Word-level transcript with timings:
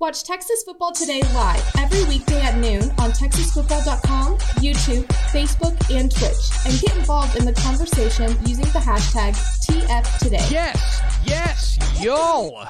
Watch 0.00 0.24
Texas 0.24 0.64
Football 0.64 0.90
Today 0.90 1.22
live 1.34 1.64
every 1.78 2.02
weekday 2.06 2.40
at 2.40 2.58
noon 2.58 2.90
on 2.98 3.12
TexasFootball.com, 3.12 4.38
YouTube, 4.58 5.04
Facebook, 5.30 5.78
and 5.88 6.10
Twitch, 6.10 6.50
and 6.66 6.80
get 6.80 6.96
involved 6.96 7.36
in 7.36 7.44
the 7.44 7.52
conversation 7.52 8.36
using 8.44 8.64
the 8.64 8.80
hashtag 8.80 9.34
TFToday. 9.64 10.50
Yes, 10.50 11.00
yes, 11.24 11.78
yo! 12.02 12.64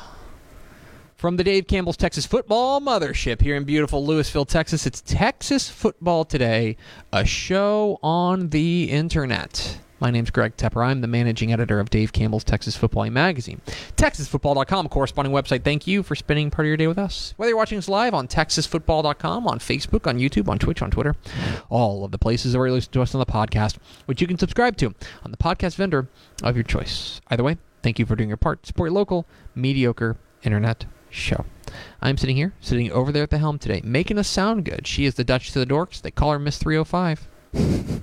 From 1.17 1.39
the 1.39 1.45
Dave 1.45 1.67
Campbell's 1.67 1.97
Texas 1.97 2.27
Football 2.27 2.83
Mothership 2.83 3.41
here 3.41 3.57
in 3.57 3.65
beautiful 3.65 4.07
Lewisville, 4.07 4.47
Texas, 4.47 4.87
it's 4.87 5.01
Texas 5.01 5.71
Football 5.71 6.27
Today, 6.27 6.77
a 7.11 7.25
show 7.25 7.99
on 8.03 8.51
the 8.51 8.91
internet. 8.91 9.79
My 10.05 10.11
name's 10.11 10.29
Greg 10.29 10.55
Tepper. 10.59 10.87
I'm 10.87 11.01
the 11.01 11.07
managing 11.07 11.51
editor 11.51 11.81
of 11.81 11.89
Dave 11.89 12.13
Campbell's 12.13 12.45
Texas 12.45 12.77
Football 12.77 13.09
magazine. 13.09 13.63
TexasFootball.com, 13.97 14.91
corresponding 14.91 15.33
website. 15.33 15.65
Thank 15.65 15.87
you 15.87 16.03
for 16.03 16.15
spending 16.15 16.51
part 16.51 16.67
of 16.67 16.69
your 16.69 16.77
day 16.77 16.87
with 16.87 16.99
us. 16.99 17.33
Whether 17.39 17.49
you're 17.49 17.57
watching 17.57 17.79
us 17.79 17.89
live 17.89 18.13
on 18.13 18.29
TexasFootball.com, 18.29 19.47
on 19.47 19.59
Facebook, 19.61 20.07
on 20.07 20.19
YouTube, 20.19 20.47
on 20.47 20.59
Twitch, 20.59 20.83
on 20.83 20.91
Twitter, 20.91 21.17
all 21.71 22.05
of 22.05 22.11
the 22.11 22.19
places 22.19 22.55
where 22.55 22.67
you 22.67 22.75
listen 22.75 22.93
to 22.93 23.01
us 23.01 23.15
on 23.15 23.19
the 23.19 23.25
podcast, 23.25 23.79
which 24.05 24.21
you 24.21 24.27
can 24.27 24.37
subscribe 24.37 24.77
to 24.77 24.95
on 25.25 25.31
the 25.31 25.39
podcast 25.39 25.77
vendor 25.77 26.07
of 26.43 26.55
your 26.55 26.65
choice. 26.65 27.23
Either 27.29 27.43
way, 27.43 27.57
thank 27.83 27.99
you 27.99 28.05
for 28.05 28.15
doing 28.15 28.29
your 28.29 28.37
part. 28.37 28.67
Support 28.67 28.89
your 28.89 28.95
local, 28.95 29.27
mediocre 29.55 30.19
internet 30.43 30.85
show. 31.09 31.47
I'm 32.03 32.19
sitting 32.19 32.37
here, 32.37 32.53
sitting 32.61 32.93
over 32.93 33.11
there 33.11 33.23
at 33.23 33.31
the 33.31 33.39
helm 33.39 33.59
today, 33.59 33.81
making 33.83 34.19
us 34.19 34.29
sound 34.29 34.67
good. 34.67 34.87
She 34.87 35.07
is 35.07 35.15
the 35.15 35.25
Dutch 35.25 35.53
to 35.53 35.59
the 35.59 35.67
Dorks. 35.67 36.03
They 36.03 36.11
call 36.11 36.33
her 36.33 36.39
Miss 36.39 36.59
305. 36.59 37.27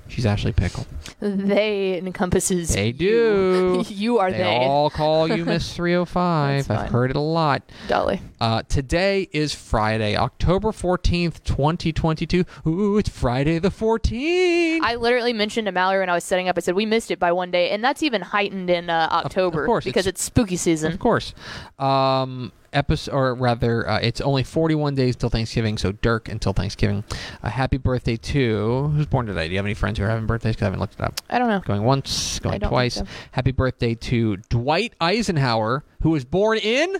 She's 0.08 0.26
Ashley 0.26 0.52
Pickle. 0.52 0.86
They 1.20 1.98
encompasses. 1.98 2.74
They 2.74 2.92
do. 2.92 3.06
You, 3.06 3.84
you 3.88 4.18
are 4.18 4.30
They, 4.30 4.38
they. 4.38 4.56
all 4.58 4.90
call 4.90 5.28
you 5.28 5.44
Miss 5.46 5.72
305. 5.74 6.70
I've 6.70 6.90
heard 6.90 7.10
it 7.10 7.16
a 7.16 7.20
lot. 7.20 7.62
Dolly. 7.88 8.20
Uh, 8.40 8.62
today 8.68 9.28
is 9.32 9.54
Friday, 9.54 10.16
October 10.16 10.68
14th, 10.72 11.42
2022. 11.44 12.44
Ooh, 12.66 12.98
it's 12.98 13.08
Friday 13.08 13.58
the 13.58 13.70
14th. 13.70 14.80
I 14.82 14.96
literally 14.96 15.32
mentioned 15.32 15.66
to 15.66 15.72
Mallory 15.72 16.00
when 16.00 16.10
I 16.10 16.14
was 16.14 16.24
setting 16.24 16.48
up. 16.48 16.56
I 16.58 16.60
said 16.60 16.74
we 16.74 16.86
missed 16.86 17.10
it 17.10 17.18
by 17.18 17.32
one 17.32 17.50
day, 17.50 17.70
and 17.70 17.82
that's 17.82 18.02
even 18.02 18.20
heightened 18.22 18.68
in 18.70 18.90
uh, 18.90 19.08
October 19.12 19.64
course, 19.66 19.84
because 19.84 20.06
it's- 20.06 20.12
it's, 20.12 20.22
spooky 20.22 20.56
season. 20.56 20.92
Of 20.92 20.98
course. 20.98 21.32
Um, 21.78 22.52
episode, 22.72 23.12
or 23.12 23.34
rather, 23.34 23.88
uh, 23.88 23.98
it's 24.00 24.20
only 24.20 24.42
41 24.42 24.94
days 24.94 25.16
till 25.16 25.28
Thanksgiving, 25.28 25.78
so 25.78 25.92
Dirk 25.92 26.28
until 26.28 26.52
Thanksgiving. 26.52 27.04
Uh, 27.42 27.48
happy 27.50 27.76
birthday 27.76 28.16
to 28.16 28.88
who's 28.94 29.06
born 29.06 29.26
today? 29.26 29.46
Do 29.48 29.52
you 29.52 29.58
have 29.58 29.66
any 29.66 29.74
friends 29.74 29.98
who 29.98 30.04
are 30.04 30.08
having 30.08 30.26
birthdays? 30.26 30.56
'Cause 30.56 30.62
I 30.62 30.66
haven't 30.66 30.80
looked 30.80 30.94
it 30.94 31.00
up. 31.00 31.20
I 31.30 31.38
don't 31.38 31.48
know. 31.48 31.60
Going 31.60 31.84
once, 31.84 32.38
going 32.40 32.60
twice. 32.60 32.94
so. 32.94 33.04
Happy 33.32 33.52
birthday 33.52 33.94
to 33.94 34.36
Dwight 34.48 34.94
Eisenhower, 35.00 35.84
who 36.02 36.10
was 36.10 36.24
born 36.24 36.58
in. 36.58 36.96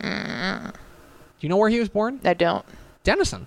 Do 0.00 0.08
you 1.40 1.48
know 1.48 1.56
where 1.56 1.68
he 1.70 1.78
was 1.80 1.88
born? 1.88 2.20
I 2.24 2.34
don't. 2.34 2.64
Denison. 3.04 3.46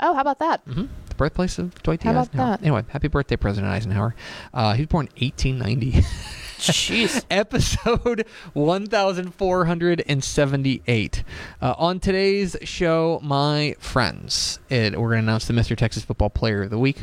Oh, 0.00 0.14
how 0.14 0.20
about 0.20 0.38
that? 0.40 0.60
hmm 0.64 0.86
The 1.08 1.14
birthplace 1.16 1.58
of 1.58 1.74
Dwight 1.82 2.00
D. 2.00 2.04
How 2.06 2.12
about 2.12 2.28
Eisenhower. 2.28 2.50
that? 2.50 2.62
Anyway, 2.62 2.84
happy 2.88 3.08
birthday, 3.08 3.36
President 3.36 3.72
Eisenhower. 3.72 4.14
Uh, 4.54 4.72
he 4.74 4.82
was 4.82 4.88
born 4.88 5.08
1890. 5.20 6.04
Jeez. 6.58 7.24
episode 7.30 8.26
1478. 8.52 11.22
Uh, 11.62 11.74
on 11.78 12.00
today's 12.00 12.56
show, 12.62 13.20
my 13.22 13.76
friends, 13.78 14.58
it, 14.68 14.98
we're 14.98 15.10
going 15.10 15.22
to 15.22 15.28
announce 15.28 15.46
the 15.46 15.54
Mr. 15.54 15.76
Texas 15.76 16.02
Football 16.04 16.30
Player 16.30 16.64
of 16.64 16.70
the 16.70 16.78
Week 16.78 16.98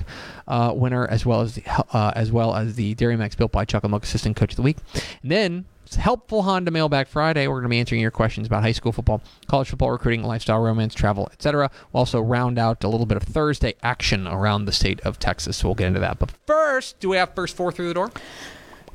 uh, 0.47 0.73
winner, 0.75 1.07
as 1.07 1.25
well 1.25 1.39
as 1.41 1.55
the 1.55 1.63
uh, 1.67 2.11
as 2.15 2.31
well 2.31 2.55
as 2.55 2.75
the 2.75 2.93
Dairy 2.95 3.15
Max 3.15 3.35
built 3.35 3.51
by 3.51 3.65
Chuck 3.65 3.83
and 3.83 3.91
Milk 3.91 4.03
Assistant 4.03 4.35
Coach 4.35 4.51
of 4.51 4.57
the 4.57 4.63
Week, 4.63 4.77
and 5.23 5.31
then. 5.31 5.65
it's 5.85 5.95
Helpful 5.95 6.43
Honda 6.43 6.69
Mailbag 6.71 7.07
Friday. 7.07 7.47
We're 7.47 7.55
going 7.61 7.63
to 7.63 7.69
be 7.69 7.79
answering 7.79 8.01
your 8.01 8.11
questions 8.11 8.45
about 8.47 8.63
high 8.63 8.71
school 8.73 8.91
football, 8.91 9.21
college 9.47 9.69
football 9.69 9.91
recruiting, 9.91 10.23
lifestyle, 10.23 10.59
romance, 10.59 10.93
travel, 10.95 11.29
etc. 11.31 11.69
We'll 11.93 11.99
also 11.99 12.19
round 12.21 12.57
out 12.59 12.83
a 12.83 12.87
little 12.89 13.05
bit 13.05 13.17
of 13.17 13.23
Thursday 13.23 13.75
action 13.83 14.27
around 14.27 14.65
the 14.65 14.71
state 14.71 14.99
of 15.01 15.19
Texas. 15.19 15.57
So 15.57 15.67
we'll 15.69 15.75
get 15.75 15.87
into 15.87 15.99
that. 16.01 16.17
But 16.19 16.31
first, 16.47 16.99
do 16.99 17.09
we 17.09 17.17
have 17.17 17.33
first 17.35 17.55
four 17.55 17.71
through 17.71 17.87
the 17.87 17.93
door? 17.93 18.11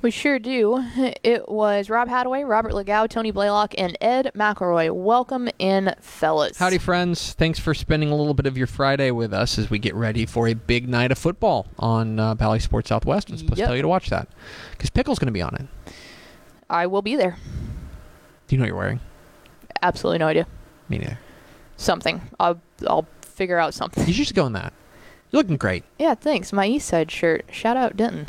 We 0.02 0.10
sure 0.10 0.38
do. 0.38 0.84
It 1.22 1.48
was 1.48 1.90
Rob 1.90 2.08
Hadaway, 2.08 2.48
Robert 2.48 2.72
Legao, 2.72 3.08
Tony 3.08 3.30
Blaylock, 3.30 3.74
and 3.76 3.96
Ed 4.00 4.32
McElroy. 4.34 4.90
Welcome 4.90 5.48
in, 5.58 5.94
fellas. 6.00 6.56
Howdy, 6.56 6.78
friends. 6.78 7.34
Thanks 7.34 7.58
for 7.58 7.74
spending 7.74 8.10
a 8.10 8.16
little 8.16 8.32
bit 8.32 8.46
of 8.46 8.56
your 8.56 8.66
Friday 8.66 9.10
with 9.10 9.34
us 9.34 9.58
as 9.58 9.68
we 9.68 9.78
get 9.78 9.94
ready 9.94 10.24
for 10.24 10.48
a 10.48 10.54
big 10.54 10.88
night 10.88 11.12
of 11.12 11.18
football 11.18 11.66
on 11.78 12.18
uh, 12.18 12.34
Bally 12.34 12.58
Sports 12.58 12.88
Southwest. 12.88 13.30
I'm 13.30 13.36
supposed 13.36 13.58
to 13.58 13.66
tell 13.66 13.76
you 13.76 13.82
to 13.82 13.88
watch 13.88 14.08
that 14.08 14.28
because 14.72 14.88
Pickle's 14.88 15.18
going 15.18 15.26
to 15.26 15.32
be 15.32 15.42
on 15.42 15.54
it. 15.56 15.92
I 16.70 16.86
will 16.86 17.02
be 17.02 17.16
there. 17.16 17.36
Do 18.46 18.56
you 18.56 18.58
know 18.58 18.62
what 18.62 18.68
you're 18.68 18.76
wearing? 18.76 19.00
Absolutely 19.82 20.18
no 20.18 20.28
idea. 20.28 20.46
Me 20.88 20.98
neither. 20.98 21.18
Something. 21.76 22.22
I'll 22.38 22.60
I'll 22.86 23.06
figure 23.22 23.58
out 23.58 23.74
something. 23.74 24.06
You 24.06 24.12
should 24.14 24.24
just 24.24 24.34
go 24.34 24.46
in 24.46 24.54
that. 24.54 24.72
You're 25.30 25.42
looking 25.42 25.56
great. 25.56 25.84
Yeah, 25.98 26.14
thanks. 26.14 26.52
My 26.52 26.66
East 26.66 26.88
Side 26.88 27.10
shirt. 27.10 27.44
Shout 27.50 27.76
out 27.76 27.96
Denton. 27.96 28.26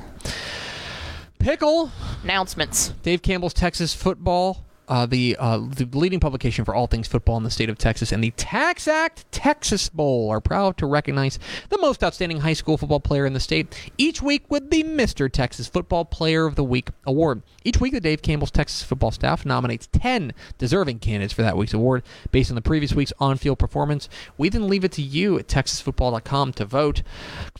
Pickle, 1.41 1.91
Announcements. 2.24 2.90
Dave 3.02 3.24
Campbell's 3.24 3.53
Texas 3.56 3.96
Football, 3.96 4.63
uh, 4.91 5.06
the 5.06 5.38
uh, 5.40 5.57
the 5.57 5.88
leading 5.97 6.19
publication 6.19 6.66
for 6.66 6.75
all 6.75 6.85
things 6.85 7.07
football 7.07 7.38
in 7.38 7.44
the 7.44 7.50
state 7.50 7.69
of 7.69 7.78
Texas, 7.78 8.12
and 8.12 8.22
the 8.22 8.31
TaxAct 8.31 9.24
Texas 9.31 9.88
Bowl 9.88 10.29
are 10.29 10.41
proud 10.41 10.75
to 10.78 10.85
recognize 10.85 11.40
the 11.69 11.78
most 11.78 12.03
outstanding 12.03 12.41
high 12.41 12.52
school 12.52 12.78
football 12.78 13.00
player 13.00 13.25
in 13.25 13.31
the 13.31 13.40
state 13.40 13.74
each 13.97 14.22
week 14.22 14.44
with 14.50 14.69
the 14.69 14.84
Mr. 14.84 15.31
Texas 15.31 15.69
Football 15.69 16.03
Player 16.03 16.46
of 16.46 16.56
the 16.56 16.63
Week 16.66 16.90
award. 17.06 17.41
Each 17.63 17.80
week, 17.80 17.94
the 17.94 18.01
Dave 18.01 18.22
Campbell's 18.22 18.51
Texas 18.51 18.84
football 18.84 19.12
staff 19.12 19.46
nominates 19.46 19.88
10 19.94 20.34
deserving 20.57 21.00
candidates 21.00 21.31
for 21.31 21.41
that 21.41 21.56
week's 21.56 21.74
award 21.74 22.03
based 22.31 22.51
on 22.51 22.56
the 22.56 22.62
previous 22.62 22.91
week's 22.91 23.13
on 23.18 23.38
field 23.38 23.59
performance. 23.59 24.09
We 24.38 24.50
then 24.50 24.68
leave 24.68 24.84
it 24.84 24.91
to 24.94 25.01
you 25.01 25.40
at 25.40 25.47
TexasFootball.com 25.47 26.51
to 26.51 26.66
vote. 26.66 27.01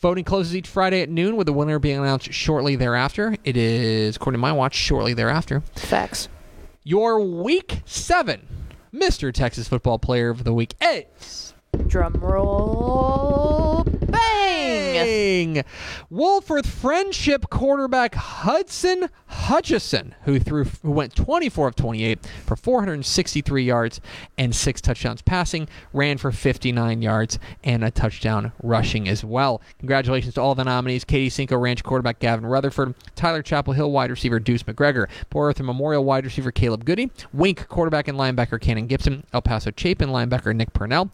Voting 0.02 0.26
closes 0.26 0.54
each 0.54 0.68
Friday 0.68 1.02
at 1.02 1.10
noon, 1.10 1.38
with 1.38 1.48
the 1.48 1.54
winner 1.54 1.80
being 1.80 2.00
announced 2.00 2.34
shortly 2.34 2.76
thereafter. 2.76 3.38
It 3.46 3.56
is, 3.56 4.18
according 4.18 4.40
to 4.40 4.42
my 4.42 4.52
watch, 4.52 4.76
shortly 4.76 5.14
thereafter. 5.14 5.62
Facts. 5.78 6.28
Your 6.84 7.20
week 7.20 7.82
seven 7.86 8.48
Mr. 8.92 9.32
Texas 9.32 9.68
Football 9.68 10.00
Player 10.00 10.32
of 10.32 10.44
the 10.44 10.52
Week 10.52 10.74
is. 10.82 11.54
Drum 11.86 12.14
roll. 12.14 13.84
Bang! 13.86 14.51
Bang! 15.06 15.64
Wolfforth 16.12 16.66
Frenship 16.66 17.50
quarterback 17.50 18.16
Hudson 18.16 19.10
Hutchison, 19.28 20.14
who 20.24 20.40
threw, 20.40 20.66
who 20.66 20.92
went 20.92 21.16
24 21.16 21.70
of 21.70 21.76
28 21.76 22.20
for 22.46 22.56
463 22.56 23.64
yards 23.64 24.02
and 24.38 24.54
six 24.54 24.82
touchdowns 24.82 25.22
passing, 25.22 25.70
ran 25.94 26.18
for 26.18 26.32
59 26.32 27.02
yards 27.02 27.40
and 27.64 27.84
a 27.84 27.92
touchdown 27.92 28.52
rushing 28.62 29.08
as 29.08 29.24
well. 29.24 29.62
Congratulations 29.80 30.34
to 30.36 30.42
all 30.42 30.54
the 30.54 30.64
nominees: 30.64 31.06
Katy 31.06 31.30
Cinco 31.30 31.58
Ranch 31.58 31.84
quarterback 31.84 32.20
Gavin 32.20 32.46
Rutherford, 32.46 32.94
Tyler 33.16 33.42
Chapel 33.42 33.74
Hill 33.74 33.92
wide 33.92 34.10
receiver 34.10 34.40
Deuce 34.40 34.64
McGregor, 34.64 35.08
Port 35.30 35.52
Arthur 35.52 35.64
Memorial 35.64 36.04
wide 36.04 36.26
receiver 36.26 36.52
Caleb 36.52 36.86
Goody, 36.86 37.10
Wink 37.34 37.68
quarterback 37.68 38.08
and 38.08 38.18
linebacker 38.18 38.60
Cannon 38.60 38.88
Gibson, 38.88 39.24
El 39.34 39.42
Paso 39.42 39.72
Chapin 39.76 40.10
linebacker 40.10 40.56
Nick 40.56 40.74
Purnell, 40.74 41.10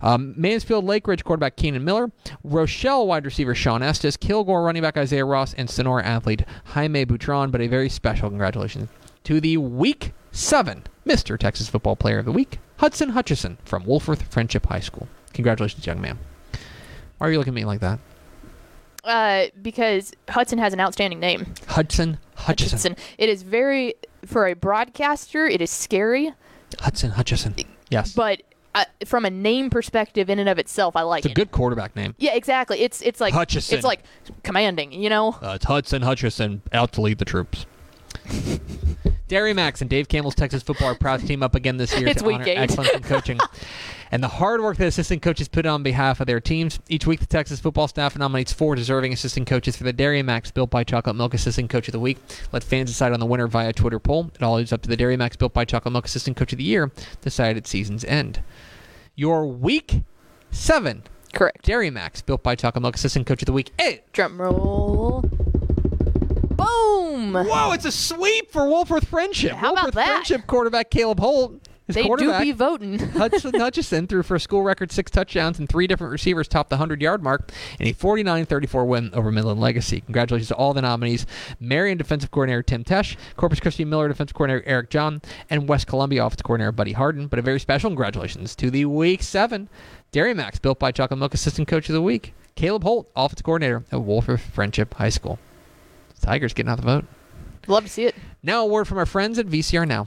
um, 0.00 0.34
Mansfield 0.36 0.84
Lake 0.84 1.06
Ridge 1.06 1.22
quarterback 1.22 1.56
Keenan 1.56 1.84
Miller, 1.84 2.10
Rochelle 2.42 3.06
wide 3.06 3.24
receiver 3.28 3.54
Sean 3.54 3.82
Estes, 3.82 4.16
Kilgore 4.16 4.62
running 4.62 4.82
back 4.82 4.96
Isaiah 4.96 5.24
Ross, 5.24 5.52
and 5.54 5.68
Sonora 5.68 6.04
athlete 6.04 6.44
Jaime 6.64 7.04
Butron. 7.04 7.50
But 7.50 7.60
a 7.60 7.66
very 7.66 7.88
special 7.88 8.28
congratulations 8.28 8.88
to 9.24 9.40
the 9.40 9.58
Week 9.58 10.12
7 10.32 10.84
Mr. 11.06 11.38
Texas 11.38 11.68
Football 11.68 11.96
Player 11.96 12.18
of 12.18 12.24
the 12.24 12.32
Week, 12.32 12.58
Hudson 12.78 13.10
Hutchison 13.10 13.58
from 13.64 13.84
Wolfforth 13.84 14.22
Frenship 14.30 14.66
High 14.66 14.80
School. 14.80 15.08
Congratulations, 15.34 15.86
young 15.86 16.00
man. 16.00 16.18
Why 17.18 17.28
are 17.28 17.30
you 17.30 17.38
looking 17.38 17.52
at 17.52 17.56
me 17.56 17.64
like 17.64 17.80
that? 17.80 17.98
Uh, 19.04 19.46
because 19.62 20.12
Hudson 20.28 20.58
has 20.58 20.72
an 20.72 20.80
outstanding 20.80 21.20
name. 21.20 21.54
Hudson 21.66 22.18
Hutchison. 22.34 22.70
Hudson. 22.70 22.96
It 23.18 23.28
is 23.28 23.42
very 23.42 23.94
for 24.26 24.46
a 24.46 24.54
broadcaster. 24.54 25.46
It 25.46 25.60
is 25.60 25.70
scary, 25.70 26.32
Hudson 26.80 27.10
Hutchison. 27.10 27.54
Yes. 27.90 28.12
but 28.12 28.42
uh, 28.74 28.84
from 29.04 29.24
a 29.24 29.30
name 29.30 29.70
perspective, 29.70 30.28
in 30.30 30.38
and 30.38 30.48
of 30.48 30.58
itself, 30.58 30.94
I 30.96 31.02
like 31.02 31.20
it's 31.20 31.26
a 31.26 31.30
it. 31.30 31.34
good 31.34 31.50
quarterback 31.50 31.96
name. 31.96 32.14
yeah, 32.18 32.34
exactly. 32.34 32.80
It's 32.80 33.00
it's 33.02 33.20
like 33.20 33.34
Hutchison. 33.34 33.76
It's 33.76 33.84
like 33.84 34.02
commanding. 34.42 34.92
You 34.92 35.08
know. 35.10 35.36
Uh, 35.42 35.52
it's 35.56 35.64
Hudson 35.64 36.02
Hutchison 36.02 36.62
out 36.72 36.92
to 36.92 37.00
lead 37.00 37.18
the 37.18 37.24
troops. 37.24 37.66
Dairy 39.28 39.52
Max 39.52 39.80
and 39.80 39.90
Dave 39.90 40.08
Campbell's 40.08 40.34
Texas 40.34 40.62
football 40.62 40.88
are 40.88 40.94
proud 40.94 41.20
to 41.20 41.26
team 41.26 41.42
up 41.42 41.54
again 41.54 41.76
this 41.76 41.96
year 41.98 42.08
It's 42.08 42.22
to 42.22 42.26
week 42.28 42.36
honor 42.36 42.44
eight. 42.48 42.56
excellence 42.58 42.90
in 42.90 43.02
coaching 43.02 43.38
and 44.10 44.22
the 44.22 44.28
hard 44.28 44.60
work 44.60 44.76
that 44.78 44.86
assistant 44.86 45.22
coaches 45.22 45.48
put 45.48 45.66
on 45.66 45.82
behalf 45.82 46.20
of 46.20 46.26
their 46.26 46.40
teams. 46.40 46.78
Each 46.88 47.06
week, 47.06 47.20
the 47.20 47.26
Texas 47.26 47.60
football 47.60 47.88
staff 47.88 48.16
nominates 48.16 48.52
four 48.52 48.74
deserving 48.74 49.12
assistant 49.12 49.46
coaches 49.46 49.76
for 49.76 49.84
the 49.84 49.92
Dairy 49.92 50.22
Max 50.22 50.50
Built 50.50 50.70
by 50.70 50.84
Chocolate 50.84 51.16
Milk 51.16 51.34
Assistant 51.34 51.70
Coach 51.70 51.88
of 51.88 51.92
the 51.92 52.00
Week. 52.00 52.18
Let 52.52 52.64
fans 52.64 52.90
decide 52.90 53.12
on 53.12 53.20
the 53.20 53.26
winner 53.26 53.46
via 53.46 53.72
Twitter 53.72 53.98
poll. 53.98 54.30
It 54.34 54.42
all 54.42 54.56
leads 54.56 54.72
up 54.72 54.82
to 54.82 54.88
the 54.88 54.96
Dairy 54.96 55.16
Max 55.16 55.36
Built 55.36 55.52
by 55.52 55.64
Chocolate 55.64 55.92
Milk 55.92 56.06
Assistant 56.06 56.36
Coach 56.36 56.52
of 56.52 56.58
the 56.58 56.64
Year, 56.64 56.90
decided 57.20 57.56
at 57.56 57.66
season's 57.66 58.04
end. 58.04 58.42
Your 59.14 59.46
week 59.46 60.02
seven 60.50 61.02
Correct. 61.32 61.64
Dairy 61.64 61.90
Max 61.90 62.22
Built 62.22 62.42
by 62.42 62.54
Chocolate 62.54 62.82
Milk 62.82 62.96
Assistant 62.96 63.26
Coach 63.26 63.42
of 63.42 63.46
the 63.46 63.52
Week. 63.52 63.70
Hey, 63.78 64.02
Drum 64.12 64.40
roll. 64.40 65.22
Boom. 66.58 67.34
Whoa, 67.34 67.72
it's 67.72 67.84
a 67.84 67.92
sweep 67.92 68.50
for 68.50 68.62
Wolfforth 68.62 69.06
Frenship. 69.06 69.52
How 69.52 69.72
about 69.72 69.94
that? 69.94 70.24
Frenship 70.24 70.46
quarterback 70.46 70.90
Caleb 70.90 71.20
Holt. 71.20 71.67
His 71.88 71.96
They 71.96 72.02
do 72.06 72.38
be 72.38 72.52
voting. 72.52 72.98
Hudson 73.16 73.54
Hutchison 73.58 74.06
threw 74.06 74.22
for 74.22 74.34
a 74.34 74.40
school 74.40 74.62
record 74.62 74.92
six 74.92 75.10
touchdowns 75.10 75.58
and 75.58 75.66
three 75.66 75.86
different 75.86 76.12
receivers 76.12 76.46
topped 76.46 76.68
the 76.68 76.76
100 76.76 77.00
yard 77.00 77.22
mark 77.22 77.50
in 77.80 77.86
a 77.86 77.92
49 77.92 78.44
34 78.44 78.84
win 78.84 79.10
over 79.14 79.32
Midland 79.32 79.58
Legacy. 79.58 80.02
Congratulations 80.02 80.48
to 80.48 80.54
all 80.54 80.74
the 80.74 80.82
nominees 80.82 81.24
Marion 81.58 81.96
defensive 81.96 82.30
coordinator 82.30 82.62
Tim 82.62 82.84
Tesh, 82.84 83.16
Corpus 83.36 83.58
Christi 83.58 83.86
Miller 83.86 84.06
defensive 84.06 84.34
coordinator 84.34 84.68
Eric 84.68 84.90
John, 84.90 85.22
and 85.48 85.66
West 85.66 85.86
Columbia 85.86 86.26
offensive 86.26 86.44
coordinator 86.44 86.72
Buddy 86.72 86.92
Harden. 86.92 87.26
But 87.26 87.38
a 87.38 87.42
very 87.42 87.58
special 87.58 87.88
congratulations 87.88 88.54
to 88.56 88.70
the 88.70 88.84
Week 88.84 89.22
7 89.22 89.70
Dairy 90.12 90.34
Max, 90.34 90.58
built 90.58 90.78
by 90.78 90.92
Chocolate 90.92 91.18
Milk 91.18 91.32
Assistant 91.32 91.68
Coach 91.68 91.88
of 91.88 91.94
the 91.94 92.02
Week, 92.02 92.34
Caleb 92.54 92.82
Holt, 92.82 93.10
offensive 93.16 93.44
coordinator 93.44 93.84
at 93.90 94.00
Wolfforth 94.00 94.40
Frenship 94.40 94.92
High 94.94 95.08
School. 95.08 95.38
Tigers 96.20 96.52
getting 96.52 96.70
out 96.70 96.76
the 96.76 96.84
vote. 96.84 97.06
Love 97.66 97.84
to 97.84 97.90
see 97.90 98.04
it. 98.04 98.14
Now, 98.42 98.64
a 98.64 98.66
word 98.66 98.86
from 98.86 98.98
our 98.98 99.06
friends 99.06 99.38
at 99.38 99.46
VCR 99.46 99.86
Now. 99.86 100.06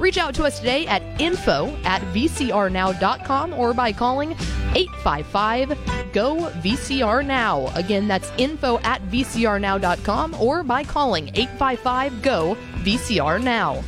Reach 0.00 0.16
out 0.16 0.34
to 0.36 0.44
us 0.44 0.58
today 0.58 0.86
at 0.86 1.02
info 1.20 1.68
at 1.84 2.00
vcrnow.com 2.14 3.52
or 3.52 3.74
by 3.74 3.92
calling 3.92 4.32
855 4.74 6.12
GO 6.14 6.50
VCR 6.62 7.24
Now. 7.24 7.70
Again, 7.74 8.08
that's 8.08 8.32
info 8.38 8.78
at 8.78 9.02
vcrnow.com 9.10 10.34
or 10.40 10.64
by 10.64 10.84
calling 10.84 11.28
855 11.34 12.22
GO 12.22 12.56
VCR 12.82 13.42
Now. 13.42 13.84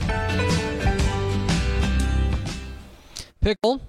Pickle, 3.40 3.80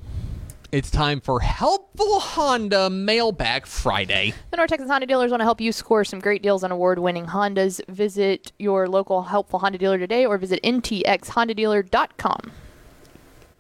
it's 0.74 0.90
time 0.90 1.22
for 1.22 1.40
Helpful 1.40 2.20
Honda 2.20 2.90
Mailbag 2.90 3.68
Friday. 3.68 4.34
The 4.50 4.58
North 4.58 4.72
Texas 4.72 4.90
Honda 4.90 5.06
dealers 5.06 5.30
want 5.30 5.42
to 5.42 5.46
help 5.46 5.62
you 5.62 5.72
score 5.72 6.04
some 6.04 6.20
great 6.20 6.42
deals 6.42 6.64
on 6.64 6.72
award-winning 6.72 7.28
Hondas. 7.28 7.80
Visit 7.90 8.52
your 8.58 8.90
local 8.90 9.22
helpful 9.22 9.60
Honda 9.60 9.78
dealer 9.78 10.00
today, 10.00 10.26
or 10.26 10.40
visit 10.40 10.60
ntxhondadealer.com. 10.64 12.52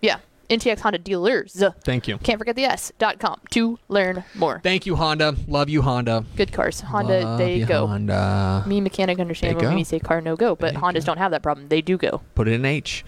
Yeah, 0.01 0.17
NTX 0.59 0.79
Honda 0.79 0.99
Dealers. 0.99 1.63
Thank 1.83 2.07
you. 2.07 2.17
Can't 2.19 2.37
forget 2.39 2.55
the 2.55 2.65
S. 2.65 2.91
dot 2.99 3.19
com 3.19 3.39
to 3.51 3.79
learn 3.89 4.23
more. 4.35 4.59
Thank 4.63 4.85
you, 4.85 4.95
Honda. 4.95 5.35
Love 5.47 5.69
you, 5.69 5.81
Honda. 5.81 6.25
Good 6.35 6.51
cars. 6.51 6.79
Honda, 6.81 7.21
Love 7.21 7.37
they 7.37 7.57
you, 7.57 7.65
go. 7.65 7.87
Honda. 7.87 8.63
Me 8.67 8.81
mechanic 8.81 9.19
understand 9.19 9.59
They 9.59 9.65
when 9.65 9.73
go. 9.73 9.77
we 9.77 9.83
say 9.83 9.99
car 9.99 10.21
no 10.21 10.35
go, 10.35 10.55
but 10.55 10.73
They 10.73 10.79
Hondas 10.79 11.05
don't 11.05 11.17
have 11.17 11.31
that 11.31 11.43
problem. 11.43 11.67
They 11.69 11.81
do 11.81 11.97
go. 11.97 12.21
Put 12.35 12.47
it 12.47 12.53
in 12.53 12.65
H. 12.65 13.03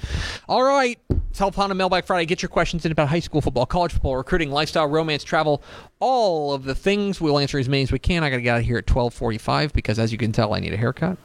All 0.47 0.63
right. 0.63 0.97
It's 1.29 1.39
Help 1.39 1.55
Honda 1.55 1.75
Mailbag 1.75 2.05
Friday. 2.05 2.25
Get 2.25 2.41
your 2.41 2.49
questions 2.49 2.85
in 2.85 2.91
about 2.93 3.09
high 3.09 3.19
school 3.19 3.41
football, 3.41 3.65
college 3.65 3.91
football, 3.91 4.15
recruiting, 4.15 4.51
lifestyle, 4.51 4.87
romance, 4.87 5.23
travel, 5.23 5.61
all 5.99 6.53
of 6.53 6.63
the 6.63 6.73
things. 6.75 7.19
We'll 7.19 7.39
answer 7.39 7.59
as 7.59 7.67
many 7.67 7.83
as 7.83 7.91
we 7.91 7.99
can. 7.99 8.23
I 8.23 8.29
got 8.29 8.37
to 8.37 8.41
get 8.41 8.51
out 8.55 8.59
of 8.59 8.65
here 8.65 8.77
at 8.77 8.89
1245 8.89 9.73
because, 9.73 9.99
as 9.99 10.11
you 10.13 10.17
can 10.17 10.31
tell, 10.31 10.53
I 10.53 10.59
need 10.59 10.73
a 10.73 10.77
haircut. 10.77 11.17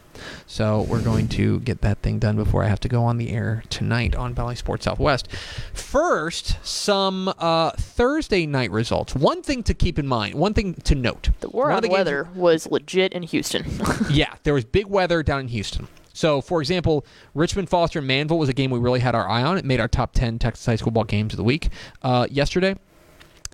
So 0.47 0.83
we're 0.83 1.03
going 1.03 1.29
to 1.29 1.61
get 1.61 1.81
that 1.83 1.99
thing 2.03 2.19
done 2.19 2.37
before 2.37 2.65
I 2.65 2.69
have 2.69 2.81
to 2.81 2.89
go 2.89 3.05
on 3.05 3.19
the 3.19 3.31
air 3.31 3.63
tonight 3.71 4.15
on 4.15 4.33
Bally 4.33 4.57
Sports 4.57 4.85
Southwest. 4.85 5.29
First, 5.73 6.57
some 6.65 7.33
uh, 7.39 7.71
Thursday 7.73 8.47
night 8.47 8.71
results. 8.71 9.15
One 9.15 9.43
thing 9.43 9.63
to 9.65 9.75
keep 9.75 9.99
in 9.99 10.07
mind, 10.07 10.35
one 10.35 10.55
thing 10.55 10.75
to 10.75 10.95
note. 10.95 11.31
The 11.41 11.49
war 11.49 11.71
on 11.71 11.83
the 11.83 11.89
games- 11.89 11.99
weather 11.99 12.29
was 12.35 12.67
legit 12.71 13.13
in 13.13 13.23
Houston. 13.25 13.65
yeah, 14.11 14.35
there 14.43 14.55
was 14.55 14.65
big 14.65 14.87
weather 14.87 15.23
down 15.23 15.41
in 15.41 15.49
Houston. 15.49 15.89
So, 16.13 16.41
for 16.41 16.61
example, 16.61 17.07
Richmond, 17.35 17.71
Foster, 17.71 18.01
and 18.01 18.09
Manvel 18.09 18.39
was 18.39 18.49
a 18.49 18.53
game 18.53 18.71
we 18.71 18.79
really 18.79 19.01
had 19.01 19.15
our 19.15 19.29
eye 19.29 19.43
on. 19.43 19.57
It 19.57 19.65
made 19.65 19.81
our 19.81 19.89
top 19.89 20.13
10 20.13 20.39
Texas 20.39 20.67
high 20.67 20.77
school 20.77 20.91
ball 20.93 21.05
games 21.05 21.33
of 21.33 21.37
the 21.39 21.45
week 21.45 21.69
uh, 22.03 22.27
yesterday. 22.31 22.77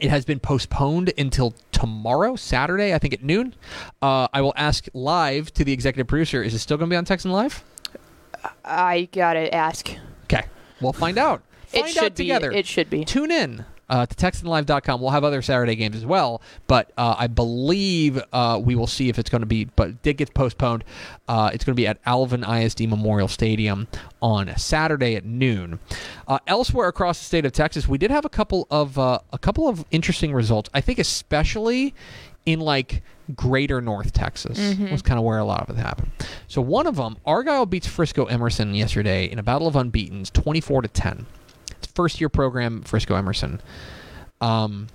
It 0.00 0.11
has 0.11 0.25
been 0.25 0.41
postponed 0.41 1.12
until 1.17 1.55
tomorrow, 1.73 2.37
Saturday, 2.37 2.95
I 2.95 2.99
think 2.99 3.15
at 3.15 3.23
noon. 3.23 3.55
Uh, 4.03 4.29
I 4.33 4.43
will 4.43 4.53
ask 4.57 4.87
live 4.93 5.53
to 5.55 5.65
the 5.65 5.73
executive 5.73 6.07
producer 6.07 6.43
is 6.43 6.53
it 6.55 6.59
still 6.59 6.76
going 6.76 6.91
to 6.91 6.95
be 6.95 6.99
on 6.99 7.05
Texan 7.05 7.33
Live? 7.33 7.65
I 8.65 9.09
gotta 9.12 9.53
ask. 9.55 9.91
Okay, 10.25 10.45
we'll 10.81 10.93
find 10.93 11.19
out. 11.19 11.43
It 11.73 11.88
should 11.88 12.03
out 12.05 12.15
be. 12.15 12.25
together. 12.25 12.53
It 12.53 12.67
should 12.67 12.91
be. 12.91 13.05
Tune 13.05 13.31
in 13.31 13.65
uh, 13.88 14.07
to 14.07 14.14
TexanLive.com. 14.14 15.00
We'll 15.00 15.11
have 15.11 15.25
other 15.25 15.43
Saturday 15.43 15.76
games 15.76 15.97
as 15.97 16.07
well, 16.07 16.43
but 16.66 16.93
uh, 16.97 17.16
I 17.19 17.26
believe 17.26 18.21
uh, 18.33 18.61
we 18.62 18.75
will 18.75 18.87
see 18.87 19.09
if 19.09 19.19
it's 19.19 19.31
going 19.31 19.40
to 19.43 19.47
be, 19.47 19.64
but 19.64 19.90
it 19.90 20.02
did 20.02 20.16
get 20.16 20.35
postponed. 20.35 20.85
Uh, 21.28 21.50
it's 21.52 21.64
going 21.64 21.75
to 21.75 21.81
be 21.81 21.87
at 21.87 21.99
Alvin 22.07 22.45
ISD 22.45 22.88
Memorial 22.88 23.28
Stadium 23.28 23.88
on 24.21 24.57
Saturday 24.57 25.16
at 25.16 25.25
noon. 25.25 25.78
Uh, 26.26 26.38
elsewhere 26.47 26.88
across 26.88 27.19
the 27.19 27.25
state 27.25 27.45
of 27.45 27.52
Texas, 27.52 27.87
we 27.87 27.99
did 27.99 28.11
have 28.11 28.25
a 28.25 28.31
couple 28.31 28.66
of 28.71 28.99
uh, 28.99 29.19
a 29.33 29.38
couple 29.38 29.69
of 29.69 29.85
interesting 29.90 30.33
results. 30.33 30.71
I 30.75 30.81
think 30.81 30.99
especially 30.99 31.95
in 32.45 32.61
like 32.61 33.02
greater 33.35 33.81
North 33.81 34.12
Texas 34.12 34.59
mm-hmm. 34.59 34.90
was 34.90 35.02
kind 35.02 35.19
of 35.19 35.25
where 35.25 35.38
a 35.38 35.45
lot 35.45 35.69
of 35.69 35.76
it 35.76 35.81
happened. 35.81 36.11
So 36.47 36.62
one 36.62 36.87
of 36.87 36.97
them, 36.97 37.16
Argyle 37.26 37.66
beats 37.66 37.87
Frisco 37.87 38.26
Emerson 38.26 38.75
yesterday 38.75 39.25
in 39.31 39.38
a 39.38 39.43
battle 39.43 39.66
of 39.66 39.75
unbeaten, 39.75 40.25
24 40.25 40.83
to 40.83 40.88
10 40.88 41.26
first 41.95 42.21
year 42.21 42.28
program, 42.28 42.83
Frisco 42.83 43.14
Emerson. 43.14 43.61
Um, 44.40 44.88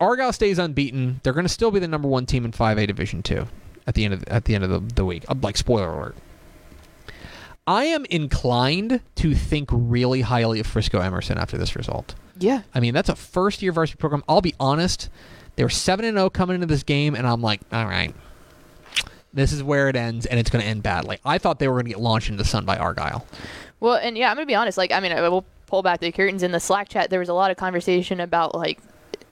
Argyle 0.00 0.32
stays 0.32 0.58
unbeaten. 0.58 1.20
They're 1.22 1.32
going 1.32 1.44
to 1.46 1.52
still 1.52 1.70
be 1.70 1.78
the 1.78 1.88
number 1.88 2.08
one 2.08 2.26
team 2.26 2.44
in 2.44 2.52
5A 2.52 2.86
Division 2.86 3.22
Two 3.22 3.46
at 3.86 3.94
the 3.94 4.04
end 4.04 4.14
of 4.14 4.24
at 4.24 4.44
the 4.44 4.54
end 4.54 4.64
of 4.64 4.70
the, 4.70 4.94
the 4.94 5.04
week. 5.04 5.24
Uh, 5.28 5.34
Like 5.40 5.56
spoiler 5.56 5.88
alert. 5.88 6.16
I 7.66 7.84
am 7.84 8.04
inclined 8.06 9.00
to 9.16 9.34
think 9.36 9.68
really 9.72 10.22
highly 10.22 10.58
of 10.58 10.66
Frisco 10.66 10.98
Emerson 11.00 11.38
after 11.38 11.56
this 11.56 11.76
result. 11.76 12.16
Yeah. 12.38 12.62
I 12.74 12.80
mean, 12.80 12.92
that's 12.92 13.08
a 13.08 13.14
first 13.14 13.62
year 13.62 13.70
varsity 13.70 13.98
program. 13.98 14.24
I'll 14.28 14.40
be 14.40 14.54
honest, 14.58 15.08
they 15.54 15.62
were 15.62 15.70
7 15.70 16.04
and 16.04 16.16
0 16.16 16.30
coming 16.30 16.56
into 16.56 16.66
this 16.66 16.82
game, 16.82 17.14
and 17.14 17.24
I'm 17.24 17.40
like, 17.40 17.60
all 17.72 17.84
right, 17.86 18.12
this 19.32 19.52
is 19.52 19.62
where 19.62 19.88
it 19.88 19.94
ends, 19.94 20.26
and 20.26 20.40
it's 20.40 20.50
going 20.50 20.62
to 20.62 20.68
end 20.68 20.82
badly. 20.82 21.18
I 21.24 21.38
thought 21.38 21.60
they 21.60 21.68
were 21.68 21.74
going 21.74 21.84
to 21.84 21.90
get 21.90 22.00
launched 22.00 22.30
into 22.30 22.42
the 22.42 22.48
sun 22.48 22.64
by 22.64 22.78
Argyle. 22.78 23.26
Well, 23.78 23.94
and 23.94 24.16
yeah, 24.18 24.30
I'm 24.30 24.36
gonna 24.36 24.46
be 24.46 24.54
honest. 24.54 24.78
Like, 24.78 24.92
I 24.92 25.00
mean, 25.00 25.12
I 25.12 25.28
will 25.28 25.44
pull 25.72 25.82
back 25.82 26.00
the 26.00 26.12
curtains 26.12 26.42
in 26.42 26.52
the 26.52 26.60
Slack 26.60 26.90
chat. 26.90 27.08
There 27.08 27.18
was 27.18 27.30
a 27.30 27.34
lot 27.34 27.50
of 27.50 27.56
conversation 27.56 28.20
about 28.20 28.54
like 28.54 28.78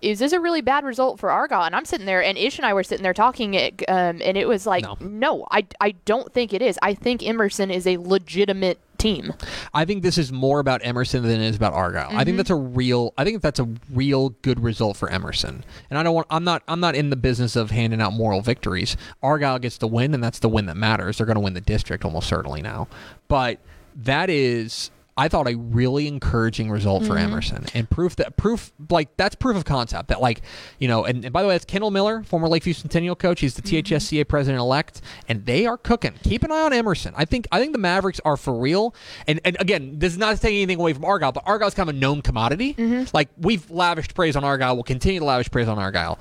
is 0.01 0.19
this 0.19 0.33
a 0.33 0.41
really 0.41 0.63
bad 0.63 0.83
result 0.83 1.21
for 1.21 1.31
Argyle? 1.31 1.65
And 1.65 1.77
I'm 1.77 1.85
sitting 1.85 2.07
there, 2.07 2.25
and 2.25 2.39
Ish 2.39 2.57
and 2.59 2.65
I 2.65 2.73
were 2.73 2.83
sitting 2.83 3.03
there 3.03 3.13
talking, 3.13 3.53
it, 3.53 3.83
um, 3.87 4.23
and 4.25 4.39
it 4.39 4.49
was 4.49 4.67
like, 4.67 4.83
No. 4.83 4.97
no, 4.99 5.47
I, 5.51 5.67
I 5.79 5.91
don't 6.07 6.33
think 6.33 6.55
it 6.55 6.63
is. 6.63 6.79
I 6.81 6.95
think 6.95 7.23
Emerson 7.23 7.71
is 7.71 7.87
a 7.87 7.99
legitimate 7.99 8.79
team. 8.97 9.35
I 9.75 9.85
think 9.85 10.03
this 10.03 10.17
is 10.17 10.33
more 10.33 10.59
about 10.59 10.81
Emerson 10.85 11.23
than 11.23 11.43
it 11.43 11.47
is 11.51 11.55
about 11.57 11.75
Argyle. 11.75 12.09
I 12.09 12.13
Mm-hmm. 12.13 12.23
think 12.25 12.37
that's 12.39 12.49
a 12.49 12.55
real. 12.55 13.13
I 13.19 13.25
think 13.25 13.43
that's 13.43 13.61
a 13.61 13.69
real 13.93 14.31
good 14.41 14.61
result 14.61 14.97
for 14.97 15.11
Emerson. 15.11 15.63
And 15.91 15.99
I 15.99 16.03
don't 16.03 16.15
want. 16.15 16.29
I'm 16.31 16.45
not. 16.45 16.63
I'm 16.67 16.81
not 16.81 16.95
in 16.95 17.11
the 17.11 17.17
business 17.17 17.55
of 17.55 17.71
handing 17.71 18.01
out 18.01 18.15
moral 18.15 18.41
victories. 18.41 18.97
Argyle 19.23 19.59
gets 19.59 19.77
the 19.77 19.87
win, 19.89 20.15
and 20.15 20.25
that's 20.25 20.39
the 20.39 20.49
win 20.49 20.65
that 20.65 20.79
matters. 20.79 21.19
They're 21.19 21.27
going 21.27 21.37
to 21.37 21.41
win 21.43 21.53
the 21.53 21.61
district 21.61 22.07
almost 22.07 22.27
certainly 22.27 22.63
now. 22.63 22.89
But 23.29 23.59
that 23.97 24.31
is. 24.31 24.91
I 25.21 25.29
thought 25.29 25.47
a 25.49 25.55
really 25.57 26.07
encouraging 26.09 26.71
result 26.71 27.03
Mm-hmm. 27.03 27.13
for 27.13 27.19
Emerson 27.19 27.67
and 27.75 27.89
proof 27.89 28.17
that 28.17 28.37
proof 28.37 28.73
like 28.89 29.17
that's 29.17 29.35
proof 29.35 29.57
of 29.57 29.65
concept 29.65 30.09
that 30.09 30.21
like 30.21 30.41
you 30.79 30.89
know 30.89 31.05
and, 31.05 31.25
and 31.25 31.33
by 31.33 31.43
the 31.43 31.49
way 31.49 31.55
that's 31.55 31.65
Kendall 31.65 31.91
Miller 31.91 32.23
former 32.25 32.49
Lakeview 32.49 32.73
Centennial 32.75 33.15
coach. 33.15 33.41
He's 33.41 33.55
the 33.55 33.63
Mm-hmm. 33.63 33.95
THSCA 33.95 34.27
president 34.29 34.61
elect 34.61 35.03
and 35.29 35.45
they 35.47 35.67
are 35.67 35.77
cooking. 35.77 36.15
Keep 36.25 36.43
an 36.45 36.51
eye 36.53 36.63
on 36.63 36.73
Emerson. 36.73 37.13
I 37.17 37.25
think 37.27 37.47
I 37.53 37.61
think 37.61 37.73
the 37.73 37.79
Mavericks 37.79 38.21
are 38.25 38.37
for 38.37 38.55
real. 38.59 38.95
And 39.27 39.41
and 39.45 39.57
again 39.61 39.99
this 39.99 40.13
is 40.13 40.19
not 40.19 40.37
taking 40.41 40.63
anything 40.63 40.81
away 40.81 40.93
from 40.95 41.05
Argyle 41.05 41.33
but 41.33 41.43
Argyle's 41.47 41.75
kind 41.75 41.89
of 41.89 41.95
a 41.95 41.99
known 41.99 42.23
commodity. 42.23 42.75
Mm-hmm. 42.75 43.15
like 43.15 43.29
we've 43.37 43.71
lavished 43.71 44.15
praise 44.15 44.37
on 44.37 44.45
Argyle. 44.45 44.75
We'll 44.75 44.85
continue 44.85 45.21
to 45.21 45.27
lavish 45.27 45.51
praise 45.51 45.69
on 45.69 45.79
Argyle. 45.79 46.19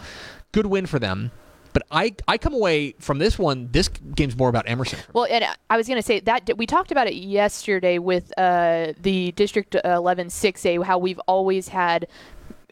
Good 0.51 0.65
win 0.65 0.85
for 0.87 0.99
them 0.99 1.31
but 1.73 1.83
I 1.91 2.15
I 2.27 2.37
come 2.37 2.53
away 2.53 2.95
from 2.99 3.19
this 3.19 3.37
one 3.37 3.69
this 3.71 3.87
game's 3.87 4.37
more 4.37 4.49
about 4.49 4.67
Emerson 4.67 4.99
Well, 5.13 5.27
and 5.29 5.45
I 5.69 5.77
was 5.77 5.87
going 5.87 5.99
to 5.99 6.05
say 6.05 6.19
that 6.21 6.57
we 6.57 6.65
talked 6.65 6.91
about 6.91 7.07
it 7.07 7.15
yesterday 7.15 7.99
with 7.99 8.31
uh, 8.37 8.93
the 9.01 9.31
District 9.33 9.75
11 9.83 10.27
6A, 10.27 10.83
how 10.83 10.97
we've 10.97 11.19
always 11.27 11.67
had. 11.67 12.07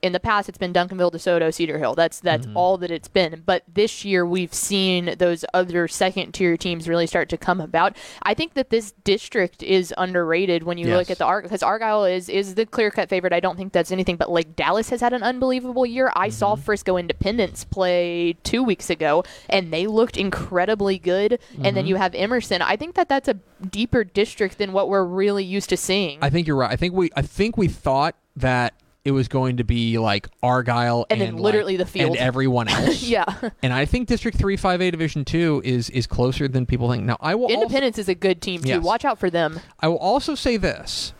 In 0.08 0.14
the 0.14 0.20
past, 0.22 0.48
it's 0.48 0.58
been 0.58 0.72
Duncanville, 0.72 1.12
DeSoto, 1.12 1.54
Cedar 1.54 1.78
Hill. 1.78 1.94
That's 1.94 2.22
that's 2.22 2.48
mm-hmm. 2.48 2.56
all 2.56 2.78
that 2.78 2.92
it's 2.92 3.10
been. 3.10 3.44
But 3.46 3.64
this 3.72 4.06
year, 4.06 4.26
we've 4.26 4.54
seen 4.54 5.16
those 5.20 5.44
other 5.54 5.88
second 5.90 6.32
tier 6.32 6.56
teams 6.56 6.88
really 6.88 7.08
start 7.08 7.28
to 7.30 7.38
come 7.38 7.60
about. 7.60 7.98
I 8.24 8.34
think 8.34 8.54
that 8.54 8.70
this 8.70 8.94
district 9.04 9.62
is 9.62 9.94
underrated 9.98 10.64
when 10.64 10.78
you 10.78 10.88
look 10.88 11.12
at 11.12 11.18
the 11.18 11.26
Arg 11.26 11.44
because 11.44 11.62
Argyle 11.62 12.06
is 12.06 12.30
is 12.30 12.56
the 12.56 12.66
clear 12.66 12.90
cut 12.90 13.10
favorite. 13.10 13.34
I 13.34 13.42
don't 13.42 13.58
think 13.58 13.74
that's 13.74 13.92
anything. 13.92 14.16
But 14.16 14.32
like 14.32 14.56
Dallas 14.56 14.90
has 14.90 15.02
had 15.02 15.12
an 15.12 15.24
unbelievable 15.24 15.86
year. 15.86 16.12
I 16.16 16.30
saw 16.30 16.56
mm-hmm. 16.56 16.64
Frisco 16.64 16.96
Independence 16.96 17.66
play 17.66 18.38
two 18.44 18.64
weeks 18.64 18.90
ago, 18.90 19.26
and 19.50 19.74
they 19.74 19.88
looked 19.88 20.16
incredibly 20.16 20.98
good. 20.98 21.40
And 21.56 21.76
then 21.76 21.84
mm-hmm. 21.84 21.88
you 21.88 21.96
have 21.98 22.16
Emerson. 22.16 22.62
I 22.62 22.78
think 22.78 22.96
that 22.96 23.10
that's 23.10 23.28
a 23.28 23.34
deeper 23.70 24.04
district 24.04 24.58
than 24.58 24.72
what 24.72 24.90
we're 24.90 25.04
really 25.04 25.44
used 25.44 25.70
to 25.70 25.78
seeing. 25.78 26.20
I 26.22 26.30
think 26.30 26.48
you're 26.48 26.56
right 26.56 26.72
I 26.72 26.76
think 26.76 26.94
we 26.94 27.10
I 27.16 27.22
think 27.22 27.58
we 27.58 27.68
thought 27.68 28.16
that 28.36 28.74
it 29.08 29.12
was 29.12 29.28
going 29.28 29.58
to 29.58 29.64
be 29.64 29.98
like 29.98 30.28
Argyle 30.44 31.06
And 31.10 31.22
and, 31.22 31.36
then 31.38 31.42
literally 31.42 31.78
like- 31.78 31.88
the 31.88 31.92
field. 31.92 32.10
and 32.12 32.18
everyone 32.18 32.68
else 32.70 33.02
yeah, 33.04 33.26
And 33.64 33.72
I 33.74 33.86
think 33.86 34.08
District 34.08 34.38
3 34.38 34.58
5A 34.58 34.92
Division 34.92 35.24
2 35.26 35.62
is 35.64 35.90
is 35.92 36.06
closer 36.08 36.48
than 36.48 36.66
people 36.66 36.92
think. 36.92 37.04
Now, 37.04 37.18
I 37.22 37.36
will 37.36 37.46
also, 37.46 37.62
Independence 37.62 37.98
is 37.98 38.10
a 38.10 38.16
good 38.16 38.42
team 38.42 38.62
too. 38.62 38.68
Yes. 38.70 38.84
Watch 38.84 39.06
out 39.06 39.18
for 39.20 39.30
them. 39.30 39.60
I 39.80 39.88
will 39.88 39.98
also 39.98 40.36
say 40.36 40.58
this. 40.58 41.14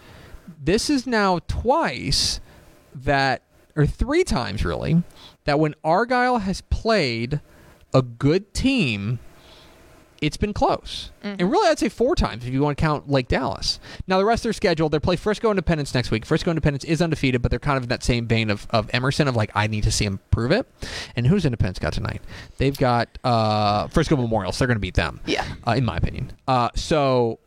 This 0.62 0.90
is 0.90 1.08
now 1.08 1.40
twice 1.48 2.40
that 2.94 3.44
or 3.76 3.86
three 3.86 4.24
times 4.24 4.66
really 4.66 5.04
that 5.46 5.60
when 5.60 5.76
Argyle 5.84 6.40
has 6.40 6.62
played 6.62 7.40
a 7.94 8.02
good 8.02 8.54
team 8.54 9.20
it's 10.22 10.38
been 10.38 10.54
close. 10.54 11.12
And 11.24 11.52
really, 11.52 11.68
I'd 11.70 11.78
say 11.80 11.90
four 11.90 12.16
times 12.16 12.46
if 12.46 12.54
you 12.54 12.62
want 12.62 12.78
to 12.78 12.82
count 12.82 13.10
Lake 13.10 13.28
Dallas. 13.28 13.80
Now, 14.08 14.18
the 14.18 14.26
rest 14.26 14.42
of 14.42 14.44
their 14.44 14.54
schedule, 14.54 14.88
they 14.90 15.00
play 15.00 15.16
Frisco 15.18 15.50
Independence 15.50 15.94
next 15.94 16.10
week. 16.10 16.26
Frisco 16.26 16.50
Independence 16.52 16.84
is 16.86 17.02
undefeated, 17.02 17.42
but 17.42 17.52
they're 17.52 17.60
kind 17.60 17.78
of 17.78 17.84
in 17.84 17.90
that 17.90 18.04
same 18.04 18.28
vein 18.28 18.50
of, 18.50 18.66
of 18.70 18.90
Emerson, 18.94 19.28
of 19.28 19.36
like, 19.36 19.52
I 19.54 19.68
need 19.68 19.84
to 19.84 19.92
see 19.92 20.06
him 20.06 20.20
prove 20.32 20.52
it. 20.52 20.66
And 21.16 21.28
who's 21.28 21.46
Independence 21.46 21.80
got 21.80 21.92
tonight? 21.94 22.22
They've 22.58 22.78
got 22.78 23.10
uh, 23.24 23.88
Frisco 23.88 24.16
Memorial, 24.16 24.52
so 24.54 24.60
they're 24.60 24.68
going 24.68 24.78
to 24.78 24.82
beat 24.82 24.94
them, 24.96 25.20
Yeah. 25.26 25.46
uh, 25.68 25.72
in 25.72 25.84
my 25.84 25.98
opinion. 25.98 26.32
Uh, 26.48 26.70
so 26.76 27.40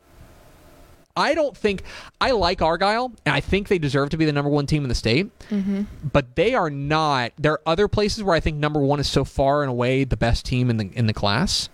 I 1.17 1.35
don't 1.35 1.57
think 1.57 1.83
I 2.21 2.31
like 2.31 2.63
Argyle, 2.63 3.13
and 3.27 3.35
I 3.35 3.41
think 3.41 3.69
they 3.69 3.79
deserve 3.79 4.11
to 4.11 4.17
be 4.17 4.25
the 4.27 4.33
number 4.33 4.51
one 4.51 4.67
team 4.67 4.83
in 4.85 4.89
the 4.89 4.95
state. 4.95 5.31
Mm-hmm. 5.49 5.83
But 6.13 6.37
they 6.37 6.55
are 6.55 6.71
not. 6.71 7.33
There 7.39 7.53
are 7.53 7.61
other 7.67 7.89
places 7.89 8.23
where 8.23 8.35
I 8.37 8.41
think 8.41 8.59
number 8.59 8.81
one 8.81 9.01
is 9.01 9.09
so 9.09 9.25
far 9.25 9.63
and 9.63 9.71
away 9.71 10.05
the 10.05 10.17
best 10.17 10.45
team 10.47 10.71
in 10.71 10.77
the 10.77 10.91
in 10.95 11.07
the 11.07 11.13
class. 11.15 11.69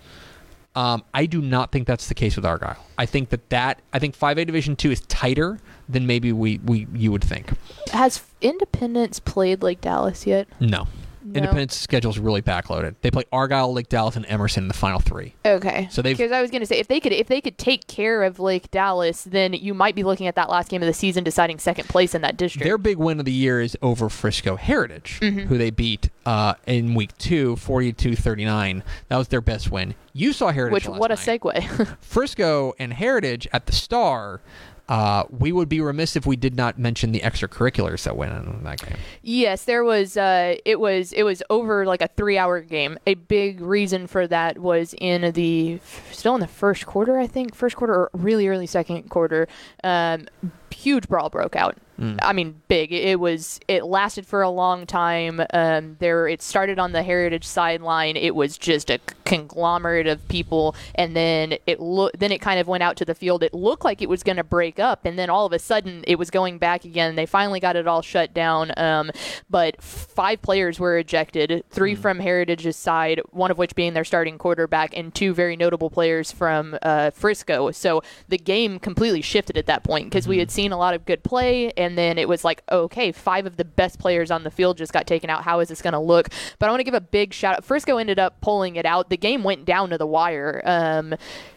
Um, 0.76 1.02
I 1.14 1.24
do 1.24 1.40
not 1.40 1.72
think 1.72 1.86
that's 1.86 2.06
the 2.06 2.14
case 2.14 2.36
with 2.36 2.44
Argyle. 2.44 2.76
I 2.98 3.06
think 3.06 3.30
that 3.30 3.48
that 3.48 3.80
I 3.94 3.98
think 3.98 4.16
5A 4.16 4.46
Division 4.46 4.76
Two 4.76 4.90
is 4.90 5.00
tighter 5.02 5.58
than 5.88 6.06
maybe 6.06 6.32
we, 6.32 6.58
we 6.58 6.86
you 6.92 7.10
would 7.10 7.24
think. 7.24 7.50
Has 7.92 8.22
Independence 8.42 9.18
played 9.18 9.62
like 9.62 9.80
Dallas 9.80 10.26
yet? 10.26 10.46
No. 10.60 10.86
No. 11.32 11.38
Independence 11.38 11.76
schedule 11.76 12.10
is 12.10 12.18
really 12.18 12.40
backloaded. 12.42 12.94
They 13.02 13.10
play 13.10 13.24
Argyle, 13.32 13.72
Lake 13.72 13.88
Dallas, 13.88 14.16
and 14.16 14.24
Emerson 14.28 14.64
in 14.64 14.68
the 14.68 14.74
final 14.74 15.00
three. 15.00 15.34
Okay. 15.44 15.88
So 15.90 16.00
they've- 16.02 16.16
because 16.16 16.30
I 16.32 16.40
was 16.40 16.50
going 16.50 16.60
to 16.60 16.66
say 16.66 16.78
if 16.78 16.88
they 16.88 17.00
could 17.00 17.12
if 17.12 17.26
they 17.26 17.40
could 17.40 17.58
take 17.58 17.86
care 17.86 18.22
of 18.22 18.38
Lake 18.38 18.70
Dallas, 18.70 19.24
then 19.24 19.52
you 19.52 19.74
might 19.74 19.94
be 19.94 20.02
looking 20.04 20.26
at 20.26 20.34
that 20.36 20.48
last 20.48 20.68
game 20.68 20.82
of 20.82 20.86
the 20.86 20.92
season 20.92 21.24
deciding 21.24 21.58
second 21.58 21.88
place 21.88 22.14
in 22.14 22.22
that 22.22 22.36
district. 22.36 22.64
Their 22.64 22.78
big 22.78 22.96
win 22.98 23.18
of 23.18 23.24
the 23.24 23.32
year 23.32 23.60
is 23.60 23.76
over 23.82 24.08
Frisco 24.08 24.56
Heritage, 24.56 25.18
Mm-hmm. 25.20 25.40
who 25.48 25.58
they 25.58 25.70
beat 25.70 26.10
uh, 26.24 26.54
in 26.66 26.94
week 26.94 27.16
two, 27.18 27.56
42-39. 27.56 28.82
That 29.08 29.16
was 29.16 29.28
their 29.28 29.40
best 29.40 29.70
win. 29.70 29.94
You 30.12 30.32
saw 30.32 30.50
Heritage 30.52 30.86
which 30.86 30.98
what 30.98 31.10
a 31.10 31.14
night. 31.14 31.40
segue. 31.40 31.96
Frisco 32.00 32.74
and 32.78 32.92
Heritage 32.92 33.46
at 33.52 33.66
the 33.66 33.72
Star. 33.72 34.40
Uh, 34.88 35.24
we 35.30 35.50
would 35.50 35.68
be 35.68 35.80
remiss 35.80 36.14
if 36.14 36.26
we 36.26 36.36
did 36.36 36.54
not 36.54 36.78
mention 36.78 37.10
the 37.12 37.20
extracurriculars 37.20 38.04
that 38.04 38.16
went 38.16 38.32
on 38.32 38.46
in 38.46 38.64
that 38.64 38.80
game. 38.80 38.96
yes, 39.22 39.64
there 39.64 39.82
was 39.82 40.16
uh 40.16 40.54
it 40.64 40.78
was 40.78 41.12
it 41.12 41.24
was 41.24 41.42
over 41.50 41.84
like 41.86 42.02
a 42.02 42.08
3-hour 42.08 42.60
game. 42.60 42.98
A 43.06 43.14
big 43.14 43.60
reason 43.60 44.06
for 44.06 44.26
that 44.28 44.58
was 44.58 44.94
in 44.98 45.32
the 45.32 45.80
still 46.12 46.34
in 46.34 46.40
the 46.40 46.46
first 46.46 46.86
quarter, 46.86 47.18
I 47.18 47.26
think, 47.26 47.54
first 47.54 47.74
quarter 47.76 47.94
or 47.94 48.10
really 48.12 48.46
early 48.46 48.66
second 48.66 49.10
quarter. 49.10 49.48
Um 49.82 50.28
huge 50.76 51.08
brawl 51.08 51.30
broke 51.30 51.56
out. 51.56 51.76
I 52.18 52.34
mean, 52.34 52.60
big. 52.68 52.92
It, 52.92 53.18
was. 53.18 53.58
It 53.68 53.86
lasted 53.86 54.26
for 54.26 54.42
a 54.42 54.50
long 54.50 54.84
time. 54.84 55.40
Um, 55.54 55.96
there, 55.98 56.28
it 56.28 56.42
started 56.42 56.78
on 56.78 56.92
the 56.92 57.02
Heritage 57.02 57.46
sideline. 57.46 58.18
It 58.18 58.34
was 58.34 58.58
just 58.58 58.90
a 58.90 59.00
conglomerate 59.24 60.06
of 60.06 60.28
people, 60.28 60.74
and 60.94 61.16
then 61.16 61.54
it 61.66 61.80
lo- 61.80 62.10
Then 62.16 62.32
it 62.32 62.42
kind 62.42 62.60
of 62.60 62.68
went 62.68 62.82
out 62.82 62.96
to 62.98 63.06
the 63.06 63.14
field. 63.14 63.42
It 63.42 63.54
looked 63.54 63.82
like 63.82 64.02
it 64.02 64.10
was 64.10 64.22
going 64.22 64.36
to 64.36 64.44
break 64.44 64.78
up, 64.78 65.06
and 65.06 65.18
then 65.18 65.30
all 65.30 65.46
of 65.46 65.54
a 65.54 65.58
sudden 65.58 66.04
it 66.06 66.16
was 66.18 66.30
going 66.30 66.58
back 66.58 66.84
again. 66.84 67.14
They 67.16 67.24
finally 67.24 67.60
got 67.60 67.76
it 67.76 67.86
all 67.86 68.02
shut 68.02 68.34
down. 68.34 68.72
Um, 68.76 69.10
but 69.48 69.80
five 69.82 70.42
players 70.42 70.78
were 70.78 70.98
ejected. 70.98 71.64
Three 71.70 71.94
from 71.94 72.20
Heritage's 72.20 72.76
side, 72.76 73.22
one 73.30 73.50
of 73.50 73.56
which 73.56 73.74
being 73.74 73.94
their 73.94 74.04
starting 74.04 74.36
quarterback, 74.36 74.94
and 74.94 75.14
two 75.14 75.32
very 75.32 75.56
notable 75.56 75.88
players 75.88 76.30
from 76.30 76.76
uh, 76.82 77.10
Frisco. 77.10 77.70
So 77.70 78.02
the 78.28 78.36
game 78.36 78.78
completely 78.78 79.22
shifted 79.22 79.56
at 79.56 79.64
that 79.64 79.82
point 79.82 80.10
because 80.10 80.28
we 80.28 80.40
had 80.40 80.50
seen 80.50 80.65
a 80.72 80.78
lot 80.78 80.94
of 80.94 81.04
good 81.04 81.22
play, 81.22 81.72
and 81.72 81.96
then 81.96 82.18
it 82.18 82.28
was 82.28 82.44
like, 82.44 82.62
okay, 82.70 83.12
five 83.12 83.46
of 83.46 83.56
the 83.56 83.64
best 83.64 83.98
players 83.98 84.30
on 84.30 84.44
the 84.44 84.50
field 84.50 84.78
just 84.78 84.92
got 84.92 85.06
taken 85.06 85.30
out. 85.30 85.42
How 85.42 85.60
is 85.60 85.68
this 85.68 85.82
going 85.82 85.92
to 85.92 85.98
look? 85.98 86.28
But 86.58 86.68
I 86.68 86.70
want 86.70 86.80
to 86.80 86.84
give 86.84 86.94
a 86.94 87.00
big 87.00 87.32
shout 87.32 87.56
out. 87.56 87.64
Frisco 87.64 87.98
ended 87.98 88.18
up 88.18 88.40
pulling 88.40 88.76
it 88.76 88.86
out. 88.86 89.10
The 89.10 89.16
game 89.16 89.42
went 89.42 89.64
down 89.64 89.90
to 89.90 89.98
the 89.98 90.06
wire. 90.06 90.62
Um, 90.64 91.14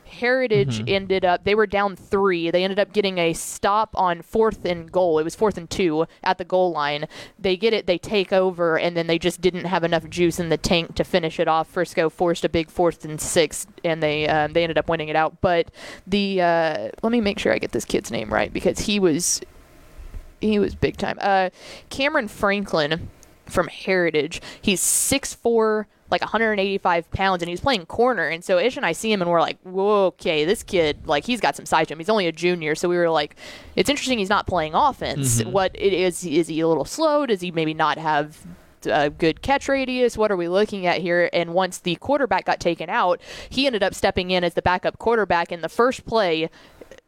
Heritage 0.09 0.83
ended 0.87 1.23
up 1.23 1.43
they 1.43 1.55
were 1.55 1.67
down 1.67 1.95
three. 1.95 2.51
They 2.51 2.63
ended 2.63 2.79
up 2.79 2.93
getting 2.93 3.17
a 3.17 3.33
stop 3.33 3.91
on 3.93 4.21
fourth 4.21 4.65
and 4.65 4.91
goal. 4.91 5.19
It 5.19 5.23
was 5.23 5.35
fourth 5.35 5.57
and 5.57 5.69
two 5.69 6.05
at 6.23 6.37
the 6.37 6.43
goal 6.45 6.71
line. 6.71 7.07
They 7.37 7.55
get 7.55 7.73
it, 7.73 7.85
they 7.85 7.97
take 7.97 8.33
over, 8.33 8.77
and 8.77 8.97
then 8.97 9.07
they 9.07 9.19
just 9.19 9.41
didn't 9.41 9.65
have 9.65 9.83
enough 9.83 10.09
juice 10.09 10.39
in 10.39 10.49
the 10.49 10.57
tank 10.57 10.95
to 10.95 11.03
finish 11.03 11.39
it 11.39 11.47
off. 11.47 11.67
Frisco 11.69 12.09
forced 12.09 12.43
a 12.43 12.49
big 12.49 12.69
fourth 12.69 13.05
and 13.05 13.21
six, 13.21 13.67
and 13.83 14.03
they 14.03 14.27
um, 14.27 14.53
they 14.53 14.63
ended 14.63 14.77
up 14.77 14.89
winning 14.89 15.09
it 15.09 15.15
out. 15.15 15.41
But 15.41 15.71
the 16.05 16.41
uh, 16.41 16.89
let 17.01 17.11
me 17.11 17.21
make 17.21 17.39
sure 17.39 17.53
I 17.53 17.59
get 17.59 17.71
this 17.71 17.85
kid's 17.85 18.11
name 18.11 18.33
right 18.33 18.51
because 18.51 18.79
he 18.79 18.99
was 18.99 19.41
he 20.41 20.59
was 20.59 20.75
big 20.75 20.97
time. 20.97 21.17
Uh, 21.21 21.49
Cameron 21.89 22.27
Franklin 22.27 23.09
from 23.45 23.67
Heritage. 23.67 24.41
He's 24.61 24.81
6'4", 24.81 25.85
like 26.11 26.21
185 26.21 27.11
pounds, 27.11 27.41
and 27.41 27.49
he's 27.49 27.59
playing 27.59 27.85
corner. 27.85 28.27
And 28.27 28.43
so 28.43 28.57
Ish 28.57 28.77
and 28.77 28.85
I 28.85 28.91
see 28.91 29.11
him, 29.11 29.21
and 29.21 29.29
we're 29.29 29.41
like, 29.41 29.57
Whoa, 29.63 30.07
okay, 30.07 30.45
this 30.45 30.63
kid, 30.63 31.05
like, 31.05 31.25
he's 31.25 31.39
got 31.39 31.55
some 31.55 31.65
size 31.65 31.87
to 31.87 31.93
him. 31.93 31.99
He's 31.99 32.09
only 32.09 32.27
a 32.27 32.31
junior, 32.31 32.75
so 32.75 32.89
we 32.89 32.97
were 32.97 33.09
like, 33.09 33.35
it's 33.75 33.89
interesting 33.89 34.19
he's 34.19 34.29
not 34.29 34.47
playing 34.47 34.73
offense. 34.73 35.41
Mm-hmm. 35.41 35.51
What 35.51 35.71
it 35.75 35.93
is, 35.93 36.25
is 36.25 36.47
he 36.47 36.59
a 36.59 36.67
little 36.67 36.85
slow? 36.85 37.25
Does 37.25 37.41
he 37.41 37.51
maybe 37.51 37.73
not 37.73 37.97
have 37.97 38.45
a 38.85 39.09
good 39.09 39.41
catch 39.41 39.67
radius. 39.67 40.17
What 40.17 40.31
are 40.31 40.37
we 40.37 40.47
looking 40.47 40.85
at 40.85 41.01
here? 41.01 41.29
And 41.33 41.53
once 41.53 41.79
the 41.79 41.95
quarterback 41.95 42.45
got 42.45 42.59
taken 42.59 42.89
out, 42.89 43.19
he 43.49 43.65
ended 43.65 43.83
up 43.83 43.93
stepping 43.93 44.31
in 44.31 44.43
as 44.43 44.53
the 44.53 44.61
backup 44.61 44.97
quarterback 44.99 45.51
in 45.51 45.61
the 45.61 45.69
first 45.69 46.05
play 46.05 46.49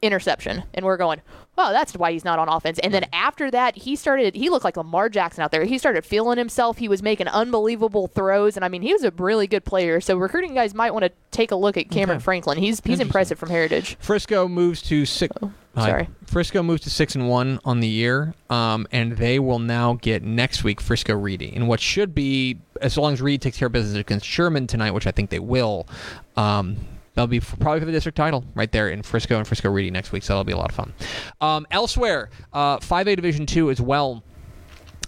interception. 0.01 0.63
And 0.73 0.85
we're 0.85 0.97
going, 0.97 1.21
oh, 1.57 1.71
that's 1.71 1.93
why 1.95 2.11
he's 2.11 2.25
not 2.25 2.39
on 2.39 2.49
offense. 2.49 2.79
And 2.79 2.93
then 2.93 3.05
after 3.13 3.51
that, 3.51 3.75
he 3.75 3.95
started, 3.95 4.35
he 4.35 4.49
looked 4.49 4.65
like 4.65 4.77
Lamar 4.77 5.09
Jackson 5.09 5.43
out 5.43 5.51
there. 5.51 5.63
He 5.65 5.77
started 5.77 6.03
feeling 6.05 6.37
himself. 6.37 6.77
He 6.77 6.87
was 6.87 7.03
making 7.03 7.27
unbelievable 7.27 8.07
throws. 8.07 8.55
And 8.55 8.65
I 8.65 8.67
mean, 8.69 8.81
he 8.81 8.93
was 8.93 9.03
a 9.03 9.11
really 9.11 9.47
good 9.47 9.63
player. 9.65 10.01
So 10.01 10.17
recruiting 10.17 10.53
guys 10.53 10.73
might 10.73 10.91
want 10.91 11.03
to 11.03 11.11
take 11.31 11.51
a 11.51 11.55
look 11.55 11.77
at 11.77 11.89
Cameron 11.89 12.17
Okay. 12.17 12.23
Franklin. 12.23 12.57
He's, 12.57 12.81
he's 12.83 12.99
impressive 12.99 13.37
from 13.37 13.49
Heritage. 13.49 13.97
Frisco 13.99 14.47
moves 14.47 14.81
to 14.83 15.05
six. 15.05 15.35
Uh, 15.73 15.85
Sorry. 15.85 16.09
Frisco 16.25 16.61
moves 16.63 16.81
to 16.81 16.89
six 16.89 17.15
and 17.15 17.29
one 17.29 17.57
on 17.63 17.79
the 17.79 17.87
year, 17.87 18.33
um, 18.49 18.85
and 18.91 19.13
they 19.13 19.39
will 19.39 19.59
now 19.59 19.93
get 19.93 20.21
next 20.21 20.65
week 20.65 20.81
Frisco 20.81 21.15
Reedy 21.15 21.55
in 21.55 21.67
what 21.67 21.79
should 21.79 22.13
be, 22.13 22.57
as 22.81 22.97
long 22.97 23.13
as 23.13 23.21
Reed 23.21 23.41
takes 23.41 23.57
care 23.57 23.67
of 23.67 23.71
business 23.71 23.95
against 23.97 24.25
Sherman 24.25 24.67
tonight, 24.67 24.91
which 24.91 25.07
I 25.07 25.11
think 25.11 25.29
they 25.29 25.39
will. 25.39 25.87
Um, 26.35 26.75
That'll 27.13 27.27
be 27.27 27.37
f- 27.37 27.55
probably 27.59 27.79
for 27.81 27.85
the 27.85 27.91
district 27.91 28.15
title 28.17 28.43
right 28.55 28.71
there 28.71 28.89
in 28.89 29.01
Frisco 29.03 29.37
and 29.37 29.45
Frisco 29.47 29.69
Reedy 29.69 29.91
next 29.91 30.11
week, 30.11 30.23
so 30.23 30.33
that'll 30.33 30.43
be 30.43 30.53
a 30.53 30.57
lot 30.57 30.69
of 30.69 30.75
fun. 30.75 30.93
Um, 31.41 31.67
elsewhere, 31.71 32.29
uh, 32.53 32.77
5A 32.79 33.15
Division 33.15 33.45
Two 33.45 33.69
as 33.69 33.81
well. 33.81 34.23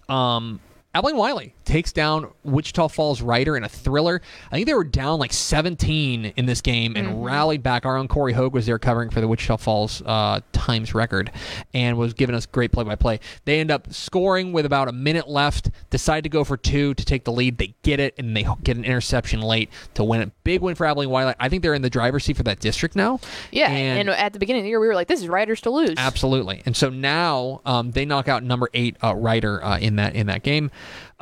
Um, 0.09 0.59
Abilene 0.93 1.17
Wylie 1.17 1.55
takes 1.65 1.91
down 1.91 2.31
Wichita 2.43 2.87
Falls 2.89 3.21
Rider 3.21 3.55
in 3.57 3.63
a 3.63 3.69
thriller. 3.69 4.21
I 4.51 4.55
think 4.55 4.67
they 4.67 4.73
were 4.73 4.83
down 4.83 5.19
like 5.19 5.33
17 5.33 6.25
in 6.35 6.45
this 6.45 6.61
game 6.61 6.95
and 6.95 7.23
rallied 7.23 7.63
back. 7.63 7.85
Our 7.85 7.97
own 7.97 8.07
Corey 8.07 8.33
Hogue 8.33 8.53
was 8.53 8.65
there 8.65 8.79
covering 8.79 9.09
for 9.09 9.21
the 9.21 9.27
Wichita 9.27 9.57
Falls 9.57 10.01
uh, 10.05 10.41
Times 10.51 10.93
record 10.93 11.31
and 11.73 11.97
was 11.97 12.13
giving 12.13 12.35
us 12.35 12.45
great 12.45 12.71
play 12.71 12.83
by 12.83 12.95
play. 12.95 13.19
They 13.45 13.59
end 13.59 13.71
up 13.71 13.91
scoring 13.93 14.51
with 14.53 14.65
about 14.65 14.87
a 14.87 14.91
minute 14.91 15.27
left, 15.27 15.69
decide 15.89 16.23
to 16.23 16.29
go 16.29 16.43
for 16.43 16.57
two 16.57 16.93
to 16.93 17.05
take 17.05 17.23
the 17.23 17.31
lead. 17.31 17.57
They 17.57 17.73
get 17.83 17.99
it, 17.99 18.13
and 18.17 18.35
they 18.35 18.45
get 18.63 18.77
an 18.77 18.85
interception 18.85 19.41
late 19.41 19.69
to 19.95 20.03
win 20.03 20.21
it. 20.21 20.31
Big 20.43 20.61
win 20.61 20.75
for 20.75 20.85
Abilene 20.85 21.09
Wylie. 21.09 21.33
I 21.39 21.49
think 21.49 21.63
they're 21.63 21.73
in 21.73 21.81
the 21.81 21.89
driver's 21.89 22.23
seat 22.25 22.37
for 22.37 22.43
that 22.43 22.59
district 22.59 22.95
now. 22.95 23.19
Yeah, 23.51 23.69
And- 23.69 23.99
and, 23.99 24.09
at 24.09 24.33
the 24.33 24.39
beginning 24.39 24.61
of 24.61 24.63
the 24.63 24.69
year, 24.69 24.79
we 24.79 24.87
were 24.87 24.95
like, 24.95 25.07
"This 25.07 25.21
is 25.21 25.27
Riders 25.27 25.61
to 25.61 25.69
lose." 25.69 25.95
Absolutely, 25.97 26.61
and 26.65 26.75
so 26.75 26.89
now 26.89 27.61
um, 27.65 27.91
they 27.91 28.05
knock 28.05 28.27
out 28.27 28.43
number 28.43 28.69
eight 28.73 28.95
uh, 29.03 29.15
Rider 29.15 29.63
uh, 29.63 29.77
in 29.79 29.95
that 29.97 30.15
in 30.15 30.27
that 30.27 30.43
game. 30.43 30.71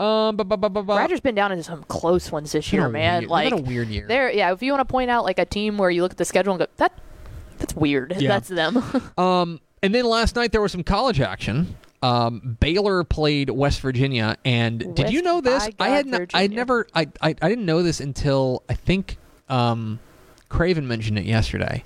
Um, 0.01 0.35
bu- 0.35 0.43
bu- 0.43 0.57
bu- 0.57 0.69
bu- 0.69 0.83
bu- 0.83 0.93
Riders 0.95 1.19
been 1.19 1.35
down 1.35 1.51
into 1.51 1.63
some 1.63 1.83
close 1.83 2.31
ones 2.31 2.51
this 2.51 2.69
Been 2.71 2.79
year, 2.79 2.87
a 2.87 2.89
man. 2.89 3.19
weird- 3.21 3.29
like 3.29 3.51
a 3.53 3.57
weird 3.57 3.87
year. 3.89 4.05
They're 4.07 4.31
yeah. 4.31 4.51
If 4.51 4.63
you 4.63 4.71
want 4.71 4.81
to 4.87 4.91
point 4.91 5.11
out 5.11 5.23
like 5.25 5.37
a 5.39 5.45
team 5.45 5.77
where 5.77 5.89
you 5.91 6.01
look 6.01 6.11
at 6.11 6.17
the 6.17 6.25
schedule 6.25 6.53
and 6.53 6.59
go, 6.59 6.67
"That 6.77 6.91
that's 7.59 7.75
weird," 7.75 8.15
Yeah. 8.19 8.29
that's 8.29 8.47
them. 8.49 8.81
Um, 9.17 9.59
and 9.83 9.93
then 9.93 10.05
last 10.05 10.35
night 10.35 10.51
there 10.51 10.61
was 10.61 10.71
some 10.71 10.83
college 10.83 11.21
action. 11.21 11.75
Um, 12.03 12.57
Baylor 12.59 13.03
played 13.03 13.51
West 13.51 13.79
Virginia, 13.81 14.35
and 14.43 14.79
did 14.79 14.97
West 14.99 15.13
you 15.13 15.21
know 15.21 15.39
this? 15.39 15.69
by 15.77 15.85
I 15.85 15.89
had 15.89 16.05
God, 16.09 16.13
n- 16.21 16.27
I 16.33 16.41
had 16.41 16.49
Virginia. 16.51 16.55
never 16.57 16.87
I, 16.95 17.01
I 17.21 17.35
I 17.41 17.49
didn't 17.49 17.65
know 17.65 17.83
this 17.83 17.99
until 17.99 18.63
I 18.67 18.73
think 18.73 19.17
um, 19.49 19.99
Craven 20.49 20.87
mentioned 20.87 21.19
it 21.19 21.25
yesterday. 21.25 21.83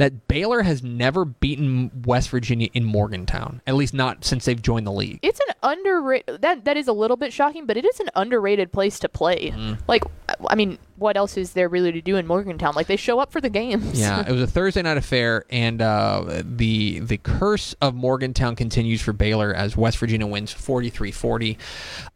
That 0.00 0.28
Baylor 0.28 0.62
has 0.62 0.82
never 0.82 1.26
beaten 1.26 1.90
West 2.06 2.30
Virginia 2.30 2.70
in 2.72 2.84
Morgantown, 2.84 3.60
at 3.66 3.74
least 3.74 3.92
not 3.92 4.24
since 4.24 4.46
they've 4.46 4.60
joined 4.60 4.86
the 4.86 4.92
league. 4.92 5.18
it's 5.20 5.40
an 5.40 5.54
underrated. 5.62 6.40
That 6.40 6.64
that 6.64 6.78
is 6.78 6.88
a 6.88 6.94
little 6.94 7.18
bit 7.18 7.34
shocking, 7.34 7.66
but 7.66 7.76
it 7.76 7.84
is 7.84 8.00
an 8.00 8.08
underrated 8.16 8.72
place 8.72 8.98
to 9.00 9.10
play. 9.10 9.50
Mm-hmm. 9.50 9.74
Like, 9.86 10.04
I 10.48 10.54
mean, 10.54 10.78
what 10.96 11.18
else 11.18 11.36
is 11.36 11.52
there 11.52 11.68
really 11.68 11.92
to 11.92 12.00
do 12.00 12.16
in 12.16 12.26
Morgantown? 12.26 12.74
Like, 12.74 12.86
they 12.86 12.96
show 12.96 13.18
up 13.18 13.30
for 13.30 13.42
the 13.42 13.50
games. 13.50 14.00
Yeah, 14.00 14.26
it 14.26 14.32
was 14.32 14.40
a 14.40 14.46
Thursday 14.56 14.80
night 14.80 14.96
affair, 14.96 15.44
and 15.50 15.82
uh, 15.82 16.42
the 16.44 17.00
the 17.00 17.18
curse 17.18 17.74
of 17.82 17.94
Morgantown 17.94 18.56
continues 18.56 19.02
for 19.02 19.12
Baylor 19.12 19.52
as 19.52 19.76
West 19.76 19.98
Virginia 19.98 20.26
wins 20.26 20.54
43-40. 20.54 21.58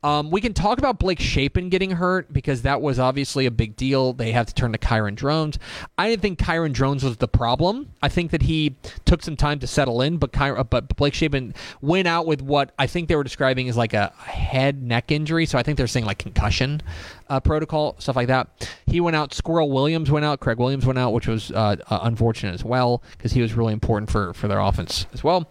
Um, 0.03 0.31
we 0.31 0.41
can 0.41 0.55
talk 0.55 0.79
about 0.79 0.99
Blake 0.99 1.21
Shapen 1.21 1.69
getting 1.69 1.91
hurt 1.91 2.33
because 2.33 2.63
that 2.63 2.81
was 2.81 2.99
obviously 2.99 3.45
a 3.45 3.51
big 3.51 3.77
deal. 3.77 4.15
They 4.15 4.33
have 4.33 4.47
to 4.47 4.55
turn 4.55 4.73
to 4.73 4.79
Kyron 4.79 5.17
Drones. 5.17 5.59
I 5.99 6.09
didn't 6.09 6.23
think 6.23 6.39
Kyron 6.39 6.73
Drones 6.73 7.05
was 7.05 7.19
the 7.19 7.29
problem. 7.29 7.74
I 8.03 8.09
think 8.09 8.31
that 8.31 8.43
he 8.43 8.77
took 9.05 9.23
some 9.23 9.37
time 9.37 9.59
to 9.61 9.67
settle 9.67 10.01
in, 10.03 10.19
but 10.19 10.33
Ky- 10.33 10.63
but 10.71 10.97
Blake 10.97 11.15
Shapen 11.15 11.55
went 11.81 12.09
out 12.09 12.27
with 12.27 12.43
what 12.43 12.73
I 12.79 12.87
think 12.87 13.09
they 13.09 13.17
were 13.17 13.25
describing 13.25 13.69
as 13.69 13.77
like 13.77 13.95
a 13.95 14.09
head 14.19 14.83
neck 14.83 15.11
injury. 15.11 15.47
So 15.47 15.59
I 15.59 15.63
think 15.63 15.79
they're 15.79 15.87
saying 15.87 16.07
like 16.07 16.19
concussion 16.19 16.83
uh, 17.29 17.41
protocol 17.41 17.97
stuff 17.99 18.17
like 18.17 18.29
that. 18.29 18.69
He 18.87 19.01
went 19.01 19.17
out. 19.17 19.33
Squirrel 19.35 19.71
Williams 19.71 20.11
went 20.11 20.25
out. 20.25 20.41
Craig 20.41 20.59
Williams 20.59 20.87
went 20.87 20.99
out, 20.99 21.13
which 21.13 21.27
was 21.27 21.51
uh, 21.53 21.77
uh, 21.89 21.99
unfortunate 22.03 22.55
as 22.55 22.65
well 22.65 23.03
because 23.17 23.33
he 23.33 23.41
was 23.41 23.55
really 23.55 23.73
important 23.73 24.11
for 24.11 24.33
for 24.35 24.49
their 24.49 24.61
offense 24.61 25.07
as 25.13 25.25
well. 25.25 25.49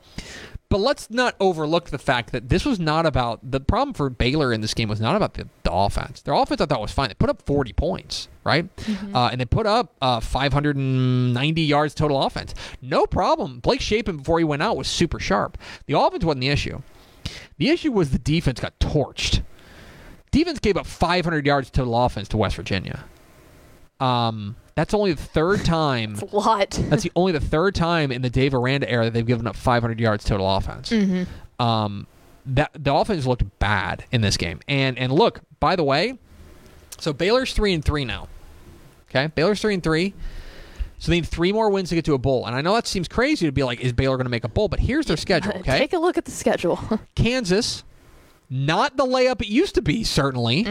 But 0.74 0.80
let's 0.80 1.12
not 1.12 1.36
overlook 1.40 1.92
the 1.92 2.00
fact 2.00 2.32
that 2.32 2.50
this 2.50 2.66
was 2.66 2.80
not 2.80 3.06
about 3.06 3.40
the 3.44 3.60
problem 3.60 3.94
for 3.94 4.10
Baylor 4.10 4.52
in 4.52 4.62
this 4.62 4.74
game 4.74 4.90
was 4.90 5.00
not 5.00 5.16
about 5.16 5.36
the, 5.36 5.48
the 5.62 5.72
offense. 5.72 6.22
Their 6.22 6.34
offense 6.34 6.62
I 6.62 6.66
thought 6.66 6.82
was 6.82 6.92
fine. 6.92 7.10
They 7.10 7.14
put 7.14 7.30
up 7.30 7.44
40 7.44 7.74
points, 7.74 8.28
right? 8.44 8.68
Uh, 9.14 9.30
and 9.32 9.40
they 9.40 9.46
put 9.46 9.68
up 9.68 9.94
uh, 10.02 10.20
590 10.20 11.62
yards 11.62 11.94
total 11.94 12.24
offense. 12.24 12.56
No 12.82 13.06
problem. 13.06 13.60
Blake 13.60 13.82
Shapen 13.82 14.18
before 14.18 14.40
he 14.40 14.44
went 14.44 14.64
out 14.64 14.76
was 14.76 14.88
super 14.88 15.20
sharp. 15.20 15.60
The 15.86 15.96
offense 15.96 16.26
wasn't 16.26 16.42
the 16.42 16.50
issue. 16.50 16.82
The 17.60 17.70
issue 17.70 17.92
was 17.92 18.10
the 18.10 18.18
defense 18.18 18.60
got 18.60 18.80
torched. 18.80 19.44
Defense 20.32 20.58
gave 20.58 20.76
up 20.76 20.88
500 20.88 21.46
yards 21.46 21.70
total 21.70 22.04
offense 22.04 22.28
to 22.30 22.38
West 22.38 22.56
Virginia. 22.56 23.06
Um, 24.04 24.56
that's 24.76 24.94
only 24.94 25.14
the 25.14 25.22
third 25.22 25.64
time. 25.66 26.14
It's 26.14 26.34
a 26.34 26.36
lot. 26.36 26.72
That's 26.90 27.04
the 27.04 27.12
only 27.16 27.32
the 27.32 27.40
third 27.40 27.76
time 27.76 28.12
in 28.12 28.22
the 28.22 28.30
Dave 28.30 28.54
Aranda 28.54 28.90
era 28.90 29.06
that 29.06 29.14
they've 29.14 29.26
given 29.26 29.48
up 29.48 29.56
500 29.56 30.00
yards 30.00 30.24
total 30.26 30.50
offense. 30.56 30.92
Um, 31.60 32.08
that 32.46 32.72
the 32.78 32.94
offense 32.94 33.26
looked 33.26 33.44
bad 33.60 34.06
in 34.12 34.22
this 34.22 34.36
game. 34.36 34.60
And 34.68 34.98
and 34.98 35.12
look, 35.12 35.42
by 35.60 35.76
the 35.76 35.84
way, 35.84 36.18
so 37.00 37.14
Baylor's 37.14 37.54
three 37.54 37.74
and 37.74 37.84
three 37.84 38.04
now. 38.04 38.28
Okay, 39.10 39.28
Baylor's 39.28 39.62
three 39.62 39.76
and 39.76 39.84
three. 39.84 40.14
So 40.98 41.12
they 41.12 41.18
need 41.18 41.28
three 41.28 41.52
more 41.52 41.70
wins 41.70 41.90
to 41.90 41.96
get 41.96 42.06
to 42.06 42.14
a 42.14 42.18
bowl. 42.18 42.46
And 42.46 42.56
I 42.56 42.62
know 42.62 42.74
that 42.76 42.88
seems 42.88 43.10
crazy 43.10 43.46
to 43.46 43.52
be 43.52 43.64
like, 43.64 43.82
is 43.82 43.92
Baylor 43.92 44.16
going 44.16 44.26
to 44.26 44.30
make 44.32 44.46
a 44.46 44.50
bowl? 44.50 44.70
But 44.70 44.80
here's 44.80 45.06
their 45.06 45.18
schedule. 45.18 45.52
Okay, 45.58 45.78
Take 45.78 45.92
a 45.94 45.98
look 45.98 46.18
at 46.18 46.24
the 46.24 46.32
schedule. 46.32 46.80
Kansas, 47.16 47.84
not 48.50 48.96
the 48.96 49.06
layup 49.06 49.42
it 49.42 49.50
used 49.50 49.76
to 49.76 49.82
be, 49.82 50.04
certainly. 50.06 50.66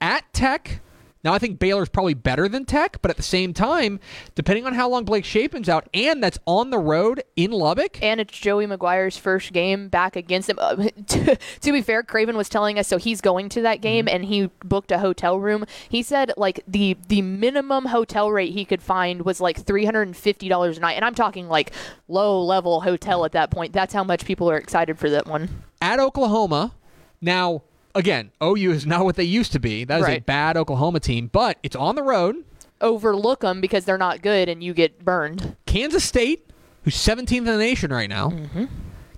At 0.00 0.32
Tech. 0.32 0.80
Now, 1.24 1.32
I 1.32 1.38
think 1.38 1.60
Baylor's 1.60 1.88
probably 1.88 2.14
better 2.14 2.48
than 2.48 2.64
Tech, 2.64 3.00
but 3.00 3.10
at 3.10 3.16
the 3.16 3.22
same 3.22 3.54
time, 3.54 4.00
depending 4.34 4.66
on 4.66 4.74
how 4.74 4.88
long 4.88 5.04
Blake 5.04 5.24
Shapen's 5.24 5.68
out, 5.68 5.88
and 5.94 6.20
that's 6.22 6.38
on 6.46 6.70
the 6.70 6.78
road 6.80 7.22
in 7.36 7.52
Lubbock. 7.52 8.02
and 8.02 8.20
it's 8.20 8.36
Joey 8.36 8.66
McGuire's 8.66 9.16
first 9.16 9.52
game 9.52 9.88
back 9.88 10.16
against 10.16 10.50
him. 10.50 10.58
Uh, 10.60 10.74
to, 11.06 11.36
to 11.60 11.72
be 11.72 11.80
fair, 11.80 12.02
Craven 12.02 12.36
was 12.36 12.48
telling 12.48 12.76
us 12.78 12.88
so 12.88 12.96
he's 12.98 13.20
going 13.20 13.48
to 13.50 13.62
that 13.62 13.80
game 13.80 14.06
Mm-hmm. 14.06 14.14
and 14.16 14.24
he 14.24 14.50
booked 14.64 14.90
a 14.90 14.98
hotel 14.98 15.38
room. 15.38 15.64
He 15.88 16.02
said 16.02 16.32
like 16.36 16.62
the 16.66 16.96
the 17.08 17.22
minimum 17.22 17.84
hotel 17.86 18.32
rate 18.32 18.52
he 18.52 18.64
could 18.64 18.82
find 18.82 19.22
was 19.22 19.40
like 19.40 19.60
three 19.60 19.84
hundred 19.84 20.02
and 20.08 20.16
fifty 20.16 20.48
dollars 20.48 20.78
a 20.78 20.80
night, 20.80 20.94
and 20.94 21.04
I'm 21.04 21.14
talking 21.14 21.48
like 21.48 21.72
low 22.08 22.42
level 22.42 22.80
hotel 22.80 23.24
at 23.24 23.32
that 23.32 23.50
point. 23.50 23.72
That's 23.72 23.94
how 23.94 24.02
much 24.02 24.24
people 24.24 24.50
are 24.50 24.56
excited 24.56 24.98
for 24.98 25.08
that 25.10 25.26
one. 25.26 25.62
at 25.80 26.00
Oklahoma. 26.00 26.74
Now, 27.20 27.62
again, 27.94 28.30
OU 28.42 28.70
is 28.72 28.86
not 28.86 29.04
what 29.04 29.16
they 29.16 29.24
used 29.24 29.52
to 29.52 29.58
be. 29.58 29.84
That 29.84 30.00
is 30.00 30.08
a 30.08 30.18
bad 30.20 30.56
Oklahoma 30.56 31.00
team, 31.00 31.28
but 31.32 31.58
it's 31.62 31.76
on 31.76 31.94
the 31.94 32.02
road. 32.02 32.36
Overlook 32.80 33.40
them 33.40 33.60
because 33.60 33.84
they're 33.84 33.98
not 33.98 34.22
good 34.22 34.48
and 34.48 34.62
you 34.62 34.74
get 34.74 35.04
burned. 35.04 35.56
Kansas 35.66 36.04
State, 36.04 36.50
who's 36.82 36.96
17th 36.96 37.32
in 37.38 37.44
the 37.44 37.56
nation 37.56 37.92
right 37.92 38.08
now. 38.08 38.30
Mm-hmm. 38.30 38.64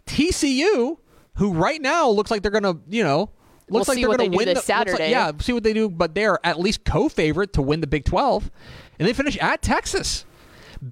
TCU, 0.06 0.98
who 1.36 1.52
right 1.52 1.80
now 1.80 2.08
looks 2.08 2.30
like 2.30 2.42
they're 2.42 2.50
going 2.50 2.64
to, 2.64 2.78
you 2.88 3.02
know, 3.02 3.30
We'll 3.68 3.78
looks 3.80 3.88
like 3.88 3.96
see 3.96 4.02
they're 4.04 4.14
gonna 4.18 4.28
do 4.28 4.36
win 4.36 4.44
this 4.46 4.66
the, 4.66 4.72
looks 4.74 4.88
like- 4.88 4.88
Saturday. 4.88 5.10
yeah, 5.10 5.32
see 5.40 5.54
what 5.54 5.62
they 5.62 5.72
do, 5.72 5.88
but 5.88 6.14
they're 6.14 6.38
at 6.44 6.60
least 6.60 6.84
co-favorite 6.84 7.54
to 7.54 7.62
win 7.62 7.80
the 7.80 7.86
Big 7.86 8.04
12. 8.04 8.50
And 8.98 9.08
they 9.08 9.14
finish 9.14 9.38
at 9.38 9.62
Texas. 9.62 10.26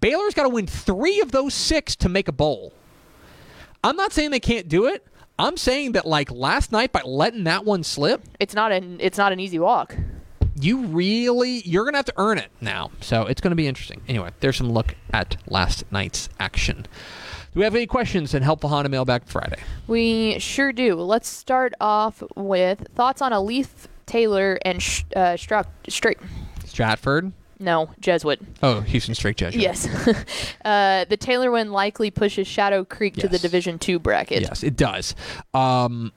Baylor's 0.00 0.32
got 0.32 0.44
to 0.44 0.48
win 0.48 0.66
3 0.66 1.20
of 1.20 1.32
those 1.32 1.52
6 1.52 1.96
to 1.96 2.08
make 2.08 2.28
a 2.28 2.32
bowl. 2.32 2.72
I'm 3.84 3.94
not 3.96 4.12
saying 4.12 4.30
they 4.30 4.40
can't 4.40 4.68
do 4.68 4.86
it. 4.86 5.06
I'm 5.38 5.56
saying 5.56 5.92
that 5.92 6.06
like 6.06 6.30
last 6.30 6.72
night 6.72 6.92
by 6.92 7.02
letting 7.04 7.44
that 7.44 7.64
one 7.64 7.82
slip, 7.82 8.22
It's 8.38 8.54
not 8.54 8.70
an 8.72 8.98
it's 9.00 9.18
not 9.18 9.32
an 9.32 9.40
easy 9.40 9.58
walk. 9.58 9.96
you 10.60 10.82
really 10.86 11.60
you're 11.62 11.84
gonna 11.84 11.96
have 11.98 12.04
to 12.06 12.14
earn 12.18 12.38
it 12.38 12.50
now 12.60 12.90
so 13.00 13.22
it's 13.26 13.40
gonna 13.40 13.54
be 13.56 13.66
interesting 13.66 14.00
anyway 14.06 14.28
there's 14.40 14.58
some 14.58 14.70
look 14.70 14.94
at 15.12 15.36
last 15.48 15.82
night's 15.90 16.28
action 16.38 16.82
do 16.82 17.58
we 17.58 17.64
have 17.64 17.74
any 17.74 17.86
questions 17.86 18.34
in 18.34 18.42
helpful 18.42 18.68
honda 18.68 18.88
mailbag 18.90 19.24
friday 19.24 19.56
We 19.86 20.38
sure 20.38 20.70
do. 20.72 20.94
Let's 20.96 21.28
start 21.28 21.72
off 21.80 22.22
with 22.36 22.86
thoughts 22.94 23.22
on 23.22 23.32
Alief 23.32 23.68
Taylor 24.06 24.58
and 24.64 24.76
uh, 25.16 25.36
Struck 25.38 25.66
Straight. 25.88 26.18
stratford 26.66 27.32
No, 27.62 27.90
Jesuit. 28.01 28.40
oh 28.62 28.81
houston 28.81 29.14
Strake 29.14 29.37
Jesuit. 29.37 29.62
Yes. 29.62 29.87
uh, 30.64 31.05
the 31.09 31.16
Taylor 31.16 31.51
win 31.51 31.72
likely 31.72 32.11
pushes 32.11 32.46
Shadow 32.46 32.85
Creek 32.85 33.14
to 33.16 33.29
the 33.29 33.38
Division 33.38 33.79
Two 33.79 33.98
bracket. 33.98 34.42
yes 34.42 34.62
it 34.62 34.77
does 34.77 35.14
um 35.55 36.12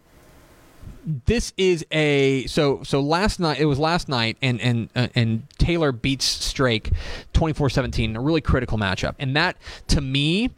this 1.26 1.54
is 1.56 1.86
a 1.92 2.46
so 2.48 2.82
so 2.84 3.00
last 3.00 3.40
night 3.40 3.60
it 3.60 3.66
was 3.66 3.78
last 3.78 4.10
night 4.10 4.38
and 4.42 4.60
and 4.60 4.90
uh, 4.96 5.08
and 5.14 5.48
Taylor 5.60 5.92
beats 5.92 6.26
Strake 6.26 6.90
24-17 7.34 8.16
a 8.16 8.20
really 8.20 8.42
critical 8.42 8.78
matchup 8.78 9.14
and 9.20 9.36
that 9.36 9.56
to 9.88 10.02
me 10.02 10.50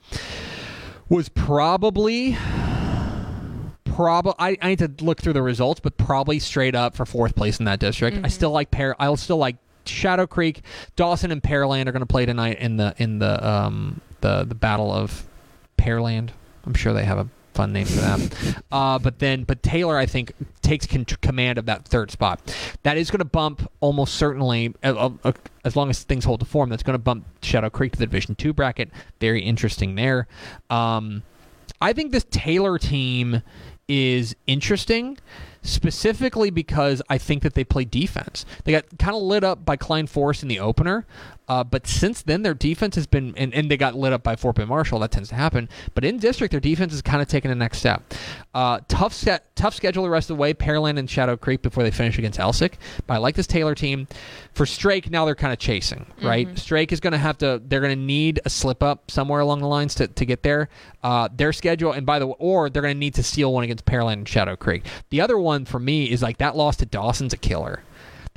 was 1.09 1.27
probably 1.29 2.37
probably 3.83 4.33
I, 4.39 4.57
I 4.61 4.67
need 4.69 4.79
to 4.79 4.91
look 5.03 5.21
through 5.21 5.33
the 5.33 5.41
results 5.41 5.79
but 5.81 5.97
probably 5.97 6.39
straight 6.39 6.75
up 6.75 6.95
for 6.95 7.05
fourth 7.05 7.35
place 7.35 7.59
in 7.59 7.65
that 7.65 7.79
district 7.79 8.19
I 8.23 8.29
still 8.29 8.51
like 8.51 8.71
pair. 8.71 8.95
I'll 9.01 9.17
still 9.17 9.37
like 9.37 9.57
Shadow 9.87 10.27
Creek 10.27 10.61
Dawson 10.95 11.31
and 11.31 11.41
Pearland 11.41 11.87
are 11.87 11.91
going 11.91 12.01
to 12.01 12.05
play 12.05 12.25
tonight 12.25 12.59
in 12.59 12.77
the 12.77 12.93
in 12.97 13.19
the 13.19 13.47
um 13.47 14.01
the 14.21 14.43
the 14.43 14.55
battle 14.55 14.91
of 14.91 15.25
Pearland 15.77 16.29
I'm 16.65 16.73
sure 16.73 16.93
they 16.93 17.05
have 17.05 17.17
a 17.17 17.27
fun 17.57 17.73
name 17.73 17.87
for 17.87 17.99
that. 18.01 18.61
uh, 18.71 18.99
but 18.99 19.17
then, 19.19 19.43
but 19.43 19.63
Taylor, 19.63 19.97
I 19.97 20.05
think, 20.05 20.33
takes 20.61 20.85
con- 20.85 21.05
command 21.05 21.57
of 21.57 21.65
that 21.65 21.85
third 21.87 22.11
spot. 22.11 22.39
That 22.83 22.97
is 22.97 23.09
going 23.09 23.19
to 23.19 23.25
bump 23.25 23.69
almost 23.79 24.13
certainly, 24.13 24.75
uh, 24.83 25.09
uh, 25.23 25.31
as 25.65 25.75
long 25.75 25.89
as 25.89 26.03
things 26.03 26.23
hold 26.23 26.41
to 26.41 26.45
form. 26.45 26.69
That's 26.69 26.83
going 26.83 26.93
to 26.93 27.03
bump 27.03 27.25
Shadow 27.41 27.69
Creek 27.69 27.93
to 27.93 27.99
the 27.99 28.05
Division 28.05 28.35
Two 28.35 28.53
bracket. 28.53 28.91
Very 29.19 29.41
interesting 29.41 29.95
there. 29.95 30.27
Um, 30.69 31.23
I 31.81 31.93
think 31.93 32.11
this 32.11 32.25
Taylor 32.29 32.77
team 32.77 33.41
is 33.87 34.35
interesting 34.45 35.17
specifically 35.67 36.49
because 36.49 37.01
I 37.09 37.17
think 37.17 37.43
that 37.43 37.53
they 37.53 37.63
play 37.63 37.85
defense. 37.85 38.45
They 38.63 38.71
got 38.71 38.85
kind 38.97 39.15
of 39.15 39.21
lit 39.21 39.43
up 39.43 39.65
by 39.65 39.75
Klein 39.75 40.07
Forest 40.07 40.41
in 40.41 40.49
the 40.49 40.59
opener, 40.59 41.05
uh, 41.47 41.63
but 41.63 41.87
since 41.87 42.21
then 42.23 42.41
their 42.41 42.53
defense 42.53 42.95
has 42.95 43.07
been, 43.07 43.33
and, 43.37 43.53
and, 43.53 43.71
they 43.71 43.77
got 43.77 43.95
lit 43.95 44.11
up 44.11 44.21
by 44.21 44.35
Fort 44.35 44.57
Bend 44.57 44.67
Marshall. 44.67 44.99
That 44.99 45.11
tends 45.11 45.29
to 45.29 45.35
happen. 45.35 45.69
But 45.93 46.03
in 46.03 46.17
district, 46.17 46.51
their 46.51 46.59
defense 46.59 46.91
has 46.91 47.01
kind 47.01 47.21
of 47.21 47.27
taken 47.29 47.49
the 47.49 47.55
next 47.55 47.79
step. 47.79 48.13
Uh, 48.53 48.81
tough 48.89 49.13
set, 49.13 49.55
tough 49.55 49.73
schedule 49.73 50.03
the 50.03 50.09
rest 50.09 50.29
of 50.29 50.35
the 50.35 50.41
way. 50.41 50.53
Pearland 50.53 50.99
and 50.99 51.09
Shadow 51.09 51.37
Creek 51.37 51.61
before 51.61 51.83
they 51.83 51.91
finish 51.91 52.17
against 52.17 52.39
Elsik. 52.39 52.73
But 53.05 53.15
I 53.15 53.17
like 53.17 53.35
this 53.35 53.47
Taylor 53.47 53.75
team. 53.75 54.07
For 54.53 54.65
Strake, 54.65 55.09
now 55.09 55.23
they're 55.25 55.35
kind 55.35 55.53
of 55.53 55.59
chasing, 55.59 56.05
right? 56.21 56.47
Mm-hmm. 56.47 56.55
Strake 56.57 56.91
is 56.91 56.99
going 56.99 57.11
to 57.11 57.17
have 57.17 57.37
to. 57.39 57.61
They're 57.63 57.81
going 57.81 57.97
to 57.97 58.05
need 58.05 58.41
a 58.43 58.49
slip 58.49 58.83
up 58.83 59.09
somewhere 59.09 59.39
along 59.39 59.59
the 59.61 59.67
lines 59.67 59.95
to, 59.95 60.07
to 60.07 60.25
get 60.25 60.43
there. 60.43 60.69
Uh, 61.03 61.29
their 61.33 61.53
schedule, 61.53 61.93
and 61.93 62.05
by 62.05 62.19
the 62.19 62.27
way, 62.27 62.35
or 62.39 62.69
they're 62.69 62.81
going 62.81 62.95
to 62.95 62.99
need 62.99 63.13
to 63.15 63.23
steal 63.23 63.53
one 63.53 63.63
against 63.63 63.85
Pearland 63.85 64.13
and 64.13 64.27
Shadow 64.27 64.55
Creek. 64.55 64.83
The 65.11 65.21
other 65.21 65.37
one 65.37 65.65
for 65.65 65.79
me 65.79 66.11
is 66.11 66.21
like 66.21 66.39
that 66.39 66.55
loss 66.57 66.75
to 66.77 66.85
Dawson's 66.85 67.33
a 67.33 67.37
killer. 67.37 67.83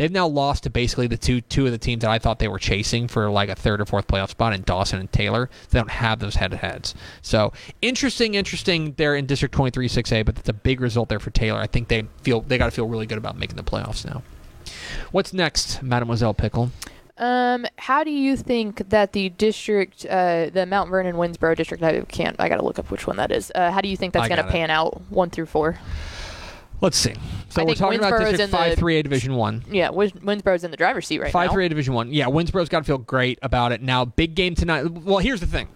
They've 0.01 0.11
now 0.11 0.29
lost 0.29 0.63
to 0.63 0.71
basically 0.71 1.09
the 1.09 1.19
two 1.19 1.43
two 1.43 1.67
of 1.67 1.73
the 1.73 1.79
teams 1.79 2.01
that 2.01 2.11
I 2.11 2.19
thought 2.19 2.39
they 2.39 2.49
were 2.49 2.59
chasing 2.59 3.07
for 3.07 3.31
like 3.31 3.51
a 3.51 3.55
third 3.55 3.83
or 3.83 3.85
fourth 3.85 4.07
playoff 4.07 4.31
spot 4.31 4.55
in 4.55 4.63
Dawson 4.63 4.99
and 4.99 5.13
Taylor. 5.13 5.51
They 5.69 5.79
don't 5.79 5.91
have 5.91 6.21
those 6.21 6.37
head 6.37 6.53
to 6.53 6.57
heads. 6.57 6.95
So 7.21 7.53
interesting, 7.83 8.35
interesting. 8.35 8.95
They're 8.97 9.15
in 9.15 9.27
District 9.27 9.55
23 9.55 9.89
6A, 9.89 10.25
but 10.25 10.37
that's 10.37 10.49
a 10.49 10.55
big 10.55 10.81
result 10.81 11.11
there 11.11 11.21
for 11.21 11.29
Taylor. 11.29 11.61
I 11.61 11.67
think 11.67 11.89
they 11.89 12.07
feel 12.23 12.41
they 12.41 12.57
got 12.57 12.65
to 12.65 12.71
feel 12.71 12.89
really 12.89 13.05
good 13.05 13.19
about 13.19 13.37
making 13.37 13.57
the 13.57 13.63
playoffs 13.63 14.07
now. 14.07 14.23
What's 15.13 15.35
next, 15.35 15.83
Mademoiselle 15.83 16.33
Pickle? 16.33 16.71
Um, 17.19 17.67
how 17.77 18.03
do 18.03 18.11
you 18.11 18.39
think 18.39 18.89
that 18.89 19.13
the 19.13 19.29
district, 19.29 20.07
uh, 20.07 20.49
the 20.49 20.65
Mount 20.65 20.89
Vernon 20.89 21.17
Winnsboro 21.17 21.55
district, 21.55 21.83
I 21.83 22.01
can't, 22.01 22.37
I 22.39 22.49
got 22.49 22.57
to 22.57 22.65
look 22.65 22.79
up 22.79 22.91
which 22.91 23.07
one 23.07 23.19
that 23.19 23.31
is. 23.31 23.53
Uh, 23.55 23.71
how 23.71 23.83
do 23.83 23.89
you 23.91 23.99
think 23.99 24.15
that's 24.15 24.29
going 24.29 24.43
to 24.43 24.51
pan 24.51 24.71
out 24.71 25.03
one 25.11 25.29
through 25.29 25.45
four? 25.45 25.79
Let's 26.81 26.97
see. 26.97 27.15
So 27.51 27.63
I 27.63 27.65
we're 27.65 27.75
talking 27.75 27.99
about 27.99 28.19
District 28.19 28.51
Five 28.51 28.79
Three 28.79 28.99
A 28.99 29.03
Division 29.03 29.35
One. 29.35 29.65
Yeah, 29.71 29.89
Winnsboro's 29.91 30.65
in 30.65 30.71
the 30.71 30.77
driver's 30.77 31.07
seat 31.07 31.21
right 31.21 31.33
Five 31.33 31.49
now. 31.49 31.55
Three 31.55 31.67
A 31.67 31.69
Division 31.69 31.95
One. 31.95 32.13
Yeah, 32.13 32.27
Winnsboro's 32.27 32.69
got 32.69 32.81
to 32.81 32.85
feel 32.85 32.99
great 32.99 33.39
about 33.43 33.73
it 33.73 33.83
now. 33.83 34.05
Big 34.05 34.35
game 34.35 34.55
tonight. 34.55 34.91
Well, 34.91 35.19
here's 35.19 35.41
the 35.41 35.47
thing. 35.47 35.69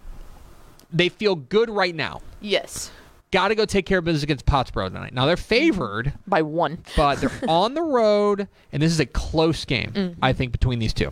They 0.91 1.09
feel 1.09 1.35
good 1.35 1.69
right 1.69 1.93
now. 1.93 2.21
Yes. 2.41 2.91
Got 3.31 3.49
to 3.49 3.55
go 3.55 3.65
take 3.65 3.85
care 3.85 3.99
of 3.99 4.05
business 4.05 4.23
against 4.23 4.45
Pottsboro 4.45 4.87
tonight. 4.87 5.13
Now 5.13 5.25
they're 5.25 5.35
favored 5.35 6.13
by 6.25 6.41
one, 6.41 6.83
but 6.95 7.19
they're 7.19 7.31
on 7.47 7.73
the 7.73 7.81
road, 7.81 8.47
and 8.71 8.81
this 8.81 8.91
is 8.91 8.99
a 8.99 9.05
close 9.05 9.65
game. 9.65 9.91
Mm-hmm. 9.91 10.19
I 10.23 10.33
think 10.33 10.51
between 10.51 10.79
these 10.79 10.93
two. 10.93 11.11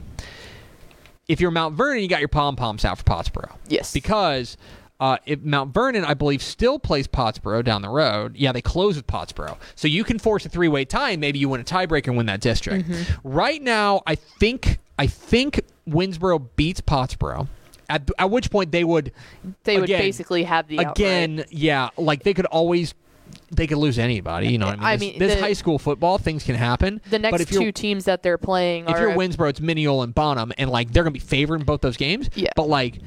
If 1.27 1.39
you're 1.39 1.51
Mount 1.51 1.75
Vernon, 1.75 2.01
you 2.01 2.07
got 2.09 2.19
your 2.19 2.29
pom 2.29 2.55
poms 2.55 2.85
out 2.85 2.97
for 2.97 3.03
Pottsboro. 3.03 3.55
Yes. 3.67 3.93
Because 3.93 4.57
uh, 5.03 5.17
if 5.25 5.41
Mount 5.41 5.73
Vernon, 5.73 6.05
I 6.05 6.13
believe, 6.13 6.41
still 6.41 6.79
plays 6.79 7.09
Pottsboro 7.09 7.61
down 7.61 7.81
the 7.81 7.89
road. 7.89 8.37
Yeah, 8.37 8.53
they 8.53 8.61
close 8.61 8.95
with 8.95 9.05
Pottsboro, 9.05 9.57
so 9.75 9.89
you 9.89 10.05
can 10.05 10.17
force 10.17 10.45
a 10.45 10.49
three-way 10.49 10.85
tie. 10.85 11.09
And 11.09 11.19
maybe 11.19 11.39
you 11.39 11.49
win 11.49 11.59
a 11.59 11.65
tiebreaker 11.65 12.07
and 12.07 12.15
win 12.15 12.27
that 12.27 12.39
district. 12.39 12.87
Mm-hmm. 12.87 13.27
Right 13.27 13.61
now, 13.61 14.01
I 14.07 14.15
think 14.15 14.79
I 14.97 15.07
think 15.07 15.59
Winnsboro 15.85 16.47
beats 16.55 16.79
Pottsboro. 16.79 17.49
At, 17.89 18.09
at 18.17 18.31
which 18.31 18.49
point 18.49 18.71
they 18.71 18.85
would 18.85 19.11
they 19.65 19.77
would 19.77 19.89
basically 19.89 20.43
have 20.43 20.69
the 20.69 20.77
again 20.77 21.39
outright. 21.39 21.51
yeah 21.51 21.89
like 21.97 22.23
they 22.23 22.33
could 22.33 22.45
always 22.45 22.93
they 23.51 23.67
could 23.67 23.77
lose 23.77 23.99
anybody. 23.99 24.47
You 24.47 24.57
know, 24.57 24.67
what 24.67 24.79
I 24.79 24.79
mean, 24.79 24.85
I 24.85 24.95
this, 24.95 25.01
mean, 25.01 25.19
this 25.19 25.35
the, 25.35 25.41
high 25.41 25.53
school 25.53 25.77
football 25.77 26.17
things 26.17 26.43
can 26.43 26.55
happen. 26.55 27.01
The 27.09 27.19
next 27.19 27.49
two 27.49 27.73
teams 27.73 28.05
that 28.05 28.23
they're 28.23 28.37
playing, 28.37 28.85
if 28.87 28.97
you're 28.97 29.11
Winnsboro, 29.11 29.49
it's 29.49 29.59
Mineola 29.59 30.05
and 30.05 30.15
Bonham, 30.15 30.53
and 30.57 30.69
like 30.69 30.93
they're 30.93 31.03
gonna 31.03 31.11
be 31.11 31.19
favoring 31.19 31.63
both 31.63 31.81
those 31.81 31.97
games. 31.97 32.29
Yeah, 32.35 32.51
but 32.55 32.69
like 32.69 33.01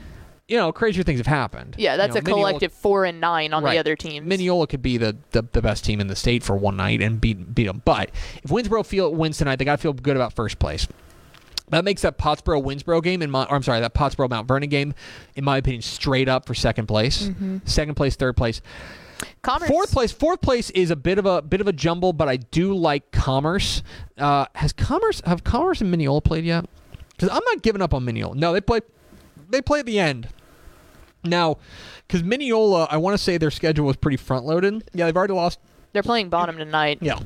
you 0.49 0.57
know, 0.57 0.73
crazier 0.73 1.03
things 1.03 1.19
have 1.19 1.27
happened. 1.27 1.75
Yeah, 1.77 1.97
that's 1.97 2.15
you 2.15 2.23
know, 2.23 2.33
a 2.33 2.35
collective 2.35 2.73
four 2.73 3.05
and 3.05 3.21
nine 3.21 3.53
on 3.53 3.65
right. 3.65 3.75
the 3.75 3.79
other 3.79 3.97
teams. 3.97 4.27
Mineola 4.27 4.67
could 4.67 4.83
be 4.83 4.97
the, 4.97 5.17
the, 5.33 5.43
the 5.53 5.61
best 5.61 5.85
team 5.85 6.01
in 6.01 6.07
the 6.07 6.17
state 6.17 6.43
for 6.43 6.57
one 6.57 6.77
night 6.77 7.03
and 7.03 7.21
beat 7.21 7.55
beat 7.55 7.67
them. 7.67 7.83
But 7.85 8.11
if 8.43 8.51
Winnsboro 8.51 8.87
feel 8.87 9.13
wins 9.13 9.39
tonight, 9.39 9.57
they 9.57 9.65
got 9.65 9.77
to 9.77 9.83
feel 9.83 9.93
good 9.93 10.17
about 10.17 10.33
first 10.33 10.59
place. 10.59 10.87
That 11.71 11.85
makes 11.85 12.03
that 12.03 12.17
Pottsboro 12.17 12.63
Winnsboro 12.63 13.03
game 13.03 13.23
in 13.23 13.31
my, 13.31 13.45
or 13.45 13.57
I'm 13.57 13.63
sorry, 13.65 13.81
that 13.81 13.93
Pottsboro 13.93 14.31
Mount 14.31 14.47
Vernon 14.47 14.69
game, 14.69 14.95
in 15.35 15.43
my 15.43 15.57
opinion, 15.57 15.83
straight 15.83 16.29
up 16.29 16.47
for 16.47 16.55
second 16.55 16.87
place. 16.87 17.25
Mm-hmm. 17.25 17.59
Second 17.65 17.97
place, 17.97 18.15
third 18.15 18.37
place. 18.37 18.61
Commerce. 19.43 19.69
Fourth 19.69 19.91
place. 19.91 20.13
Fourth 20.13 20.41
place 20.43 20.71
is 20.71 20.91
a 20.93 20.97
bit 20.97 21.19
of 21.19 21.27
a 21.27 21.43
bit 21.43 21.61
of 21.61 21.67
a 21.67 21.73
jumble, 21.73 22.13
but 22.13 22.29
I 22.29 22.37
do 22.37 22.73
like 22.73 23.11
Commerce. 23.11 23.83
Uh, 24.17 24.47
has 24.55 24.73
Commerce 24.73 25.23
have 25.27 25.43
Commerce 25.43 25.81
and 25.81 25.91
Mineola 25.91 26.21
played 26.21 26.45
yet? 26.45 26.67
Because 27.11 27.31
I'm 27.31 27.43
not 27.47 27.63
giving 27.63 27.83
up 27.83 27.95
on 27.95 28.05
Mineola. 28.05 28.37
No, 28.37 28.53
they 28.53 28.61
play. 28.61 28.81
They 29.49 29.63
play 29.63 29.81
at 29.81 29.87
the 29.87 29.99
end. 29.99 30.29
Now, 31.29 31.59
because 32.07 32.23
Mineola, 32.23 32.89
I 32.91 32.97
want 32.97 33.17
to 33.17 33.23
say 33.23 33.39
their 33.39 33.51
schedule 33.51 33.87
was 33.87 33.97
pretty 33.97 34.17
front 34.17 34.47
loaded. 34.47 34.89
Yeah, 34.95 35.07
they've 35.07 35.17
already 35.17 35.35
lost. 35.35 35.59
They're 35.93 36.03
playing 36.03 36.29
bottom 36.29 36.57
tonight. 36.57 36.99
Yeah. 37.01 37.21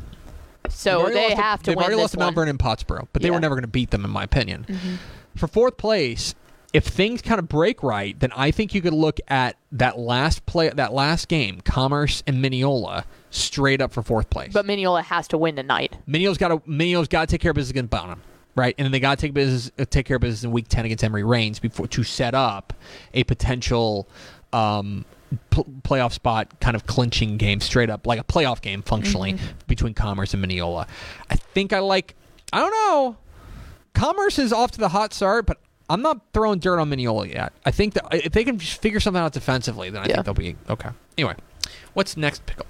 So 0.69 1.09
they 1.09 1.35
have 1.35 1.61
to, 1.61 1.65
to 1.65 1.71
They've 1.71 1.79
already 1.79 1.97
lost 1.97 2.13
to 2.13 2.19
Mount 2.19 2.35
Vernon 2.35 2.59
Pottsboro, 2.59 3.09
but 3.13 3.23
they 3.23 3.29
yeah. 3.29 3.35
were 3.35 3.41
never 3.41 3.55
going 3.55 3.63
to 3.63 3.69
beat 3.69 3.91
them, 3.91 4.05
in 4.05 4.11
my 4.11 4.23
opinion. 4.23 4.67
Mm-hmm. 4.69 4.95
For 5.37 5.49
fourth 5.49 5.77
place, 5.77 6.35
if 6.73 6.85
things 6.85 7.23
kind 7.23 7.39
of 7.39 7.49
break 7.49 7.83
right, 7.83 8.19
then 8.19 8.31
I 8.37 8.51
think 8.51 8.75
you 8.75 8.81
could 8.81 8.93
look 8.93 9.19
at 9.29 9.57
that 9.73 9.99
last 9.99 10.47
play, 10.47 10.69
that 10.69 10.93
last 10.93 11.29
game, 11.29 11.61
Commerce 11.63 12.23
and 12.27 12.41
Mineola, 12.41 13.05
straight 13.31 13.81
up 13.81 13.93
for 13.93 14.03
fourth 14.03 14.31
place. 14.31 14.53
But 14.53 14.67
Mineola 14.67 15.03
has 15.03 15.27
to 15.29 15.39
win 15.39 15.57
tonight. 15.57 15.97
Mineola's 16.07 16.39
got 16.39 16.49
to 16.49 16.63
Mineola's 16.65 17.09
got 17.09 17.23
to 17.23 17.27
take 17.27 17.41
care 17.41 17.51
of 17.51 17.57
business 17.57 17.71
against 17.71 17.91
Bonham 17.91 18.23
right? 18.55 18.75
And 18.79 18.85
then 18.85 18.93
they 18.93 19.01
got 19.01 19.19
to 19.19 19.23
take 19.23 19.35
business, 19.35 19.71
uh, 19.79 19.85
take 19.89 20.07
care 20.07 20.17
of 20.17 20.23
business 20.23 20.45
in 20.45 20.53
Week 20.53 20.69
Ten 20.69 20.85
against 20.85 21.05
Emory 21.05 21.25
Rains 21.25 21.59
before 21.59 21.87
to 21.89 22.03
set 22.03 22.35
up 22.35 22.73
a 23.15 23.25
potential 23.25 24.09
um, 24.53 25.05
p- 25.51 25.65
playoff 25.83 26.13
spot, 26.13 26.61
kind 26.61 26.77
of 26.77 26.87
clinching 26.87 27.37
game, 27.37 27.61
straight 27.61 27.91
up 27.91 28.07
like 28.07 28.21
a 28.21 28.25
playoff 28.25 28.61
game, 28.61 28.83
functionally 28.83 29.35
mm-hmm. 29.35 29.47
between 29.67 29.95
Commerce 29.95 30.35
and 30.35 30.41
Mineola. 30.41 30.87
I 31.29 31.37
think 31.37 31.73
I 31.73 31.81
like. 31.81 32.15
I 32.53 32.59
don't 32.59 32.71
know. 32.71 33.17
Commerce 33.95 34.39
is 34.39 34.53
off 34.53 34.73
to 34.73 34.79
the 34.79 34.89
hot 34.89 35.13
start, 35.13 35.47
but 35.47 35.59
I'm 35.89 36.03
not 36.03 36.21
throwing 36.33 36.59
dirt 36.59 36.79
on 36.79 36.89
Mineola 36.89 37.29
yet. 37.29 37.53
I 37.65 37.71
think 37.71 37.95
that 37.95 38.07
if 38.13 38.33
they 38.33 38.45
can 38.45 38.59
just 38.59 38.81
figure 38.81 39.01
something 39.01 39.21
out 39.21 39.33
defensively, 39.33 39.91
then 39.91 40.03
I 40.03 40.07
yeah. 40.07 40.15
think 40.15 40.25
they'll 40.25 40.35
be 40.35 40.57
okay. 40.69 40.91
Anyway, 41.19 41.35
what's 41.95 42.17
next 42.17 42.47
pickle? 42.47 42.67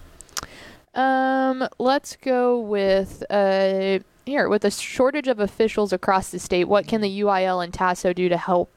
Um, 0.94 1.68
let's 1.78 2.16
go 2.16 2.58
with 2.58 3.22
uh 3.30 4.00
here, 4.30 4.48
with 4.48 4.64
a 4.64 4.70
shortage 4.70 5.28
of 5.28 5.40
officials 5.40 5.92
across 5.92 6.30
the 6.30 6.38
state, 6.38 6.64
what 6.64 6.86
can 6.86 7.00
the 7.00 7.20
UIL 7.20 7.62
and 7.62 7.72
TASO 7.72 8.14
do 8.14 8.28
to 8.28 8.36
help 8.36 8.72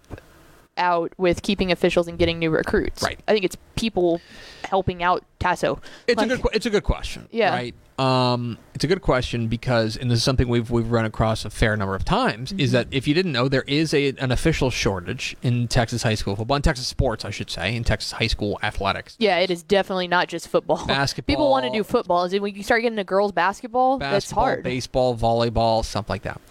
out 0.77 1.13
with 1.17 1.41
keeping 1.41 1.71
officials 1.71 2.07
and 2.07 2.17
getting 2.17 2.39
new 2.39 2.49
recruits? 2.49 3.01
Right. 3.01 3.19
I 3.27 3.33
think 3.33 3.45
it's 3.45 3.57
people 3.75 4.21
helping 4.63 5.03
out 5.03 5.23
TASO. 5.39 5.79
It's 6.07 6.17
like, 6.17 6.31
a 6.31 6.38
good 6.38 6.55
it's 6.55 6.65
a 6.65 6.69
good 6.69 6.83
question. 6.83 7.27
Yeah. 7.31 7.53
Right. 7.53 7.75
Um, 7.99 8.57
it's 8.73 8.83
a 8.83 8.88
good 8.88 9.01
question 9.01 9.47
because, 9.47 9.97
and 9.97 10.09
this 10.09 10.17
is 10.17 10.23
something 10.23 10.47
we've 10.47 10.71
we've 10.71 10.89
run 10.89 11.05
across 11.05 11.45
a 11.45 11.51
fair 11.51 11.77
number 11.77 11.93
of 11.93 12.03
times, 12.03 12.49
mm-hmm. 12.49 12.59
is 12.59 12.71
that 12.71 12.88
if 12.89 13.07
you 13.07 13.13
didn't 13.13 13.31
know, 13.31 13.47
there 13.47 13.63
is 13.67 13.93
a 13.93 14.09
an 14.17 14.31
official 14.31 14.71
shortage 14.71 15.36
in 15.43 15.67
Texas 15.67 16.01
high 16.01 16.15
school 16.15 16.36
football, 16.36 16.55
in 16.55 16.63
Texas 16.63 16.88
sports, 16.88 17.23
I 17.23 17.29
should 17.29 17.51
say, 17.51 17.75
in 17.75 17.83
Texas 17.83 18.13
high 18.13 18.27
school 18.27 18.57
athletics. 18.63 19.15
Yeah, 19.19 19.38
it 19.38 19.51
is 19.51 19.62
definitely 19.62 20.07
not 20.07 20.27
just 20.27 20.47
football. 20.47 20.86
Basketball. 20.88 21.33
People 21.33 21.51
want 21.51 21.65
to 21.65 21.71
do 21.71 21.83
football. 21.83 22.23
Is 22.23 22.33
it 22.33 22.41
when 22.41 22.55
you 22.55 22.63
start 22.63 22.81
getting 22.81 22.97
to 22.97 23.03
girls 23.03 23.31
basketball, 23.31 23.99
basketball 23.99 24.13
that's 24.13 24.31
hard. 24.31 24.63
Baseball, 24.63 25.15
volleyball, 25.15 25.86
stuff 25.86 26.09
like 26.09 26.23
that. 26.23 26.41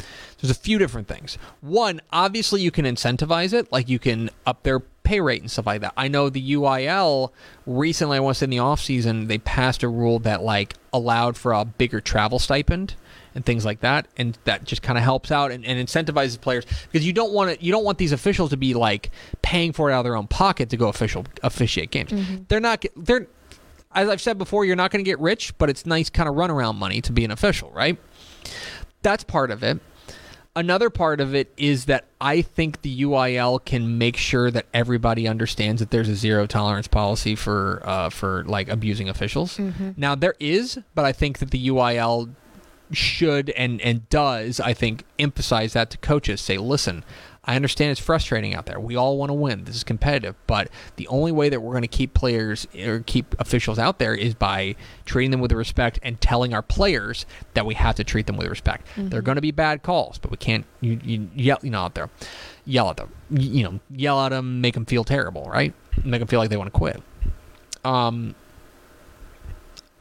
There's 0.43 0.51
a 0.51 0.61
few 0.61 0.79
different 0.79 1.07
things. 1.07 1.39
One, 1.61 2.01
obviously, 2.13 2.61
you 2.61 2.73
can 2.73 2.85
incentivize 2.85 3.53
it, 3.53 3.71
like 3.71 3.89
you 3.89 4.01
can 4.01 4.29
up 4.45 4.65
their 4.65 4.81
pay 4.81 5.21
rate 5.21 5.41
and 5.41 5.49
stuff 5.51 5.67
like 5.67 5.83
that. 5.83 5.93
I 5.97 6.09
know 6.09 6.29
the 6.29 6.55
UIL 6.55 7.31
recently, 7.65 8.17
I 8.17 8.21
want 8.21 8.35
to 8.35 8.39
say 8.41 8.45
in 8.45 8.51
the 8.51 8.59
off 8.59 8.81
season, 8.81 9.29
they 9.29 9.39
passed 9.39 9.85
a 9.85 9.89
rule 9.89 10.19
that 10.21 10.43
like 10.43 10.75
allowed 10.93 11.37
for 11.37 11.53
a 11.53 11.65
bigger 11.65 12.01
travel 12.01 12.41
stipend 12.41 12.97
and 13.37 13.47
things 13.47 13.65
like 13.65 13.81
that, 13.81 14.09
and 14.17 14.37
that 14.45 14.65
just 14.65 14.83
kind 14.83 14.99
of 14.99 15.05
helps 15.05 15.31
out 15.31 15.53
and, 15.53 15.65
and 15.65 15.89
incentivizes 15.89 16.41
players 16.41 16.67
because 16.91 17.07
you 17.07 17.13
don't 17.13 17.33
want 17.33 17.57
to, 17.57 17.65
you 17.65 17.71
don't 17.71 17.85
want 17.85 17.99
these 17.99 18.13
officials 18.13 18.51
to 18.51 18.57
be 18.57 18.75
like 18.75 19.11
paying 19.43 19.73
for 19.73 19.91
it 19.91 19.95
out 19.95 20.01
of 20.01 20.05
their 20.05 20.17
own 20.17 20.27
pocket 20.27 20.71
to 20.71 20.77
go 20.77 20.89
official 20.89 21.25
officiate 21.45 21.93
games. 21.93 22.11
Mm-hmm. 22.11 22.43
They're 22.49 22.61
not. 22.61 22.85
They're 22.97 23.29
as 23.95 24.09
I've 24.09 24.21
said 24.21 24.39
before, 24.39 24.65
you're 24.65 24.75
not 24.75 24.91
going 24.91 25.05
to 25.05 25.09
get 25.09 25.21
rich, 25.21 25.57
but 25.59 25.71
it's 25.71 25.87
nice 25.87 26.11
kind 26.11 26.29
of 26.29 26.35
runaround 26.35 26.77
money 26.77 27.01
to 27.03 27.13
be 27.13 27.25
an 27.25 27.31
official, 27.31 27.71
right? 27.71 27.97
That's 29.03 29.23
part 29.23 29.51
of 29.51 29.63
it 29.63 29.81
another 30.55 30.91
part 30.91 31.21
of 31.21 31.35
it 31.35 31.53
is 31.57 31.87
that 31.87 32.05
I 32.21 32.43
think 32.43 32.83
the 32.83 33.03
UIL 33.03 33.65
can 33.65 33.99
make 33.99 34.17
sure 34.17 34.51
that 34.51 34.67
everybody 34.75 35.27
understands 35.27 35.81
that 35.81 35.91
there's 35.91 36.09
a 36.09 36.15
zero 36.15 36.47
tolerance 36.47 36.89
policy 36.89 37.35
for 37.35 37.83
uh, 37.85 38.11
for 38.11 38.45
like 38.45 38.69
abusing 38.69 39.09
officials. 39.09 39.57
Mm-hmm. 39.57 39.91
Now 39.97 40.15
there 40.15 40.35
is, 40.39 40.79
but 40.95 41.05
I 41.05 41.13
think 41.13 41.39
that 41.39 41.51
the 41.51 41.69
UIL 41.69 42.31
should 42.91 43.51
and 43.51 43.81
and 43.81 44.09
does 44.11 44.61
I 44.61 44.75
think 44.75 45.05
emphasize 45.19 45.73
that 45.73 45.91
to 45.91 45.99
coaches. 45.99 46.41
Say, 46.41 46.59
listen, 46.59 47.05
I 47.45 47.57
understand 47.57 47.91
it's 47.91 48.01
frustrating 48.01 48.55
out 48.55 48.67
there. 48.67 48.79
We 48.79 48.95
all 48.95 49.19
want 49.19 49.31
to 49.31 49.35
win. 49.35 49.65
This 49.65 49.75
is 49.75 49.83
competitive, 49.83 50.37
but 50.47 50.69
the 50.95 51.09
only 51.09 51.33
way 51.33 51.49
that 51.49 51.61
we're 51.61 51.73
going 51.73 51.83
to 51.83 51.89
keep 51.89 52.15
players 52.15 52.69
or 52.79 53.01
keep 53.01 53.35
officials 53.41 53.81
out 53.81 53.99
there 53.99 54.15
is 54.15 54.35
by 54.35 54.77
treating 55.07 55.33
them 55.33 55.41
with 55.41 55.51
respect 55.51 55.99
and 56.05 56.21
telling 56.21 56.55
our 56.55 56.63
players 56.63 57.27
that 57.55 57.67
we 57.67 57.75
have 57.75 57.97
to 57.97 58.05
treat 58.05 58.27
them 58.27 58.37
with 58.37 58.47
respect. 58.47 58.87
There 58.97 59.19
are 59.19 59.23
going 59.23 59.37
to 59.37 59.43
be 59.43 59.51
bad 59.51 59.83
calls, 59.83 60.19
but 60.19 60.31
we 60.31 60.37
can't 60.37 60.65
you, 60.81 61.01
you 61.03 61.29
yell 61.35 61.59
you 61.63 61.71
know 61.71 61.81
out 61.81 61.95
there 61.95 62.11
yell 62.65 62.91
at 62.91 62.97
them. 62.97 63.11
You 63.31 63.65
know, 63.65 63.81
yell 63.91 64.21
at 64.21 64.31
them, 64.31 64.61
make 64.61 64.75
them 64.75 64.87
feel 64.87 65.05
terrible, 65.05 65.45
right? 65.45 65.75
Make 66.05 66.21
them 66.21 66.29
feel 66.29 66.39
like 66.39 66.51
they 66.51 66.57
want 66.57 66.73
to 66.73 66.79
quit. 66.79 67.03
Um, 67.85 68.35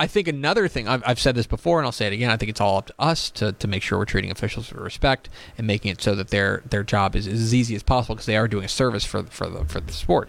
I 0.01 0.07
think 0.07 0.27
another 0.27 0.67
thing 0.67 0.87
I've, 0.87 1.03
I've 1.05 1.19
said 1.19 1.35
this 1.35 1.45
before, 1.45 1.77
and 1.77 1.85
I'll 1.85 1.91
say 1.91 2.07
it 2.07 2.13
again. 2.13 2.31
I 2.31 2.35
think 2.35 2.49
it's 2.49 2.59
all 2.59 2.79
up 2.79 2.87
to 2.87 2.93
us 2.97 3.29
to, 3.31 3.51
to 3.51 3.67
make 3.67 3.83
sure 3.83 3.99
we're 3.99 4.05
treating 4.05 4.31
officials 4.31 4.73
with 4.73 4.81
respect 4.81 5.29
and 5.59 5.67
making 5.67 5.91
it 5.91 6.01
so 6.01 6.15
that 6.15 6.29
their 6.29 6.63
their 6.67 6.81
job 6.81 7.15
is, 7.15 7.27
is 7.27 7.39
as 7.39 7.53
easy 7.53 7.75
as 7.75 7.83
possible 7.83 8.15
because 8.15 8.25
they 8.25 8.35
are 8.35 8.47
doing 8.47 8.65
a 8.65 8.67
service 8.67 9.05
for 9.05 9.21
for 9.25 9.47
the 9.47 9.63
for 9.65 9.79
the 9.79 9.93
sport. 9.93 10.27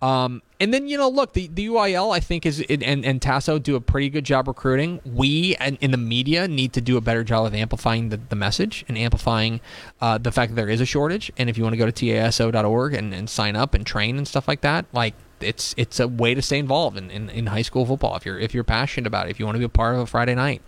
Um, 0.00 0.40
and 0.58 0.72
then 0.72 0.88
you 0.88 0.96
know, 0.96 1.10
look, 1.10 1.34
the, 1.34 1.46
the 1.48 1.66
UIL 1.66 2.10
I 2.10 2.20
think 2.20 2.46
is 2.46 2.64
and 2.70 3.04
and 3.04 3.20
TASO 3.20 3.62
do 3.62 3.76
a 3.76 3.82
pretty 3.82 4.08
good 4.08 4.24
job 4.24 4.48
recruiting. 4.48 4.98
We 5.04 5.56
and 5.56 5.76
in 5.82 5.90
the 5.90 5.98
media 5.98 6.48
need 6.48 6.72
to 6.72 6.80
do 6.80 6.96
a 6.96 7.02
better 7.02 7.22
job 7.22 7.44
of 7.44 7.54
amplifying 7.54 8.08
the, 8.08 8.16
the 8.16 8.36
message 8.36 8.82
and 8.88 8.96
amplifying 8.96 9.60
uh, 10.00 10.16
the 10.16 10.32
fact 10.32 10.52
that 10.52 10.56
there 10.56 10.70
is 10.70 10.80
a 10.80 10.86
shortage. 10.86 11.30
And 11.36 11.50
if 11.50 11.58
you 11.58 11.64
want 11.64 11.74
to 11.74 11.78
go 11.78 11.84
to 11.84 11.92
taso.org 11.92 12.94
and, 12.94 13.12
and 13.12 13.28
sign 13.28 13.56
up 13.56 13.74
and 13.74 13.84
train 13.84 14.16
and 14.16 14.26
stuff 14.26 14.48
like 14.48 14.62
that, 14.62 14.86
like 14.94 15.12
it's 15.42 15.74
it's 15.76 16.00
a 16.00 16.08
way 16.08 16.34
to 16.34 16.42
stay 16.42 16.58
involved 16.58 16.96
in, 16.96 17.10
in, 17.10 17.30
in 17.30 17.46
high 17.46 17.62
school 17.62 17.86
football. 17.86 18.16
If 18.16 18.24
you're 18.24 18.38
if 18.38 18.54
you're 18.54 18.64
passionate 18.64 19.06
about 19.06 19.26
it, 19.26 19.30
if 19.30 19.38
you 19.38 19.46
want 19.46 19.56
to 19.56 19.58
be 19.60 19.64
a 19.64 19.68
part 19.68 19.94
of 19.94 20.00
a 20.00 20.06
Friday 20.06 20.34
night, 20.34 20.62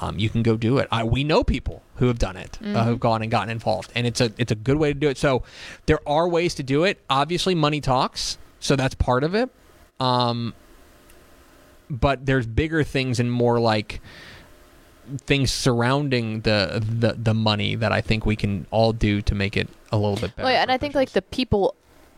um, 0.00 0.18
you 0.18 0.28
can 0.28 0.42
go 0.42 0.56
do 0.56 0.78
it. 0.78 0.88
I, 0.90 1.04
we 1.04 1.24
know 1.24 1.44
people 1.44 1.82
who 1.96 2.06
have 2.06 2.18
done 2.18 2.36
it, 2.36 2.58
uh, 2.64 2.84
who've 2.84 3.00
gone 3.00 3.22
and 3.22 3.30
gotten 3.30 3.50
involved, 3.50 3.92
and 3.94 4.06
it's 4.06 4.20
a 4.20 4.32
it's 4.38 4.52
a 4.52 4.56
good 4.56 4.76
way 4.76 4.92
to 4.92 4.98
do 4.98 5.08
it. 5.08 5.18
So 5.18 5.42
there 5.86 6.00
are 6.06 6.28
ways 6.28 6.54
to 6.56 6.62
do 6.62 6.84
it. 6.84 6.98
Obviously, 7.08 7.54
money 7.54 7.80
talks, 7.80 8.38
so 8.58 8.76
that's 8.76 8.94
part 8.94 9.24
of 9.24 9.34
it. 9.34 9.50
Um, 9.98 10.54
but 11.90 12.24
there's 12.26 12.46
bigger 12.46 12.84
things 12.84 13.20
and 13.20 13.30
more 13.30 13.58
like 13.60 14.00
things 15.18 15.50
surrounding 15.50 16.42
the 16.42 16.82
the 16.88 17.14
the 17.14 17.34
money 17.34 17.74
that 17.74 17.92
I 17.92 18.00
think 18.00 18.24
we 18.24 18.36
can 18.36 18.66
all 18.70 18.92
do 18.92 19.20
to 19.22 19.34
make 19.34 19.56
it 19.56 19.68
a 19.92 19.96
little 19.96 20.16
bit 20.16 20.36
better. 20.36 20.44
Well, 20.44 20.52
yeah, 20.52 20.62
and 20.62 20.70
I 20.70 20.78
think 20.78 20.94
like 20.94 21.10
the 21.10 21.22
people 21.22 21.74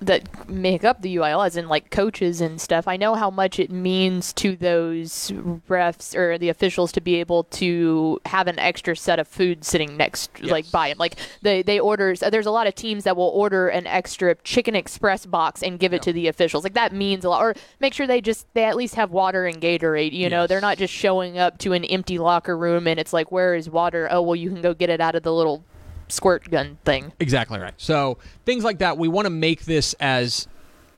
that 0.07 0.49
make 0.49 0.85
up 0.85 1.03
the 1.03 1.17
UIL, 1.17 1.45
as 1.47 1.57
in 1.57 1.69
like 1.69 1.91
coaches 1.91 2.41
and 2.41 2.61
stuff, 2.61 2.87
I 2.89 2.97
know 2.97 3.15
how 3.15 3.31
much 3.31 3.59
it 3.59 3.71
means 3.71 4.33
to 4.35 4.57
those 4.57 5.33
refs 5.69 6.15
or 6.17 6.39
the 6.39 6.49
officials 6.49 6.93
to 6.93 7.01
be 7.01 7.17
able 7.17 7.45
to 7.45 8.21
have 8.27 8.47
an 8.47 8.59
extra 8.59 8.97
set 8.97 9.19
of 9.19 9.29
food 9.29 9.65
sitting 9.65 9.97
next, 9.97 10.43
like 10.43 10.71
by 10.71 10.89
them. 10.89 10.99
Like 10.99 11.17
they 11.43 11.63
they 11.63 11.79
order. 11.81 12.15
so 12.15 12.31
There's 12.31 12.47
a 12.47 12.51
lot 12.51 12.67
of 12.67 12.75
teams 12.75 13.05
that 13.05 13.17
will 13.17 13.29
order 13.29 13.69
an 13.69 13.87
extra 13.87 14.35
chicken 14.37 14.75
express 14.75 15.27
box 15.27 15.63
and 15.63 15.79
give 15.79 15.93
it 15.93 16.03
to 16.03 16.13
the 16.13 16.29
officials. 16.29 16.65
Like 16.65 16.75
that 16.75 16.93
means 16.93 17.25
a 17.25 17.29
lot. 17.29 17.43
Or 17.43 17.55
make 17.81 17.95
sure 17.95 18.07
they 18.07 18.21
just 18.21 18.47
they 18.55 18.65
at 18.65 18.77
least 18.77 18.95
have 18.97 19.11
water 19.11 19.47
and 19.47 19.61
Gatorade. 19.61 20.13
You 20.13 20.29
know, 20.29 20.47
they're 20.47 20.61
not 20.61 20.79
just 20.79 20.93
showing 20.93 21.39
up 21.39 21.59
to 21.59 21.73
an 21.73 21.85
empty 21.85 22.19
locker 22.19 22.57
room 22.57 22.87
and 22.87 22.99
it's 22.99 23.13
like, 23.13 23.33
where 23.33 23.55
is 23.55 23.71
water? 23.71 24.09
Oh 24.11 24.23
well, 24.23 24.37
you 24.37 24.51
can 24.51 24.63
go 24.63 24.75
get 24.75 24.91
it 24.91 25.01
out 25.01 25.15
of 25.15 25.23
the 25.23 25.33
little 25.33 25.65
squirt 26.13 26.51
gun 26.51 26.79
thing. 26.85 27.13
Exactly 27.19 27.59
right. 27.59 27.75
So 27.77 28.19
things 28.45 28.65
like 28.65 28.79
that, 28.79 28.99
we 28.99 29.09
want 29.09 29.27
to 29.27 29.31
make 29.31 29.65
this 29.65 29.95
as 29.95 30.47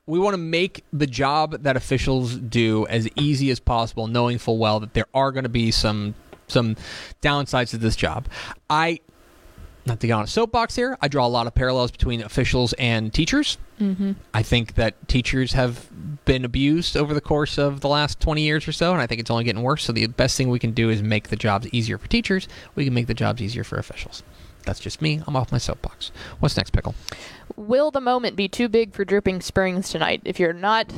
we 0.06 0.18
want 0.18 0.34
to 0.34 0.38
make 0.38 0.84
the 0.92 1.06
job 1.06 1.62
that 1.62 1.76
officials 1.76 2.36
do 2.36 2.86
as 2.88 3.08
easy 3.16 3.50
as 3.50 3.58
possible, 3.58 4.06
knowing 4.06 4.38
full 4.38 4.58
well 4.58 4.80
that 4.80 4.94
there 4.94 5.06
are 5.14 5.32
going 5.32 5.44
to 5.44 5.48
be 5.48 5.70
some 5.70 6.14
some 6.46 6.76
downsides 7.22 7.70
to 7.70 7.78
this 7.78 7.96
job. 7.96 8.26
I 8.68 9.00
not 9.86 10.00
to 10.00 10.06
get 10.06 10.14
on 10.14 10.24
a 10.24 10.26
soapbox 10.26 10.74
here, 10.74 10.96
I 11.02 11.08
draw 11.08 11.26
a 11.26 11.28
lot 11.28 11.46
of 11.46 11.54
parallels 11.54 11.90
between 11.90 12.22
officials 12.22 12.72
and 12.74 13.12
teachers. 13.12 13.58
Mm-hmm. 13.78 14.12
I 14.32 14.42
think 14.42 14.76
that 14.76 15.08
teachers 15.08 15.52
have 15.52 15.88
been 16.24 16.44
abused 16.44 16.96
over 16.96 17.12
the 17.12 17.20
course 17.20 17.58
of 17.58 17.80
the 17.80 17.88
last 17.88 18.18
20 18.20 18.40
years 18.40 18.66
or 18.66 18.72
so, 18.72 18.92
and 18.92 19.02
I 19.02 19.06
think 19.06 19.20
it's 19.20 19.30
only 19.30 19.44
getting 19.44 19.62
worse. 19.62 19.84
So 19.84 19.92
the 19.92 20.06
best 20.06 20.36
thing 20.38 20.48
we 20.48 20.58
can 20.58 20.72
do 20.72 20.88
is 20.88 21.02
make 21.02 21.28
the 21.28 21.36
jobs 21.36 21.68
easier 21.68 21.98
for 21.98 22.08
teachers. 22.08 22.48
We 22.74 22.84
can 22.84 22.94
make 22.94 23.08
the 23.08 23.14
jobs 23.14 23.42
easier 23.42 23.64
for 23.64 23.76
officials. 23.76 24.22
That's 24.64 24.80
just 24.80 25.00
me. 25.02 25.22
I'm 25.26 25.36
off 25.36 25.52
my 25.52 25.58
soapbox. 25.58 26.10
What's 26.40 26.56
next, 26.56 26.70
Pickle? 26.70 26.94
Will 27.56 27.90
the 27.90 28.00
moment 28.00 28.36
be 28.36 28.48
too 28.48 28.68
big 28.68 28.94
for 28.94 29.04
Dripping 29.04 29.40
Springs 29.40 29.90
tonight? 29.90 30.22
If 30.24 30.40
you're 30.40 30.52
not 30.54 30.90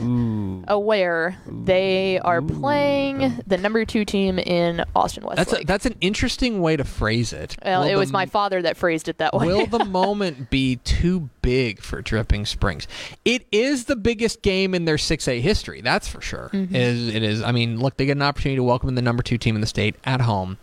aware, 0.69 1.37
they 1.47 2.19
are 2.21 2.41
playing 2.41 3.43
the 3.47 3.59
number 3.59 3.85
two 3.85 4.05
team 4.05 4.39
in 4.39 4.85
Austin 4.95 5.25
That's 5.25 5.37
a, 5.37 5.41
Westlake. 5.41 5.67
that's 5.67 5.87
an 5.87 5.97
interesting 6.01 6.61
way 6.61 6.77
to 6.77 6.85
phrase 6.85 7.33
it. 7.33 7.57
well, 7.65 7.81
Will 7.81 7.89
it 7.89 7.93
the 7.93 7.99
was 7.99 8.13
my 8.13 8.27
father 8.27 8.63
that 8.63 8.77
phrased 8.77 9.09
it 9.09 9.19
that 9.19 9.35
way. 9.35 9.47
Will 9.49 9.67
the 9.67 9.85
moment 9.85 10.49
be 10.51 10.77
too 10.77 11.29
big 11.43 11.81
for 11.83 12.01
Dripping 12.01 12.47
Springs? 12.47 12.87
It 13.25 13.47
is 13.51 13.87
the 13.87 13.97
biggest 13.97 14.43
game 14.43 14.75
in 14.75 14.85
their 14.85 14.97
6A 14.97 15.41
history. 15.41 15.81
That's 15.81 16.07
for 16.09 16.21
sure. 16.21 16.51
Mm-hmm. 16.53 16.75
It 16.75 16.81
is. 16.81 17.15
It 17.15 17.23
is. 17.23 17.43
I 17.43 17.53
mean, 17.53 17.81
look, 17.81 17.97
they 17.97 18.07
get 18.07 18.17
an 18.17 18.23
opportunity 18.23 18.57
to 18.57 18.63
welcome 18.63 18.95
the 18.95 19.03
number 19.03 19.23
two 19.23 19.37
team 19.39 19.57
in 19.57 19.61
the 19.61 19.67
state 19.67 19.97
at 20.05 20.21
home. 20.21 20.59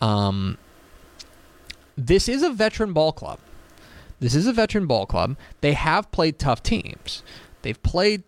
Um, 0.00 0.58
this 1.96 2.28
is 2.28 2.42
a 2.42 2.50
veteran 2.50 2.92
ball 2.92 3.12
club. 3.12 3.38
This 4.20 4.34
is 4.34 4.46
a 4.46 4.52
veteran 4.52 4.86
ball 4.86 5.06
club. 5.06 5.36
They 5.60 5.72
have 5.74 6.10
played 6.10 6.38
tough 6.38 6.62
teams. 6.62 7.22
They've 7.62 7.82
played 7.82 8.22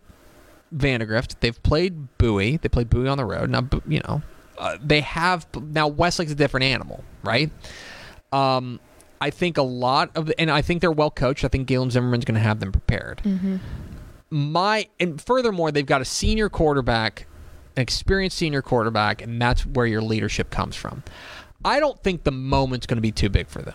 Vandegrift. 0.73 1.41
They've 1.41 1.61
played 1.63 2.17
Bowie. 2.19 2.57
They 2.57 2.69
played 2.69 2.91
Bowie 2.91 3.09
on 3.09 3.19
the 3.19 3.25
road. 3.25 3.51
Now, 3.51 3.69
you 3.87 4.01
know, 4.07 4.23
uh, 4.59 4.77
they 4.83 5.01
have 5.01 5.47
now. 5.55 5.89
Westlake's 5.89 6.33
a 6.33 6.35
different 6.35 6.65
animal, 6.65 7.05
right? 7.23 7.51
Um, 8.33 8.81
I 9.21 9.31
think 9.31 9.57
a 9.57 9.63
lot 9.63 10.11
of, 10.15 10.31
and 10.39 10.51
I 10.51 10.63
think 10.63 10.81
they're 10.81 10.93
well 10.93 11.11
coached. 11.11 11.45
I 11.45 11.49
think 11.49 11.67
Galen 11.67 11.91
Zimmerman's 11.91 12.25
going 12.25 12.35
to 12.35 12.41
have 12.41 12.61
them 12.61 12.73
prepared. 12.73 13.23
My 14.29 14.89
and 14.99 15.21
furthermore, 15.21 15.71
they've 15.71 15.87
got 15.87 16.01
a 16.01 16.05
senior 16.05 16.49
quarterback, 16.49 17.27
an 17.77 17.83
experienced 17.83 18.37
senior 18.37 18.61
quarterback, 18.61 19.23
and 19.23 19.41
that's 19.41 19.65
where 19.65 19.87
your 19.87 20.03
leadership 20.03 20.51
comes 20.51 20.75
from. 20.75 21.05
I 21.65 21.81
don't 21.81 22.03
think 22.03 22.25
the 22.25 22.33
moment's 22.33 22.87
going 22.87 22.97
to 22.97 23.03
be 23.03 23.13
too 23.13 23.29
big 23.29 23.49
for 23.49 23.63
them. 23.63 23.75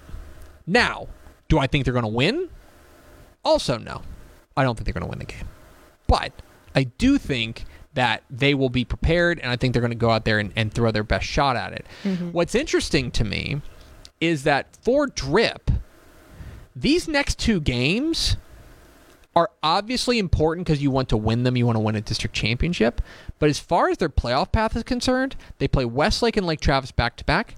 Now, 0.65 1.07
do 1.47 1.59
I 1.59 1.67
think 1.67 1.85
they're 1.85 1.93
going 1.93 2.03
to 2.03 2.09
win? 2.09 2.49
Also, 3.43 3.77
no. 3.77 4.01
I 4.55 4.63
don't 4.63 4.75
think 4.75 4.85
they're 4.85 4.93
going 4.93 5.05
to 5.05 5.09
win 5.09 5.19
the 5.19 5.25
game. 5.25 5.47
But 6.07 6.33
I 6.75 6.83
do 6.83 7.17
think 7.17 7.65
that 7.93 8.23
they 8.29 8.53
will 8.53 8.69
be 8.69 8.85
prepared, 8.85 9.39
and 9.39 9.51
I 9.51 9.55
think 9.57 9.73
they're 9.73 9.81
going 9.81 9.91
to 9.91 9.97
go 9.97 10.11
out 10.11 10.25
there 10.25 10.39
and, 10.39 10.53
and 10.55 10.73
throw 10.73 10.91
their 10.91 11.03
best 11.03 11.25
shot 11.25 11.55
at 11.55 11.73
it. 11.73 11.85
Mm-hmm. 12.03 12.31
What's 12.31 12.55
interesting 12.55 13.11
to 13.11 13.23
me 13.23 13.61
is 14.19 14.43
that 14.43 14.77
for 14.81 15.07
Drip, 15.07 15.71
these 16.75 17.07
next 17.07 17.39
two 17.39 17.59
games 17.59 18.37
are 19.35 19.49
obviously 19.63 20.19
important 20.19 20.67
because 20.67 20.81
you 20.81 20.91
want 20.91 21.09
to 21.09 21.17
win 21.17 21.43
them. 21.43 21.55
You 21.55 21.65
want 21.65 21.77
to 21.77 21.81
win 21.81 21.95
a 21.95 22.01
district 22.01 22.35
championship. 22.35 23.01
But 23.39 23.49
as 23.49 23.59
far 23.59 23.89
as 23.89 23.97
their 23.97 24.09
playoff 24.09 24.51
path 24.51 24.75
is 24.75 24.83
concerned, 24.83 25.35
they 25.57 25.67
play 25.67 25.85
Westlake 25.85 26.37
and 26.37 26.45
Lake 26.45 26.59
Travis 26.59 26.91
back 26.91 27.15
to 27.17 27.25
back. 27.25 27.55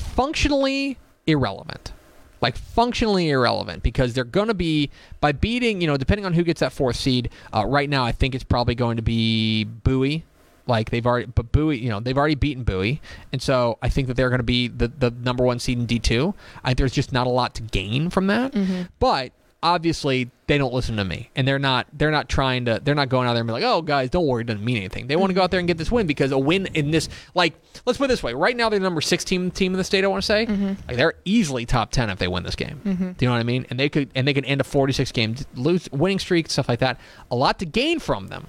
Functionally 0.00 0.98
irrelevant. 1.26 1.92
Like 2.40 2.56
functionally 2.56 3.28
irrelevant 3.28 3.82
because 3.82 4.14
they're 4.14 4.24
going 4.24 4.48
to 4.48 4.54
be 4.54 4.90
by 5.20 5.32
beating, 5.32 5.80
you 5.82 5.86
know, 5.86 5.98
depending 5.98 6.24
on 6.24 6.32
who 6.32 6.42
gets 6.42 6.60
that 6.60 6.72
fourth 6.72 6.96
seed. 6.96 7.28
Uh, 7.54 7.66
right 7.66 7.88
now, 7.88 8.04
I 8.04 8.12
think 8.12 8.34
it's 8.34 8.44
probably 8.44 8.74
going 8.74 8.96
to 8.96 9.02
be 9.02 9.64
Bowie. 9.64 10.24
Like 10.66 10.90
they've 10.90 11.04
already, 11.04 11.26
but 11.26 11.52
Bowie, 11.52 11.78
you 11.78 11.88
know, 11.90 12.00
they've 12.00 12.16
already 12.16 12.36
beaten 12.36 12.62
Bowie, 12.62 13.00
and 13.32 13.42
so 13.42 13.76
I 13.82 13.88
think 13.88 14.06
that 14.08 14.14
they're 14.14 14.28
going 14.28 14.38
to 14.38 14.44
be 14.44 14.68
the 14.68 14.88
the 14.88 15.10
number 15.10 15.42
one 15.42 15.58
seed 15.58 15.78
in 15.78 15.86
D 15.86 15.98
two. 15.98 16.34
I 16.62 16.68
think 16.68 16.78
there's 16.78 16.92
just 16.92 17.12
not 17.12 17.26
a 17.26 17.30
lot 17.30 17.54
to 17.56 17.62
gain 17.62 18.08
from 18.08 18.28
that. 18.28 18.54
But 19.00 19.32
obviously 19.62 20.30
they 20.46 20.56
don't 20.56 20.72
listen 20.72 20.96
to 20.96 21.04
me 21.04 21.30
and 21.36 21.46
they're 21.46 21.58
not 21.58 21.86
they're 21.92 22.10
not 22.10 22.28
trying 22.28 22.64
to 22.64 22.80
they're 22.82 22.94
not 22.94 23.08
going 23.08 23.28
out 23.28 23.34
there 23.34 23.42
and 23.42 23.46
be 23.46 23.52
like 23.52 23.62
oh 23.62 23.82
guys 23.82 24.08
don't 24.08 24.26
worry 24.26 24.42
it 24.42 24.46
doesn't 24.46 24.64
mean 24.64 24.78
anything. 24.78 25.06
They 25.06 25.16
want 25.16 25.30
to 25.30 25.34
go 25.34 25.42
out 25.42 25.50
there 25.50 25.60
and 25.60 25.66
get 25.66 25.76
this 25.76 25.92
win 25.92 26.06
because 26.06 26.32
a 26.32 26.38
win 26.38 26.66
in 26.74 26.90
this 26.90 27.08
like 27.34 27.54
let's 27.84 27.98
put 27.98 28.06
it 28.06 28.08
this 28.08 28.22
way 28.22 28.32
right 28.32 28.56
now 28.56 28.68
they're 28.68 28.78
the 28.78 28.84
number 28.84 29.00
six 29.00 29.22
team 29.22 29.50
team 29.50 29.72
in 29.72 29.78
the 29.78 29.84
state 29.84 30.02
i 30.02 30.06
want 30.06 30.22
to 30.22 30.26
say 30.26 30.46
mm-hmm. 30.46 30.72
like 30.88 30.96
they're 30.96 31.14
easily 31.24 31.66
top 31.66 31.90
10 31.90 32.10
if 32.10 32.18
they 32.18 32.28
win 32.28 32.42
this 32.42 32.56
game. 32.56 32.80
Mm-hmm. 32.84 33.12
Do 33.12 33.24
you 33.24 33.28
know 33.28 33.34
what 33.34 33.40
i 33.40 33.44
mean? 33.44 33.66
And 33.70 33.78
they 33.78 33.88
could 33.88 34.10
and 34.14 34.26
they 34.26 34.34
could 34.34 34.44
end 34.46 34.60
a 34.60 34.64
46 34.64 35.12
game 35.12 35.36
lose 35.54 35.90
winning 35.92 36.18
streak 36.18 36.50
stuff 36.50 36.68
like 36.68 36.80
that. 36.80 36.98
A 37.30 37.36
lot 37.36 37.58
to 37.58 37.66
gain 37.66 37.98
from 38.00 38.28
them. 38.28 38.46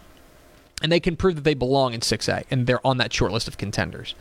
And 0.84 0.92
they 0.92 1.00
can 1.00 1.16
prove 1.16 1.36
that 1.36 1.44
they 1.44 1.54
belong 1.54 1.94
in 1.94 2.00
6a 2.00 2.46
and 2.50 2.66
they're 2.66 2.86
on 2.86 2.98
that 2.98 3.14
short 3.14 3.32
list 3.32 3.48
of 3.48 3.58
contenders 3.58 4.16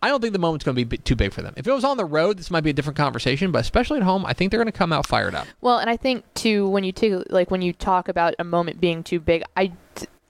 I 0.00 0.08
don't 0.08 0.20
think 0.20 0.32
the 0.32 0.38
moment's 0.38 0.64
going 0.64 0.76
to 0.76 0.84
be 0.84 0.96
too 0.98 1.16
big 1.16 1.32
for 1.32 1.42
them. 1.42 1.54
If 1.56 1.66
it 1.66 1.72
was 1.72 1.84
on 1.84 1.96
the 1.96 2.04
road, 2.04 2.38
this 2.38 2.50
might 2.50 2.62
be 2.62 2.70
a 2.70 2.72
different 2.72 2.96
conversation. 2.96 3.50
But 3.50 3.60
especially 3.60 3.98
at 3.98 4.04
home, 4.04 4.24
I 4.24 4.32
think 4.32 4.50
they're 4.50 4.58
going 4.58 4.70
to 4.70 4.78
come 4.78 4.92
out 4.92 5.06
fired 5.06 5.34
up. 5.34 5.46
Well, 5.60 5.78
and 5.78 5.90
I 5.90 5.96
think 5.96 6.24
too 6.34 6.68
when 6.68 6.84
you 6.84 6.92
take 6.92 7.14
like 7.30 7.50
when 7.50 7.62
you 7.62 7.72
talk 7.72 8.08
about 8.08 8.34
a 8.38 8.44
moment 8.44 8.80
being 8.80 9.02
too 9.02 9.18
big, 9.18 9.42
I 9.56 9.72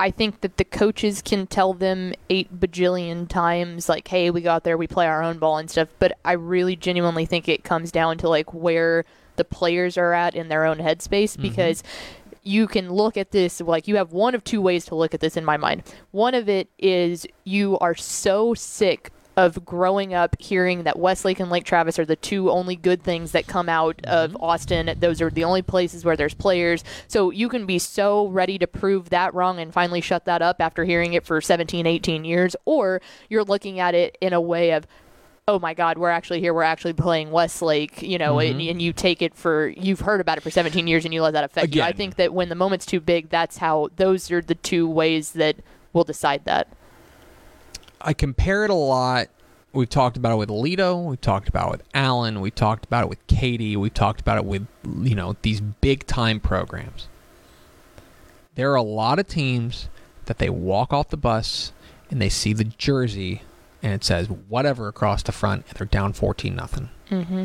I 0.00 0.10
think 0.10 0.40
that 0.40 0.56
the 0.56 0.64
coaches 0.64 1.20
can 1.20 1.46
tell 1.46 1.74
them 1.74 2.14
eight 2.30 2.58
bajillion 2.58 3.28
times 3.28 3.88
like, 3.88 4.08
"Hey, 4.08 4.30
we 4.30 4.40
go 4.40 4.50
out 4.50 4.64
there, 4.64 4.78
we 4.78 4.86
play 4.86 5.06
our 5.06 5.22
own 5.22 5.38
ball 5.38 5.58
and 5.58 5.70
stuff." 5.70 5.88
But 5.98 6.16
I 6.24 6.32
really 6.32 6.76
genuinely 6.76 7.26
think 7.26 7.48
it 7.48 7.62
comes 7.62 7.90
down 7.92 8.16
to 8.18 8.28
like 8.28 8.54
where 8.54 9.04
the 9.36 9.44
players 9.44 9.98
are 9.98 10.14
at 10.14 10.34
in 10.34 10.48
their 10.48 10.64
own 10.64 10.78
headspace 10.78 11.32
mm-hmm. 11.32 11.42
because 11.42 11.82
you 12.42 12.66
can 12.66 12.90
look 12.90 13.18
at 13.18 13.32
this 13.32 13.60
like 13.60 13.86
you 13.86 13.96
have 13.96 14.12
one 14.12 14.34
of 14.34 14.42
two 14.44 14.62
ways 14.62 14.86
to 14.86 14.94
look 14.94 15.12
at 15.12 15.20
this 15.20 15.36
in 15.36 15.44
my 15.44 15.58
mind. 15.58 15.82
One 16.12 16.34
of 16.34 16.48
it 16.48 16.70
is 16.78 17.26
you 17.44 17.78
are 17.80 17.94
so 17.94 18.54
sick 18.54 19.10
of 19.38 19.64
growing 19.64 20.12
up 20.12 20.34
hearing 20.40 20.82
that 20.82 20.98
Westlake 20.98 21.38
and 21.38 21.48
Lake 21.48 21.62
Travis 21.62 21.96
are 21.96 22.04
the 22.04 22.16
two 22.16 22.50
only 22.50 22.74
good 22.74 23.04
things 23.04 23.30
that 23.30 23.46
come 23.46 23.68
out 23.68 23.98
mm-hmm. 23.98 24.10
of 24.10 24.36
Austin. 24.42 24.92
Those 24.98 25.22
are 25.22 25.30
the 25.30 25.44
only 25.44 25.62
places 25.62 26.04
where 26.04 26.16
there's 26.16 26.34
players. 26.34 26.82
So 27.06 27.30
you 27.30 27.48
can 27.48 27.64
be 27.64 27.78
so 27.78 28.26
ready 28.26 28.58
to 28.58 28.66
prove 28.66 29.10
that 29.10 29.32
wrong 29.34 29.60
and 29.60 29.72
finally 29.72 30.00
shut 30.00 30.24
that 30.24 30.42
up 30.42 30.56
after 30.58 30.84
hearing 30.84 31.12
it 31.12 31.24
for 31.24 31.40
17, 31.40 31.86
18 31.86 32.24
years, 32.24 32.56
or 32.64 33.00
you're 33.28 33.44
looking 33.44 33.78
at 33.78 33.94
it 33.94 34.18
in 34.20 34.32
a 34.32 34.40
way 34.40 34.72
of, 34.72 34.88
oh 35.46 35.60
my 35.60 35.72
God, 35.72 35.98
we're 35.98 36.10
actually 36.10 36.40
here. 36.40 36.52
We're 36.52 36.62
actually 36.64 36.94
playing 36.94 37.30
Westlake, 37.30 38.02
you 38.02 38.18
know, 38.18 38.40
and, 38.40 38.58
mm-hmm. 38.58 38.70
and 38.70 38.82
you 38.82 38.92
take 38.92 39.22
it 39.22 39.36
for, 39.36 39.68
you've 39.68 40.00
heard 40.00 40.20
about 40.20 40.38
it 40.38 40.40
for 40.40 40.50
17 40.50 40.88
years 40.88 41.04
and 41.04 41.14
you 41.14 41.22
let 41.22 41.34
that 41.34 41.44
affect 41.44 41.76
you. 41.76 41.82
I 41.82 41.92
think 41.92 42.16
that 42.16 42.34
when 42.34 42.48
the 42.48 42.56
moment's 42.56 42.86
too 42.86 42.98
big, 42.98 43.28
that's 43.28 43.58
how, 43.58 43.88
those 43.94 44.32
are 44.32 44.42
the 44.42 44.56
two 44.56 44.88
ways 44.88 45.30
that 45.32 45.58
we'll 45.92 46.02
decide 46.02 46.44
that. 46.46 46.66
I 48.00 48.12
compare 48.12 48.64
it 48.64 48.70
a 48.70 48.74
lot. 48.74 49.28
We've 49.72 49.88
talked 49.88 50.16
about 50.16 50.32
it 50.32 50.36
with 50.36 50.48
Aledo. 50.48 51.04
We've 51.04 51.20
talked 51.20 51.48
about 51.48 51.68
it 51.68 51.70
with 51.72 51.82
Allen. 51.94 52.40
We've 52.40 52.54
talked 52.54 52.86
about 52.86 53.04
it 53.04 53.08
with 53.08 53.24
Katy. 53.26 53.76
We've 53.76 53.92
talked 53.92 54.20
about 54.20 54.38
it 54.38 54.44
with 54.44 54.66
you 55.02 55.14
know 55.14 55.36
these 55.42 55.60
big 55.60 56.06
time 56.06 56.40
programs. 56.40 57.08
There 58.54 58.72
are 58.72 58.76
a 58.76 58.82
lot 58.82 59.18
of 59.18 59.28
teams 59.28 59.88
that 60.24 60.38
they 60.38 60.50
walk 60.50 60.92
off 60.92 61.10
the 61.10 61.16
bus 61.16 61.72
and 62.10 62.20
they 62.20 62.28
see 62.28 62.52
the 62.52 62.64
jersey 62.64 63.42
and 63.82 63.92
it 63.92 64.04
says 64.04 64.28
whatever 64.28 64.88
across 64.88 65.22
the 65.22 65.32
front 65.32 65.66
and 65.68 65.78
they're 65.78 65.86
down 65.86 66.12
fourteen 66.12 66.56
nothing. 66.56 66.88
Mm-hmm. 67.10 67.44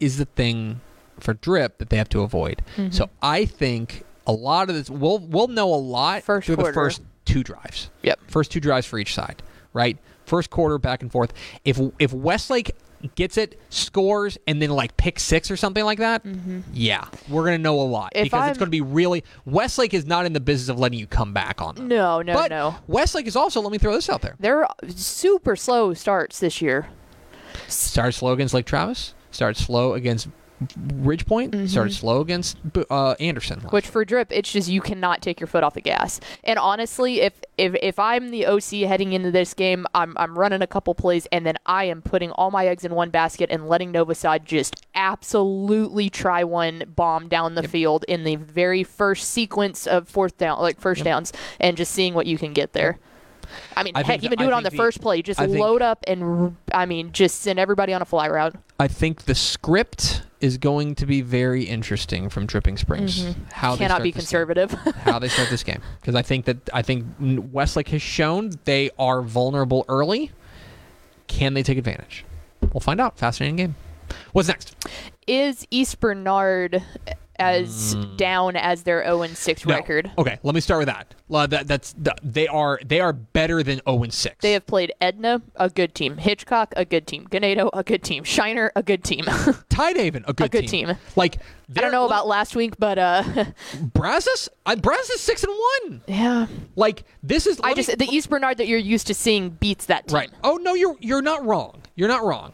is 0.00 0.18
the 0.18 0.24
thing 0.24 0.80
for 1.18 1.34
drip 1.34 1.78
that 1.78 1.90
they 1.90 1.96
have 1.96 2.08
to 2.10 2.22
avoid. 2.22 2.62
Mm-hmm. 2.76 2.90
So 2.90 3.10
I 3.20 3.44
think 3.44 4.04
a 4.26 4.32
lot 4.32 4.68
of 4.68 4.74
this 4.74 4.88
we'll 4.88 5.18
we'll 5.18 5.48
know 5.48 5.72
a 5.72 5.76
lot 5.76 6.22
First 6.22 6.46
through 6.46 6.56
the 6.56 6.72
first 6.72 7.02
two 7.24 7.42
drives. 7.42 7.90
Yep. 8.02 8.20
First 8.28 8.52
two 8.52 8.60
drives 8.60 8.86
for 8.86 8.98
each 8.98 9.14
side, 9.14 9.42
right? 9.72 9.98
First 10.24 10.50
quarter 10.50 10.78
back 10.78 11.02
and 11.02 11.10
forth. 11.10 11.32
If 11.64 11.80
if 11.98 12.12
Westlake 12.12 12.72
gets 13.16 13.36
it, 13.36 13.60
scores, 13.68 14.38
and 14.46 14.62
then 14.62 14.70
like 14.70 14.96
pick 14.96 15.18
six 15.18 15.50
or 15.50 15.56
something 15.56 15.84
like 15.84 15.98
that, 15.98 16.24
mm-hmm. 16.24 16.60
yeah, 16.72 17.06
we're 17.28 17.44
gonna 17.44 17.58
know 17.58 17.80
a 17.80 17.82
lot 17.82 18.12
If 18.14 18.24
because 18.24 18.40
I'm- 18.40 18.50
it's 18.50 18.58
gonna 18.58 18.70
be 18.70 18.80
really. 18.80 19.24
Westlake 19.44 19.92
is 19.94 20.06
not 20.06 20.24
in 20.26 20.32
the 20.32 20.40
business 20.40 20.68
of 20.68 20.78
letting 20.78 20.98
you 20.98 21.06
come 21.06 21.32
back 21.32 21.60
on 21.60 21.74
them. 21.74 21.88
No, 21.88 22.22
no, 22.22 22.32
but 22.34 22.50
no. 22.50 22.76
Westlake 22.86 23.26
is 23.26 23.36
also. 23.36 23.60
Let 23.60 23.72
me 23.72 23.78
throw 23.78 23.92
this 23.94 24.08
out 24.08 24.22
there. 24.22 24.36
They're 24.38 24.66
super 24.88 25.56
slow 25.56 25.94
starts 25.94 26.38
this 26.38 26.62
year. 26.62 26.88
Started 27.68 28.12
slow 28.12 28.32
against 28.32 28.54
Lake 28.54 28.66
Travis. 28.66 29.14
Started 29.30 29.60
slow 29.60 29.94
against 29.94 30.28
Ridgepoint. 30.68 31.68
Started 31.68 31.92
slow 31.94 32.20
against 32.20 32.56
uh, 32.90 33.14
Anderson. 33.20 33.60
Mm-hmm. 33.60 33.68
Which 33.68 33.86
for 33.86 34.04
drip, 34.04 34.28
it's 34.30 34.50
just 34.50 34.68
you 34.68 34.80
cannot 34.80 35.22
take 35.22 35.40
your 35.40 35.46
foot 35.46 35.62
off 35.64 35.74
the 35.74 35.80
gas. 35.80 36.20
And 36.44 36.58
honestly, 36.58 37.20
if 37.20 37.34
if 37.58 37.74
if 37.82 37.98
I'm 37.98 38.30
the 38.30 38.46
OC 38.46 38.88
heading 38.88 39.12
into 39.12 39.30
this 39.30 39.54
game, 39.54 39.86
I'm 39.94 40.14
I'm 40.16 40.38
running 40.38 40.62
a 40.62 40.66
couple 40.66 40.94
plays 40.94 41.26
and 41.32 41.44
then 41.46 41.56
I 41.66 41.84
am 41.84 42.02
putting 42.02 42.30
all 42.32 42.50
my 42.50 42.66
eggs 42.66 42.84
in 42.84 42.94
one 42.94 43.10
basket 43.10 43.50
and 43.50 43.68
letting 43.68 43.92
Novosad 43.92 44.44
just 44.44 44.86
absolutely 44.94 46.10
try 46.10 46.44
one 46.44 46.84
bomb 46.94 47.28
down 47.28 47.54
the 47.54 47.66
field 47.66 48.04
in 48.08 48.24
the 48.24 48.36
very 48.36 48.84
first 48.84 49.30
sequence 49.30 49.86
of 49.86 50.08
fourth 50.08 50.36
down, 50.38 50.60
like 50.60 50.80
first 50.80 51.04
downs, 51.04 51.32
and 51.60 51.76
just 51.76 51.92
seeing 51.92 52.14
what 52.14 52.26
you 52.26 52.38
can 52.38 52.52
get 52.52 52.72
there. 52.72 52.98
I 53.76 53.82
mean, 53.82 53.92
I 53.94 54.02
heck, 54.02 54.22
even 54.22 54.38
do 54.38 54.46
it 54.46 54.52
on 54.52 54.62
the 54.62 54.70
the- 54.70 54.76
first 54.76 55.00
play. 55.00 55.22
Just 55.22 55.40
I 55.40 55.46
think- 55.46 55.58
load 55.58 55.82
up 55.82 56.04
and 56.06 56.56
I 56.72 56.86
mean, 56.86 57.12
just 57.12 57.40
send 57.40 57.58
everybody 57.58 57.92
on 57.92 58.02
a 58.02 58.04
fly 58.04 58.28
route. 58.28 58.54
I 58.78 58.88
think 58.88 59.22
the 59.22 59.34
script 59.34 60.22
is 60.42 60.58
going 60.58 60.96
to 60.96 61.06
be 61.06 61.22
very 61.22 61.62
interesting 61.62 62.28
from 62.28 62.46
Dripping 62.46 62.76
Springs. 62.76 63.22
Mm-hmm. 63.22 63.42
How 63.52 63.76
they 63.76 63.84
Cannot 63.86 64.02
be 64.02 64.12
conservative. 64.12 64.72
how 65.04 65.18
they 65.18 65.28
start 65.28 65.48
this 65.48 65.62
game 65.62 65.80
because 66.00 66.14
I 66.14 66.22
think 66.22 66.44
that 66.46 66.68
I 66.74 66.82
think 66.82 67.06
Westlake 67.18 67.88
has 67.88 68.02
shown 68.02 68.50
they 68.64 68.90
are 68.98 69.22
vulnerable 69.22 69.84
early. 69.88 70.32
Can 71.28 71.54
they 71.54 71.62
take 71.62 71.78
advantage? 71.78 72.24
We'll 72.60 72.80
find 72.80 73.00
out. 73.00 73.16
Fascinating 73.18 73.56
game. 73.56 73.76
What's 74.32 74.48
next? 74.48 74.76
Is 75.26 75.66
East 75.70 76.00
Bernard 76.00 76.82
as 77.38 77.94
down 78.16 78.56
as 78.56 78.82
their 78.82 79.02
0 79.04 79.22
and 79.22 79.36
6 79.36 79.62
Mm. 79.62 79.66
No. 79.68 79.74
record? 79.74 80.10
Okay, 80.18 80.38
let 80.42 80.54
me 80.54 80.60
start 80.60 80.78
with 80.80 80.86
that. 80.88 81.14
Uh, 81.30 81.46
that 81.46 81.66
that's 81.66 81.94
th- 81.94 82.16
they 82.22 82.46
are 82.46 82.78
they 82.84 83.00
are 83.00 83.12
better 83.12 83.62
than 83.62 83.80
0 83.88 84.02
and 84.02 84.12
6. 84.12 84.36
They 84.40 84.52
have 84.52 84.66
played 84.66 84.92
Edna, 85.00 85.40
a 85.56 85.70
good 85.70 85.94
team. 85.94 86.18
Hitchcock, 86.18 86.74
a 86.76 86.84
good 86.84 87.06
team. 87.06 87.26
Ganado, 87.30 87.70
a 87.72 87.82
good 87.82 88.02
team. 88.02 88.22
Shiner, 88.24 88.70
a 88.76 88.82
good 88.82 89.02
team. 89.02 89.24
Tidehaven, 89.70 90.24
a 90.28 90.32
good, 90.32 90.50
good 90.50 90.68
team. 90.68 90.92
Like 91.16 91.38
I 91.76 91.80
don't 91.80 91.92
know 91.92 92.04
about 92.04 92.26
last 92.26 92.54
week, 92.54 92.74
but 92.78 92.98
uh, 92.98 93.22
Brazos. 93.82 94.48
I, 94.66 94.74
Brazos 94.74 95.20
six 95.20 95.42
and 95.42 95.52
one. 95.82 96.02
yeah. 96.06 96.46
Like 96.76 97.04
this 97.22 97.46
is. 97.46 97.58
I 97.60 97.68
let 97.68 97.76
me- 97.78 97.82
just 97.82 97.98
the 97.98 98.06
East 98.06 98.28
Bernard 98.30 98.58
that 98.58 98.68
you're 98.68 98.78
used 98.78 99.06
to 99.08 99.14
seeing 99.14 99.50
beats 99.50 99.86
that 99.86 100.08
team 100.08 100.16
right. 100.16 100.30
Oh 100.44 100.56
no, 100.56 100.74
you're 100.74 100.96
you're 101.00 101.22
not 101.22 101.44
wrong. 101.44 101.80
You're 101.94 102.08
not 102.08 102.22
wrong. 102.24 102.52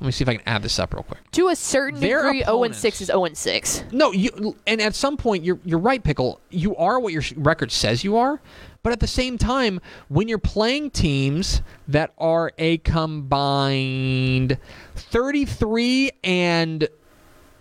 Let 0.00 0.06
me 0.06 0.12
see 0.12 0.22
if 0.24 0.28
I 0.28 0.36
can 0.36 0.42
add 0.46 0.62
this 0.62 0.78
up 0.78 0.94
real 0.94 1.02
quick. 1.02 1.18
to 1.32 1.48
a 1.48 1.56
certain 1.56 2.00
Their 2.00 2.22
degree. 2.22 2.38
0 2.40 2.52
opponents- 2.54 2.78
6 2.78 3.00
is 3.02 3.06
0 3.08 3.24
and 3.26 3.36
6. 3.36 3.84
No, 3.92 4.12
you 4.12 4.56
and 4.66 4.80
at 4.80 4.94
some 4.94 5.16
point 5.18 5.44
you're 5.44 5.58
you're 5.64 5.78
right, 5.78 6.02
pickle. 6.02 6.40
You 6.50 6.74
are 6.76 6.98
what 6.98 7.12
your 7.12 7.20
sh- 7.22 7.34
record 7.36 7.70
says 7.70 8.02
you 8.02 8.16
are, 8.16 8.40
but 8.82 8.92
at 8.92 9.00
the 9.00 9.06
same 9.06 9.36
time, 9.36 9.78
when 10.08 10.26
you're 10.26 10.38
playing 10.38 10.90
teams 10.90 11.60
that 11.86 12.12
are 12.16 12.52
a 12.56 12.78
combined 12.78 14.56
33 14.96 16.12
and 16.24 16.88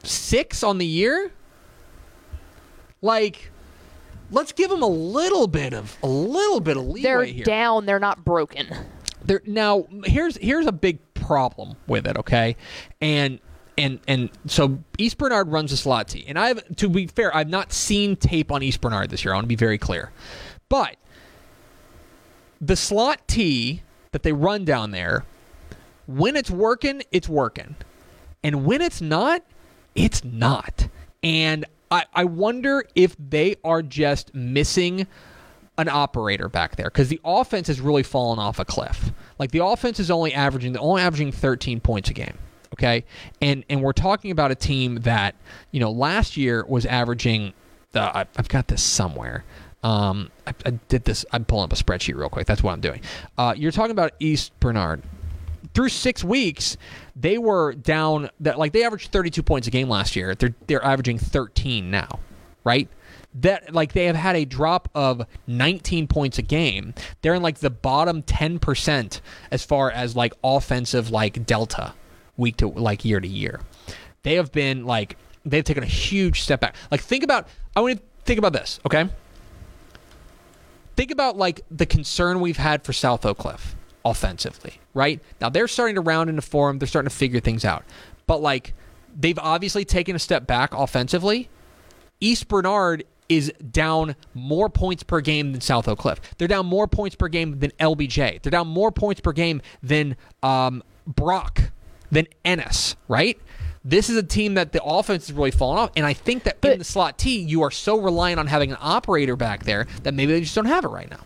six 0.04 0.64
on 0.64 0.78
the 0.78 0.86
year, 0.86 1.32
like 3.02 3.52
let's 4.32 4.52
give 4.52 4.70
them 4.70 4.82
a 4.82 4.88
little 4.88 5.48
bit 5.48 5.74
of 5.74 5.98
a 6.04 6.08
little 6.08 6.60
bit 6.62 6.78
of 6.78 6.84
leeway 6.86 7.02
They're 7.02 7.24
here. 7.26 7.44
down. 7.46 7.86
They're 7.86 8.00
not 8.00 8.24
broken. 8.24 8.68
There 9.24 9.42
now 9.46 9.86
here's 10.06 10.38
here's 10.38 10.66
a 10.66 10.72
big 10.72 11.00
problem 11.30 11.76
with 11.86 12.08
it, 12.08 12.18
okay? 12.18 12.56
And 13.02 13.40
and 13.78 14.00
and 14.08 14.32
so 14.48 14.80
East 14.98 15.20
Bernard 15.20 15.50
runs 15.50 15.72
a 15.72 15.78
slot 15.78 16.08
T. 16.08 16.26
And 16.28 16.40
I've 16.40 16.76
to 16.78 16.90
be 16.90 17.06
fair, 17.06 17.36
I've 17.36 17.50
not 17.50 17.72
seen 17.72 18.16
tape 18.16 18.52
on 18.52 18.64
East 18.64 18.82
Bernard 18.82 19.12
this 19.12 19.24
year. 19.24 19.36
I 19.36 19.38
want 19.38 19.44
to 19.44 19.48
be 19.48 19.56
very 19.56 19.78
clear. 19.78 20.12
But 20.70 20.96
the 22.60 22.76
slot 22.76 23.28
T 23.28 23.84
that 24.12 24.24
they 24.24 24.34
run 24.34 24.66
down 24.66 24.90
there, 24.90 25.24
when 26.08 26.36
it's 26.36 26.50
working, 26.50 27.04
it's 27.12 27.30
working. 27.30 27.76
And 28.44 28.66
when 28.66 28.82
it's 28.82 29.02
not, 29.02 29.44
it's 29.94 30.24
not. 30.24 30.88
And 31.22 31.64
I, 31.92 32.06
I 32.12 32.24
wonder 32.24 32.86
if 32.96 33.16
they 33.20 33.58
are 33.64 33.84
just 33.84 34.34
missing 34.34 35.06
an 35.80 35.90
operator 35.90 36.50
back 36.50 36.76
there 36.76 36.86
because 36.88 37.08
the 37.10 37.20
offense 37.24 37.68
has 37.68 37.80
really 37.82 38.04
fallen 38.04 38.40
off 38.40 38.60
a 38.60 38.66
cliff. 38.66 39.12
Like 39.38 39.52
the 39.52 39.64
offense 39.64 40.00
is 40.00 40.12
only 40.12 40.34
averaging 40.34 40.74
they're 40.74 40.82
only 40.82 41.02
averaging 41.02 41.32
13 41.32 41.80
points 41.80 42.10
a 42.10 42.14
game. 42.14 42.38
Okay, 42.74 43.04
and 43.42 43.64
and 43.70 43.82
we're 43.82 43.94
talking 43.94 44.32
about 44.32 44.52
a 44.52 44.56
team 44.56 44.96
that 45.02 45.36
you 45.72 45.80
know 45.80 45.92
last 45.92 46.38
year 46.38 46.66
was 46.68 46.86
averaging. 46.86 47.54
The, 47.92 48.02
I- 48.02 48.28
I've 48.38 48.50
got 48.50 48.68
this 48.68 48.84
somewhere. 48.84 49.44
Um, 49.82 50.30
I, 50.46 50.54
I 50.66 50.72
did 50.90 51.06
this. 51.06 51.26
I'm 51.32 51.46
pulling 51.46 51.64
up 51.64 51.74
a 51.74 51.76
spreadsheet 51.76 52.16
real 52.16 52.30
quick. 52.30 52.46
That's 52.46 52.62
what 52.62 52.74
I'm 52.74 52.82
doing. 52.82 53.02
Uh, 53.38 53.54
you're 53.58 53.72
talking 53.72 53.92
about 53.92 54.12
East 54.20 54.52
Bernard 54.60 55.02
through 55.74 55.90
six 55.90 56.24
weeks, 56.24 56.78
they 57.16 57.38
were 57.38 57.74
down 57.74 58.30
that 58.40 58.58
like 58.58 58.74
they 58.74 58.84
averaged 58.84 59.12
32 59.12 59.44
points 59.44 59.68
a 59.68 59.72
game 59.72 59.90
last 59.90 60.16
year. 60.16 60.36
They're 60.36 60.56
they're 60.68 60.84
averaging 60.84 61.20
13 61.20 61.90
now, 61.92 62.20
right? 62.64 62.88
That 63.36 63.74
like 63.74 63.94
they 63.94 64.06
have 64.06 64.16
had 64.16 64.36
a 64.36 64.46
drop 64.46 64.90
of 64.96 65.26
19 65.48 66.08
points 66.08 66.38
a 66.40 66.42
game. 66.42 66.94
They're 67.22 67.36
in 67.36 67.44
like 67.44 67.60
the 67.60 67.70
bottom 67.70 68.24
10% 68.24 69.22
as 69.52 69.64
far 69.64 69.92
as 69.92 70.16
like 70.16 70.34
offensive 70.44 71.12
like 71.12 71.46
delta 71.46 71.94
week 72.38 72.58
to 72.58 72.68
like 72.68 73.06
year 73.06 73.20
to 73.20 73.28
year. 73.28 73.62
They 74.24 74.36
have 74.36 74.52
been 74.52 74.86
like 74.86 75.18
they've 75.46 75.64
taken 75.64 75.84
a 75.84 75.88
huge 75.88 76.42
step 76.42 76.60
back. 76.60 76.76
Like 76.90 77.02
think 77.02 77.24
about 77.24 77.48
I 77.76 77.82
want 77.82 77.98
to 77.98 78.04
think 78.26 78.40
about 78.40 78.54
this, 78.54 78.80
okay? 78.86 79.10
think 81.00 81.12
about 81.12 81.38
like 81.38 81.62
the 81.72 81.86
concern 81.86 82.42
we've 82.42 82.58
had 82.58 82.84
for 82.84 82.92
South 82.92 83.26
Oak 83.26 83.38
Cliff 83.38 83.78
offensively, 84.04 84.82
right? 84.94 85.22
Now 85.40 85.48
they're 85.48 85.70
starting 85.70 85.96
to 85.96 86.02
round 86.02 86.30
into 86.30 86.42
form, 86.42 86.78
they're 86.78 86.90
starting 86.90 87.10
to 87.10 87.16
figure 87.16 87.40
things 87.40 87.64
out. 87.64 87.86
But 88.28 88.42
like 88.42 88.74
they've 89.18 89.40
obviously 89.40 89.86
taken 89.86 90.14
a 90.14 90.20
step 90.20 90.46
back 90.46 90.74
offensively. 90.74 91.48
East 92.20 92.50
Bernard 92.50 93.06
is 93.30 93.54
down 93.72 94.16
more 94.34 94.70
points 94.70 95.04
per 95.04 95.22
game 95.22 95.52
than 95.52 95.62
South 95.62 95.88
Oak 95.88 96.00
Cliff. 96.00 96.20
They're 96.38 96.48
down 96.48 96.66
more 96.66 96.88
points 96.88 97.16
per 97.16 97.28
game 97.28 97.60
than 97.60 97.72
LBJ. 97.80 98.42
They're 98.42 98.52
down 98.52 98.68
more 98.68 98.92
points 98.92 99.22
per 99.22 99.32
game 99.32 99.62
than 99.82 100.18
um, 100.44 100.84
Brock, 101.06 101.72
than 102.12 102.28
Ennis, 102.44 102.96
right? 103.08 103.40
This 103.86 104.10
is 104.10 104.18
a 104.18 104.24
team 104.24 104.56
that 104.56 104.74
the 104.74 104.84
offense 104.84 105.30
is 105.30 105.34
really 105.34 105.52
falling 105.52 105.80
off, 105.80 105.92
and 105.96 106.06
I 106.06 106.14
think 106.14 106.44
that 106.44 106.64
in 106.66 106.80
the 106.80 106.84
slot 106.84 107.18
T, 107.18 107.40
you 107.40 107.62
are 107.64 107.72
so 107.72 108.00
reliant 108.00 108.40
on 108.40 108.48
having 108.48 108.72
an 108.72 108.78
operator 108.82 109.38
back 109.38 109.64
there 109.64 109.88
that 110.04 110.14
maybe 110.14 110.34
they 110.34 110.42
just 110.42 110.56
don't 110.56 110.66
have 110.66 110.84
it 110.84 110.90
right 110.90 111.10
now. 111.10 111.22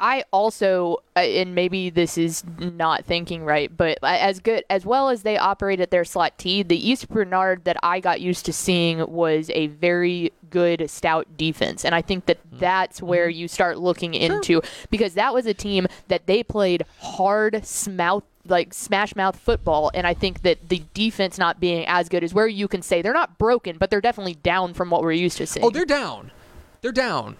I 0.00 0.24
also, 0.32 0.96
uh, 1.14 1.20
and 1.20 1.54
maybe 1.54 1.90
this 1.90 2.16
is 2.16 2.42
not 2.58 3.04
thinking 3.04 3.44
right, 3.44 3.74
but 3.74 3.98
as 4.02 4.40
good 4.40 4.64
as 4.70 4.86
well 4.86 5.10
as 5.10 5.22
they 5.22 5.36
operate 5.36 5.78
at 5.78 5.90
their 5.90 6.06
slot 6.06 6.38
T, 6.38 6.62
the 6.62 6.88
East 6.88 7.10
Bernard 7.10 7.64
that 7.64 7.76
I 7.82 8.00
got 8.00 8.22
used 8.22 8.46
to 8.46 8.52
seeing 8.52 9.06
was 9.12 9.50
a 9.50 9.66
very 9.66 10.32
good 10.50 10.90
stout 10.90 11.26
defense, 11.36 11.84
and 11.84 11.94
I 11.94 12.02
think 12.02 12.26
that 12.26 12.38
mm-hmm. 12.46 12.58
that's 12.58 13.02
where 13.02 13.28
mm-hmm. 13.28 13.38
you 13.38 13.48
start 13.48 13.78
looking 13.78 14.14
into 14.14 14.62
because 14.90 15.14
that 15.14 15.32
was 15.32 15.46
a 15.46 15.54
team 15.54 15.86
that 16.08 16.26
they 16.26 16.42
played 16.42 16.84
hard, 17.00 17.64
smouth 17.64 18.24
like 18.46 18.72
smash 18.72 19.14
mouth 19.14 19.36
football, 19.36 19.90
and 19.94 20.06
I 20.06 20.14
think 20.14 20.42
that 20.42 20.68
the 20.68 20.82
defense 20.94 21.38
not 21.38 21.60
being 21.60 21.84
as 21.86 22.08
good 22.08 22.24
is 22.24 22.32
where 22.32 22.48
you 22.48 22.68
can 22.68 22.82
say 22.82 23.02
they're 23.02 23.12
not 23.12 23.38
broken, 23.38 23.76
but 23.78 23.90
they're 23.90 24.00
definitely 24.00 24.34
down 24.34 24.74
from 24.74 24.90
what 24.90 25.02
we're 25.02 25.12
used 25.12 25.36
to 25.38 25.46
seeing. 25.46 25.64
Oh, 25.64 25.70
they're 25.70 25.84
down. 25.84 26.32
They're 26.80 26.92
down. 26.92 27.36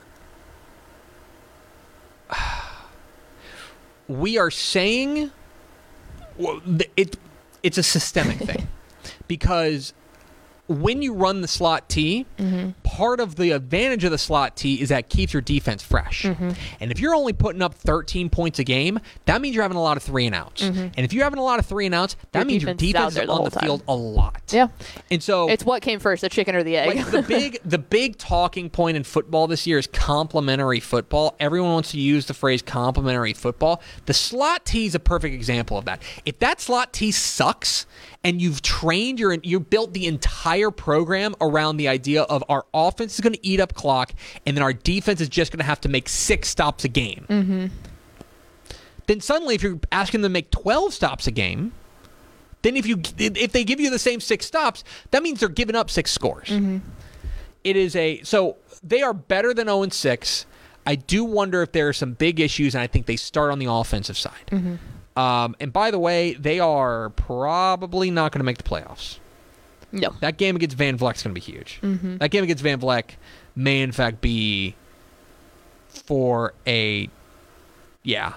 We 4.08 4.38
are 4.38 4.50
saying 4.50 5.30
well, 6.40 6.60
it. 6.96 7.16
It's 7.62 7.78
a 7.78 7.82
systemic 7.82 8.38
thing 8.38 8.66
because 9.28 9.92
when 10.70 11.02
you 11.02 11.14
run 11.14 11.40
the 11.40 11.48
slot 11.48 11.88
T, 11.88 12.26
mm-hmm. 12.38 12.70
part 12.84 13.18
of 13.18 13.34
the 13.34 13.50
advantage 13.50 14.04
of 14.04 14.12
the 14.12 14.18
slot 14.18 14.56
T 14.56 14.80
is 14.80 14.90
that 14.90 14.98
it 15.00 15.08
keeps 15.08 15.32
your 15.32 15.42
defense 15.42 15.82
fresh. 15.82 16.22
Mm-hmm. 16.22 16.50
And 16.78 16.92
if 16.92 17.00
you're 17.00 17.14
only 17.14 17.32
putting 17.32 17.60
up 17.60 17.74
13 17.74 18.30
points 18.30 18.60
a 18.60 18.64
game, 18.64 19.00
that 19.26 19.40
means 19.40 19.56
you're 19.56 19.64
having 19.64 19.76
a 19.76 19.82
lot 19.82 19.96
of 19.96 20.04
three 20.04 20.26
and 20.26 20.34
outs. 20.34 20.62
Mm-hmm. 20.62 20.78
And 20.78 20.98
if 20.98 21.12
you're 21.12 21.24
having 21.24 21.40
a 21.40 21.42
lot 21.42 21.58
of 21.58 21.66
three 21.66 21.86
and 21.86 21.94
outs, 21.94 22.14
that 22.30 22.40
Your 22.40 22.46
means 22.46 22.62
your 22.62 22.74
defense 22.74 23.14
is 23.14 23.18
out 23.18 23.22
defense 23.22 23.26
the 23.26 23.32
on 23.32 23.44
the 23.44 23.50
field 23.50 23.82
a 23.88 23.94
lot. 23.94 24.42
yeah, 24.50 24.68
And 25.10 25.20
so 25.20 25.48
it's 25.48 25.64
what 25.64 25.82
came 25.82 25.98
first, 25.98 26.20
the 26.20 26.28
chicken 26.28 26.54
or 26.54 26.62
the 26.62 26.76
egg. 26.76 26.96
like 26.96 27.10
the 27.10 27.22
big 27.22 27.58
the 27.64 27.78
big 27.78 28.16
talking 28.16 28.70
point 28.70 28.96
in 28.96 29.02
football 29.02 29.48
this 29.48 29.66
year 29.66 29.78
is 29.78 29.88
complementary 29.88 30.78
football. 30.80 31.34
Everyone 31.40 31.72
wants 31.72 31.90
to 31.92 31.98
use 31.98 32.26
the 32.26 32.34
phrase 32.34 32.62
complementary 32.62 33.32
football. 33.32 33.82
The 34.06 34.14
slot 34.14 34.66
T 34.66 34.86
is 34.86 34.94
a 34.94 35.00
perfect 35.00 35.34
example 35.34 35.78
of 35.78 35.84
that. 35.86 36.02
If 36.24 36.38
that 36.38 36.60
slot 36.60 36.92
T 36.92 37.10
sucks 37.10 37.86
and 38.22 38.40
you've 38.40 38.62
trained 38.62 39.18
your 39.18 39.34
you 39.42 39.60
built 39.60 39.94
the 39.94 40.06
entire 40.06 40.59
program 40.68 41.34
around 41.40 41.78
the 41.78 41.88
idea 41.88 42.22
of 42.22 42.44
our 42.50 42.66
offense 42.74 43.14
is 43.14 43.20
going 43.20 43.32
to 43.32 43.46
eat 43.46 43.60
up 43.60 43.72
clock 43.72 44.12
and 44.44 44.56
then 44.56 44.62
our 44.62 44.74
defense 44.74 45.20
is 45.20 45.28
just 45.30 45.52
going 45.52 45.58
to 45.58 45.64
have 45.64 45.80
to 45.80 45.88
make 45.88 46.08
six 46.08 46.48
stops 46.48 46.84
a 46.84 46.88
game. 46.88 47.24
Mm-hmm. 47.28 47.66
Then 49.06 49.20
suddenly, 49.20 49.54
if 49.54 49.62
you're 49.62 49.80
asking 49.90 50.20
them 50.20 50.30
to 50.30 50.32
make 50.32 50.50
twelve 50.50 50.92
stops 50.92 51.26
a 51.26 51.30
game, 51.30 51.72
then 52.62 52.76
if 52.76 52.86
you 52.86 53.00
if 53.18 53.52
they 53.52 53.64
give 53.64 53.80
you 53.80 53.90
the 53.90 53.98
same 53.98 54.20
six 54.20 54.46
stops, 54.46 54.84
that 55.10 55.22
means 55.22 55.40
they're 55.40 55.48
giving 55.48 55.74
up 55.74 55.90
six 55.90 56.10
scores. 56.10 56.50
It 57.64 57.76
is 57.76 57.96
a 57.96 58.22
so 58.22 58.56
they 58.82 59.02
are 59.02 59.12
better 59.14 59.52
than 59.54 59.66
0 59.66 59.82
and 59.82 59.92
6. 59.92 60.46
I 60.86 60.94
do 60.94 61.24
wonder 61.24 61.62
if 61.62 61.72
there 61.72 61.88
are 61.88 61.92
some 61.92 62.14
big 62.14 62.40
issues, 62.40 62.74
and 62.74 62.82
I 62.82 62.86
think 62.86 63.06
they 63.06 63.16
start 63.16 63.50
on 63.50 63.58
the 63.58 63.66
offensive 63.70 64.16
side. 64.16 64.50
Um, 65.16 65.54
and 65.60 65.72
by 65.72 65.90
the 65.90 65.98
way, 65.98 66.34
they 66.34 66.60
are 66.60 67.10
probably 67.10 68.10
not 68.10 68.32
going 68.32 68.40
to 68.40 68.44
make 68.44 68.56
the 68.56 68.64
playoffs. 68.64 69.18
No, 69.92 70.14
That 70.20 70.36
game 70.36 70.56
against 70.56 70.76
Van 70.76 70.96
Vleck's 70.96 71.22
going 71.22 71.34
to 71.34 71.40
be 71.40 71.40
huge. 71.40 71.80
That 71.82 72.30
game 72.30 72.44
against 72.44 72.62
Van 72.62 72.80
Vleck 72.80 73.16
may, 73.56 73.82
in 73.82 73.92
fact, 73.92 74.20
be 74.20 74.74
for 75.88 76.54
a 76.66 77.08
yeah. 78.02 78.34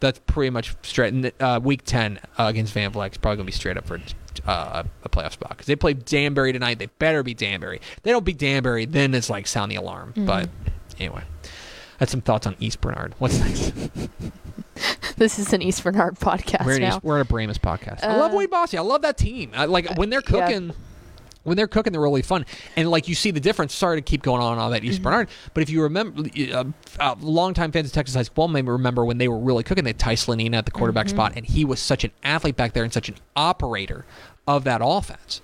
That's 0.00 0.18
pretty 0.26 0.50
much 0.50 0.74
straight. 0.82 1.34
Uh, 1.40 1.58
week 1.62 1.82
ten 1.84 2.18
uh, 2.38 2.44
against 2.44 2.72
Van 2.74 2.92
Vleck 2.92 3.12
is 3.12 3.18
probably 3.18 3.36
going 3.36 3.46
to 3.46 3.52
be 3.52 3.56
straight 3.56 3.76
up 3.78 3.86
for 3.86 3.98
uh, 4.46 4.82
a 5.04 5.08
playoff 5.08 5.32
spot 5.32 5.50
because 5.50 5.66
they 5.66 5.76
play 5.76 5.94
Danbury 5.94 6.52
tonight. 6.52 6.78
They 6.78 6.86
better 6.86 7.22
beat 7.22 7.38
Danbury. 7.38 7.80
If 7.96 8.02
they 8.02 8.10
don't 8.10 8.24
beat 8.24 8.38
Danbury, 8.38 8.84
then 8.84 9.14
it's 9.14 9.30
like 9.30 9.46
sound 9.46 9.72
the 9.72 9.76
alarm. 9.76 10.12
But 10.16 10.50
anyway, 10.98 11.22
that's 11.98 12.10
some 12.10 12.20
thoughts 12.20 12.46
on 12.46 12.56
East 12.60 12.80
Bernard. 12.82 13.14
What's 13.18 13.38
next? 13.38 13.72
this 15.16 15.38
is 15.38 15.52
an 15.52 15.62
East 15.62 15.82
Bernard 15.82 16.16
podcast 16.16 16.66
We're, 16.66 16.78
now. 16.78 16.96
East, 16.96 17.04
we're 17.04 17.18
at 17.18 17.26
a 17.26 17.28
Brahmas 17.28 17.58
podcast. 17.58 18.04
I 18.04 18.16
love 18.18 18.32
Uh, 18.32 18.36
Wade 18.36 18.50
Bossy. 18.50 18.76
I 18.76 18.82
love 18.82 19.02
that 19.02 19.16
team. 19.16 19.52
I, 19.54 19.64
like 19.64 19.96
when 19.96 20.10
they're 20.10 20.22
yeah. 20.30 20.70
When 21.46 21.56
they're 21.56 21.68
cooking, 21.68 21.92
they're 21.92 22.02
really 22.02 22.22
fun, 22.22 22.44
and 22.76 22.90
like 22.90 23.06
you 23.08 23.14
see 23.14 23.30
the 23.30 23.40
difference. 23.40 23.72
Sorry 23.74 23.96
to 23.96 24.02
keep 24.02 24.22
going 24.22 24.42
on 24.42 24.58
all 24.58 24.70
that 24.70 24.82
Mm-hmm. 24.82 24.90
East 24.90 25.02
Bernard, 25.02 25.28
but 25.54 25.62
if 25.62 25.70
you 25.70 25.82
remember, 25.82 26.24
uh, 26.52 26.64
uh, 27.00 27.14
longtime 27.20 27.70
fans 27.72 27.86
of 27.86 27.92
Texas 27.92 28.14
high 28.16 28.22
school 28.24 28.48
may 28.48 28.62
remember 28.62 29.04
when 29.04 29.18
they 29.18 29.28
were 29.28 29.38
really 29.38 29.62
cooking. 29.62 29.84
They 29.84 29.90
had 29.90 29.98
Tice 29.98 30.26
Lanina 30.26 30.56
at 30.56 30.64
the 30.64 30.72
quarterback 30.72 31.06
Mm-hmm. 31.06 31.16
spot, 31.16 31.32
and 31.36 31.46
he 31.46 31.64
was 31.64 31.78
such 31.80 32.02
an 32.04 32.10
athlete 32.24 32.56
back 32.56 32.72
there 32.72 32.82
and 32.84 32.92
such 32.92 33.08
an 33.08 33.14
operator 33.36 34.04
of 34.46 34.64
that 34.64 34.80
offense. 34.84 35.40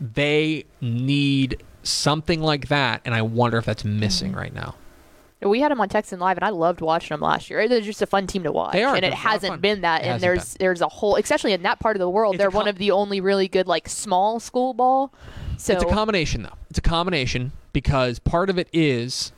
They 0.00 0.64
need 0.80 1.62
something 1.82 2.40
like 2.40 2.68
that, 2.68 3.00
and 3.04 3.14
I 3.14 3.22
wonder 3.22 3.58
if 3.58 3.64
that's 3.64 3.84
missing 3.84 4.30
Mm-hmm. 4.30 4.38
right 4.38 4.54
now. 4.54 4.74
We 5.40 5.60
had 5.60 5.70
them 5.70 5.80
on 5.80 5.88
Texan 5.90 6.20
Live, 6.20 6.38
and 6.38 6.44
I 6.44 6.50
loved 6.50 6.80
watching 6.80 7.10
them 7.10 7.20
last 7.20 7.50
year. 7.50 7.68
They're 7.68 7.80
just 7.80 8.00
a 8.00 8.06
fun 8.06 8.26
team 8.26 8.44
to 8.44 8.52
watch. 8.52 8.72
They 8.72 8.82
are. 8.82 8.94
and 8.96 9.04
it 9.04 9.08
a 9.08 9.10
lot 9.10 9.18
of 9.18 9.30
hasn't 9.30 9.60
been 9.60 9.82
that. 9.82 10.02
It 10.02 10.06
and 10.06 10.20
there's 10.22 10.54
there's 10.54 10.80
a 10.80 10.88
whole, 10.88 11.16
especially 11.16 11.52
in 11.52 11.62
that 11.62 11.80
part 11.80 11.96
of 11.96 12.00
the 12.00 12.08
world, 12.08 12.34
It's 12.36 12.38
they're 12.40 12.50
one 12.50 12.68
of 12.68 12.78
the 12.78 12.92
only 12.92 13.20
really 13.20 13.48
good 13.48 13.66
like 13.66 13.88
small 13.88 14.40
school 14.40 14.72
ball. 14.72 15.12
So 15.58 15.74
It's 15.74 15.82
a 15.84 15.86
combination, 15.86 16.42
though. 16.44 16.54
It's 16.70 16.78
a 16.78 16.82
combination 16.82 17.52
because 17.72 18.18
part 18.18 18.48
of 18.48 18.58
it 18.58 18.68
is 18.72 19.32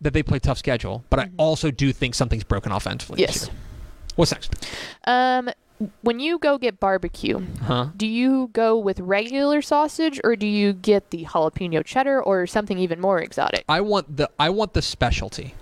that 0.00 0.12
they 0.12 0.22
play 0.22 0.38
tough 0.38 0.58
schedule, 0.58 1.04
but 1.08 1.20
I 1.20 1.30
also 1.36 1.70
do 1.70 1.92
think 1.92 2.14
something's 2.14 2.44
broken 2.44 2.72
offensively. 2.72 3.20
yes. 3.20 3.48
What's 4.16 4.32
next? 4.32 4.54
Um, 5.06 5.50
when 6.02 6.20
you 6.20 6.38
go 6.38 6.56
get 6.58 6.78
barbecue, 6.78 7.40
Huh? 7.62 7.88
do 7.96 8.06
you 8.06 8.48
go 8.52 8.78
with 8.78 9.00
regular 9.00 9.60
sausage 9.60 10.20
or 10.22 10.36
do 10.36 10.46
you 10.46 10.72
get 10.72 11.10
the 11.10 11.24
jalapeno 11.24 11.84
cheddar 11.84 12.22
or 12.22 12.46
something 12.46 12.78
even 12.78 13.00
more 13.00 13.18
exotic? 13.20 13.64
I 13.68 13.80
want 13.80 14.16
the 14.16 14.30
I 14.38 14.50
want 14.50 14.74
the 14.74 14.82
specialty. 14.82 15.54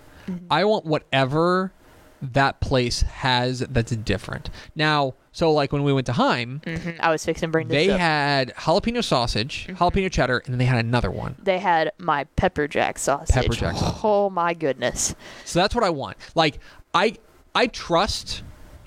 I 0.51 0.65
want 0.65 0.85
whatever 0.87 1.73
that 2.21 2.61
place 2.61 3.03
has 3.03 3.59
that's 3.61 3.91
different. 3.97 4.49
Now, 4.77 5.15
so 5.33 5.51
like 5.53 5.73
when 5.73 5.83
we 5.83 5.93
went 5.93 6.07
to 6.07 6.13
Heim, 6.13 6.61
Mhm, 6.65 7.01
I 7.01 7.11
was 7.11 7.25
fixing 7.25 7.49
to 7.49 7.51
bring 7.51 7.67
this 7.67 7.75
they 7.75 7.91
up. 7.93 7.99
had 7.99 8.55
jalapeno 8.55 9.03
sausage, 9.03 9.67
jalapeno 9.69 10.11
cheddar, 10.13 10.39
and 10.45 10.53
then 10.55 10.59
they 10.59 10.65
had 10.67 10.79
another 10.85 11.11
one. 11.11 11.35
they 11.43 11.59
had 11.59 11.91
my 11.99 12.25
pepper 12.37 12.69
jack 12.69 12.99
sausage. 12.99 13.35
Pepper 13.35 13.55
jack 13.55 13.77
sausage. 13.77 14.01
Oh 14.05 14.31
my 14.31 14.55
goodness. 14.55 15.15
So 15.45 15.59
that's 15.59 15.75
what 15.75 15.83
I 15.85 15.91
want. 15.91 16.17
Like 16.37 16.61
I 16.95 17.17
I 17.55 17.67
trust 17.67 18.43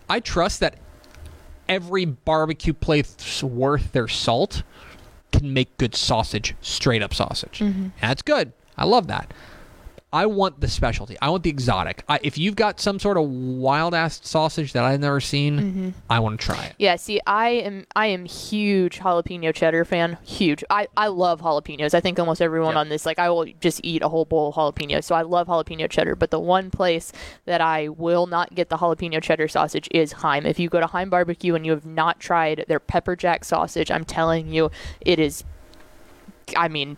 I 0.09 0.19
trust 0.21 0.61
that 0.61 0.76
every 1.68 2.05
barbecue 2.05 2.74
place 2.74 3.43
worth 3.43 3.91
their 3.91 4.07
salt 4.07 4.63
can 5.32 5.53
make 5.53 5.78
good 5.78 5.95
sausage, 5.95 6.55
straight 6.61 7.01
up 7.01 7.13
sausage. 7.13 7.59
Mm-hmm. 7.59 7.88
That's 8.01 8.22
good. 8.22 8.53
I 8.78 8.86
love 8.86 9.07
that. 9.07 9.34
I 10.16 10.28
want 10.28 10.61
the 10.61 10.70
specialty. 10.70 11.18
I 11.22 11.30
want 11.30 11.43
the 11.43 11.49
exotic. 11.49 12.05
I, 12.07 12.22
if 12.24 12.38
you've 12.38 12.55
got 12.55 12.80
some 12.80 12.99
sort 12.99 13.18
of 13.18 13.26
wild 13.30 13.93
ass 13.93 14.22
sausage 14.24 14.72
that 14.72 14.86
I've 14.86 15.01
never 15.01 15.20
seen, 15.20 15.59
mm-hmm. 15.59 15.89
I 16.09 16.20
want 16.20 16.39
to 16.39 16.45
try 16.45 16.63
it. 16.68 16.76
Yeah, 16.80 16.95
see, 16.95 17.20
I 17.28 17.49
am 17.49 17.86
I 17.97 18.05
am 18.05 18.24
huge 18.24 18.99
jalapeno 18.99 19.53
cheddar 19.53 19.84
fan. 19.84 20.18
Huge. 20.24 20.63
I, 20.70 20.88
I 20.95 21.07
love 21.07 21.41
jalapenos. 21.41 21.93
I 21.93 21.99
think 21.99 22.18
almost 22.18 22.41
everyone 22.41 22.76
Yeah. 22.76 22.80
on 22.80 22.88
this 22.88 23.05
like 23.05 23.20
I 23.20 23.30
will 23.30 23.45
just 23.59 23.82
eat 23.84 24.01
a 24.03 24.07
whole 24.07 24.24
bowl 24.24 24.47
of 24.47 24.55
jalapenos. 24.55 25.03
So 25.03 25.16
I 25.16 25.24
love 25.24 25.47
jalapeno 25.47 25.89
cheddar. 25.89 26.16
But 26.16 26.32
the 26.32 26.39
one 26.39 26.72
place 26.72 27.11
that 27.43 27.59
I 27.59 27.89
will 27.89 28.26
not 28.26 28.55
get 28.55 28.70
the 28.70 28.78
jalapeno 28.78 29.22
cheddar 29.22 29.49
sausage 29.49 29.89
is 29.91 30.13
Heim. 30.13 30.45
If 30.45 30.59
you 30.59 30.70
go 30.70 30.80
to 30.80 30.88
Heim 30.88 31.09
Barbecue 31.09 31.55
and 31.55 31.66
you 31.66 31.74
have 31.74 31.86
not 31.86 32.22
tried 32.22 32.63
their 32.70 32.80
pepper 32.80 33.18
jack 33.18 33.43
sausage, 33.43 33.91
I'm 33.91 34.05
telling 34.05 34.47
you, 34.47 34.72
it 35.01 35.20
is. 35.20 35.43
I 36.55 36.70
mean. 36.70 36.95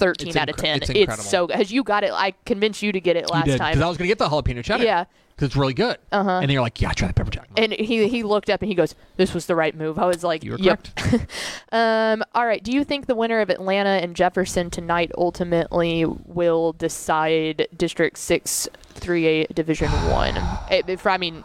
13 0.00 0.28
It's 0.28 0.36
out 0.36 0.48
of 0.48 0.56
10. 0.56 0.76
it's 0.78 0.90
It's, 0.90 0.98
incredible. 0.98 1.24
so 1.24 1.46
because 1.46 1.70
you 1.70 1.84
got 1.84 2.02
it. 2.04 2.12
I 2.12 2.32
convinced 2.44 2.82
you 2.82 2.92
to 2.92 3.00
get 3.00 3.16
it 3.16 3.30
last 3.30 3.46
you 3.46 3.52
did 3.52 3.58
time. 3.58 3.72
because 3.72 3.82
I 3.84 3.88
was 3.88 3.96
going 3.98 4.08
to 4.08 4.14
get 4.14 4.18
the 4.18 4.28
jalapeno 4.28 4.64
cheddar. 4.64 4.82
Yeah. 4.84 5.04
because 5.36 5.46
it's 5.46 5.56
really 5.56 5.74
good. 5.74 5.96
Uh-huh. 6.12 6.30
And 6.30 6.42
then 6.42 6.50
you're 6.50 6.60
like, 6.62 6.80
yeah, 6.80 6.92
try 6.92 7.08
the 7.08 7.14
pepper 7.14 7.30
jack. 7.30 7.48
And 7.56 7.72
he 7.72 8.08
he 8.08 8.22
looked 8.22 8.50
up 8.50 8.60
and 8.62 8.68
he 8.68 8.74
goes, 8.74 8.94
"This 9.16 9.32
was 9.32 9.46
the 9.46 9.54
right 9.56 9.74
move." 9.76 9.98
I 9.98 10.04
was 10.06 10.22
like, 10.24 10.44
you 10.44 10.52
were 10.52 10.58
"Yep." 10.58 10.88
correct. 10.96 11.26
Um, 11.72 12.22
all 12.34 12.44
right. 12.46 12.62
Do 12.62 12.72
you 12.72 12.82
think 12.84 13.06
the 13.06 13.14
winner 13.14 13.40
of 13.40 13.48
Atlanta 13.48 13.90
and 13.90 14.16
Jefferson 14.16 14.70
tonight 14.70 15.12
ultimately 15.16 16.04
will 16.04 16.72
decide 16.72 17.68
District 17.76 18.18
Six, 18.18 18.68
Three 18.94 19.26
A 19.26 19.46
Division 19.46 19.88
One? 20.10 20.36
It- 20.70 20.88
If 20.88 21.06
I 21.06 21.16
mean, 21.16 21.44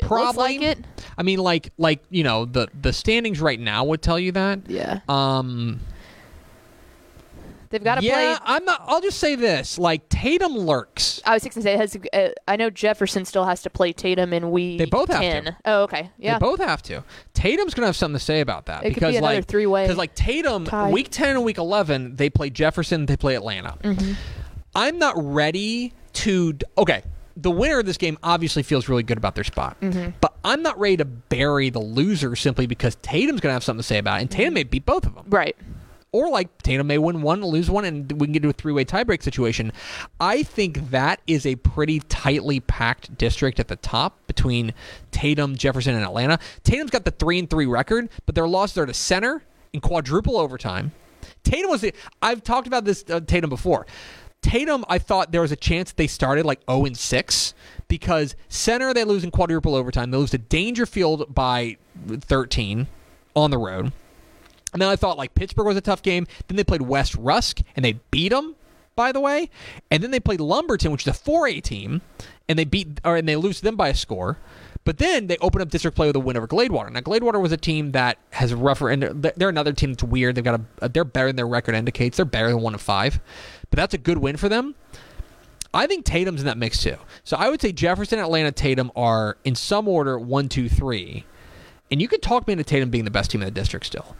Probably. 0.00 0.58
like 0.58 0.62
it. 0.62 0.78
I 1.16 1.22
mean, 1.22 1.38
like 1.38 1.72
like 1.78 2.02
you 2.10 2.24
know 2.24 2.44
the 2.44 2.68
the 2.80 2.92
standings 2.92 3.40
right 3.40 3.58
now 3.60 3.84
would 3.84 4.02
tell 4.02 4.18
you 4.18 4.32
that. 4.32 4.60
Yeah, 4.68 5.00
Um. 5.08 5.80
They've 7.74 7.84
got 7.84 7.96
to 7.96 8.02
yeah, 8.04 8.38
play. 8.38 8.54
I'm 8.54 8.64
not. 8.64 8.82
I'll 8.86 9.00
just 9.00 9.18
say 9.18 9.34
this: 9.34 9.78
like 9.78 10.08
Tatum 10.08 10.56
lurks. 10.56 11.20
I 11.26 11.34
was 11.34 11.42
going 11.42 11.52
to 11.52 11.62
say, 11.62 11.74
it 11.74 11.80
has, 11.80 11.96
uh, 12.12 12.28
I 12.48 12.56
know 12.56 12.70
Jefferson 12.70 13.24
still 13.24 13.44
has 13.44 13.62
to 13.62 13.70
play 13.70 13.92
Tatum 13.92 14.32
in 14.32 14.50
week. 14.50 14.78
They 14.78 14.84
both 14.86 15.10
have 15.10 15.44
to. 15.44 15.56
Oh, 15.64 15.82
okay. 15.82 16.10
Yeah. 16.18 16.38
They 16.38 16.44
both 16.44 16.60
have 16.60 16.82
to. 16.84 17.02
Tatum's 17.34 17.74
gonna 17.74 17.86
have 17.86 17.96
something 17.96 18.18
to 18.18 18.24
say 18.24 18.40
about 18.40 18.66
that 18.66 18.84
It 18.84 18.88
could 18.88 18.88
be 18.88 18.94
because 18.94 19.16
another 19.16 19.34
like 19.36 19.46
three-way 19.46 19.84
because 19.84 19.98
like 19.98 20.14
Tatum, 20.14 20.64
tie. 20.64 20.90
week 20.90 21.08
ten 21.10 21.30
and 21.36 21.44
week 21.44 21.58
eleven, 21.58 22.16
they 22.16 22.30
play 22.30 22.48
Jefferson, 22.50 23.06
they 23.06 23.16
play 23.16 23.34
Atlanta. 23.34 23.76
Mm-hmm. 23.82 24.12
I'm 24.74 24.98
not 24.98 25.14
ready 25.16 25.92
to. 26.14 26.54
Okay, 26.78 27.02
the 27.36 27.50
winner 27.50 27.80
of 27.80 27.86
this 27.86 27.96
game 27.96 28.18
obviously 28.22 28.62
feels 28.62 28.88
really 28.88 29.02
good 29.02 29.18
about 29.18 29.34
their 29.34 29.44
spot, 29.44 29.76
Mm-hmm. 29.80 30.10
but 30.20 30.34
I'm 30.44 30.62
not 30.62 30.78
ready 30.78 30.96
to 30.98 31.04
bury 31.04 31.70
the 31.70 31.80
loser 31.80 32.36
simply 32.36 32.66
because 32.66 32.96
Tatum's 33.02 33.40
gonna 33.40 33.52
have 33.54 33.64
something 33.64 33.80
to 33.80 33.86
say 33.86 33.98
about 33.98 34.18
it, 34.18 34.22
and 34.22 34.30
Tatum 34.30 34.54
may 34.54 34.62
beat 34.64 34.86
both 34.86 35.06
of 35.06 35.14
them. 35.14 35.24
right. 35.28 35.56
Or 36.14 36.30
like 36.30 36.62
Tatum 36.62 36.86
may 36.86 36.96
win 36.96 37.22
one, 37.22 37.42
lose 37.42 37.68
one, 37.68 37.84
and 37.84 38.12
we 38.12 38.28
can 38.28 38.32
get 38.32 38.42
to 38.42 38.48
a 38.48 38.52
three-way 38.52 38.84
tiebreak 38.84 39.20
situation. 39.20 39.72
I 40.20 40.44
think 40.44 40.90
that 40.90 41.20
is 41.26 41.44
a 41.44 41.56
pretty 41.56 41.98
tightly 41.98 42.60
packed 42.60 43.18
district 43.18 43.58
at 43.58 43.66
the 43.66 43.74
top 43.74 44.24
between 44.28 44.72
Tatum, 45.10 45.56
Jefferson, 45.56 45.96
and 45.96 46.04
Atlanta. 46.04 46.38
Tatum's 46.62 46.92
got 46.92 47.04
the 47.04 47.10
three 47.10 47.40
and 47.40 47.50
three 47.50 47.66
record, 47.66 48.10
but 48.26 48.36
their 48.36 48.46
losses 48.46 48.78
are 48.78 48.86
to 48.86 48.94
center 48.94 49.42
in 49.72 49.80
quadruple 49.80 50.36
overtime. 50.36 50.92
Tatum 51.42 51.68
was. 51.68 51.80
The, 51.80 51.92
I've 52.22 52.44
talked 52.44 52.68
about 52.68 52.84
this 52.84 53.04
uh, 53.10 53.18
Tatum 53.18 53.50
before. 53.50 53.84
Tatum, 54.40 54.84
I 54.88 54.98
thought 54.98 55.32
there 55.32 55.40
was 55.40 55.50
a 55.50 55.56
chance 55.56 55.90
they 55.90 56.06
started 56.06 56.46
like 56.46 56.60
0 56.70 56.84
and 56.84 56.96
6 56.96 57.54
because 57.88 58.36
center 58.48 58.94
they 58.94 59.02
lose 59.02 59.24
in 59.24 59.32
quadruple 59.32 59.74
overtime. 59.74 60.12
They 60.12 60.18
lose 60.18 60.30
to 60.30 60.38
Dangerfield 60.38 61.34
by 61.34 61.76
13 62.06 62.86
on 63.34 63.50
the 63.50 63.58
road. 63.58 63.90
And 64.74 64.82
then 64.82 64.88
I 64.90 64.96
thought 64.96 65.16
like 65.16 65.34
Pittsburgh 65.34 65.66
was 65.66 65.76
a 65.76 65.80
tough 65.80 66.02
game. 66.02 66.26
Then 66.48 66.56
they 66.56 66.64
played 66.64 66.82
West 66.82 67.14
Rusk 67.14 67.60
and 67.76 67.84
they 67.84 67.94
beat 68.10 68.30
them, 68.30 68.56
by 68.96 69.12
the 69.12 69.20
way. 69.20 69.48
And 69.90 70.02
then 70.02 70.10
they 70.10 70.20
played 70.20 70.40
Lumberton, 70.40 70.90
which 70.92 71.06
is 71.06 71.08
a 71.08 71.18
4A 71.18 71.62
team, 71.62 72.02
and 72.48 72.58
they 72.58 72.64
beat 72.64 73.00
or 73.04 73.16
and 73.16 73.26
they 73.28 73.36
lose 73.36 73.60
them 73.62 73.76
by 73.76 73.88
a 73.88 73.94
score. 73.94 74.36
But 74.84 74.98
then 74.98 75.28
they 75.28 75.38
open 75.38 75.62
up 75.62 75.70
district 75.70 75.96
play 75.96 76.08
with 76.08 76.16
a 76.16 76.20
win 76.20 76.36
over 76.36 76.46
Gladewater. 76.46 76.92
Now 76.92 77.00
Gladewater 77.00 77.40
was 77.40 77.52
a 77.52 77.56
team 77.56 77.92
that 77.92 78.18
has 78.30 78.52
rougher 78.52 78.90
and 78.90 79.02
they're- 79.02 79.32
they're 79.36 79.48
another 79.48 79.72
team 79.72 79.92
that's 79.92 80.02
weird. 80.02 80.34
They've 80.34 80.44
got 80.44 80.60
a 80.82 80.88
they're 80.90 81.04
better 81.04 81.28
than 81.28 81.36
their 81.36 81.46
record 81.46 81.74
indicates. 81.74 82.18
They're 82.18 82.26
better 82.26 82.48
than 82.48 82.60
one 82.60 82.74
of 82.74 82.82
five, 82.82 83.20
but 83.70 83.78
that's 83.78 83.94
a 83.94 83.98
good 83.98 84.18
win 84.18 84.36
for 84.36 84.48
them. 84.50 84.74
I 85.72 85.86
think 85.86 86.04
Tatum's 86.04 86.40
in 86.40 86.46
that 86.46 86.58
mix 86.58 86.82
too. 86.82 86.96
So 87.24 87.36
I 87.36 87.48
would 87.48 87.60
say 87.60 87.72
Jefferson, 87.72 88.18
Atlanta, 88.18 88.52
Tatum 88.52 88.92
are 88.94 89.36
in 89.44 89.54
some 89.54 89.88
order 89.88 90.18
one, 90.18 90.48
two, 90.48 90.68
three, 90.68 91.24
and 91.90 92.00
you 92.02 92.06
could 92.08 92.22
talk 92.22 92.46
me 92.46 92.52
into 92.52 92.64
Tatum 92.64 92.90
being 92.90 93.04
the 93.04 93.10
best 93.10 93.30
team 93.30 93.40
in 93.40 93.46
the 93.46 93.50
district 93.52 93.86
still. 93.86 94.14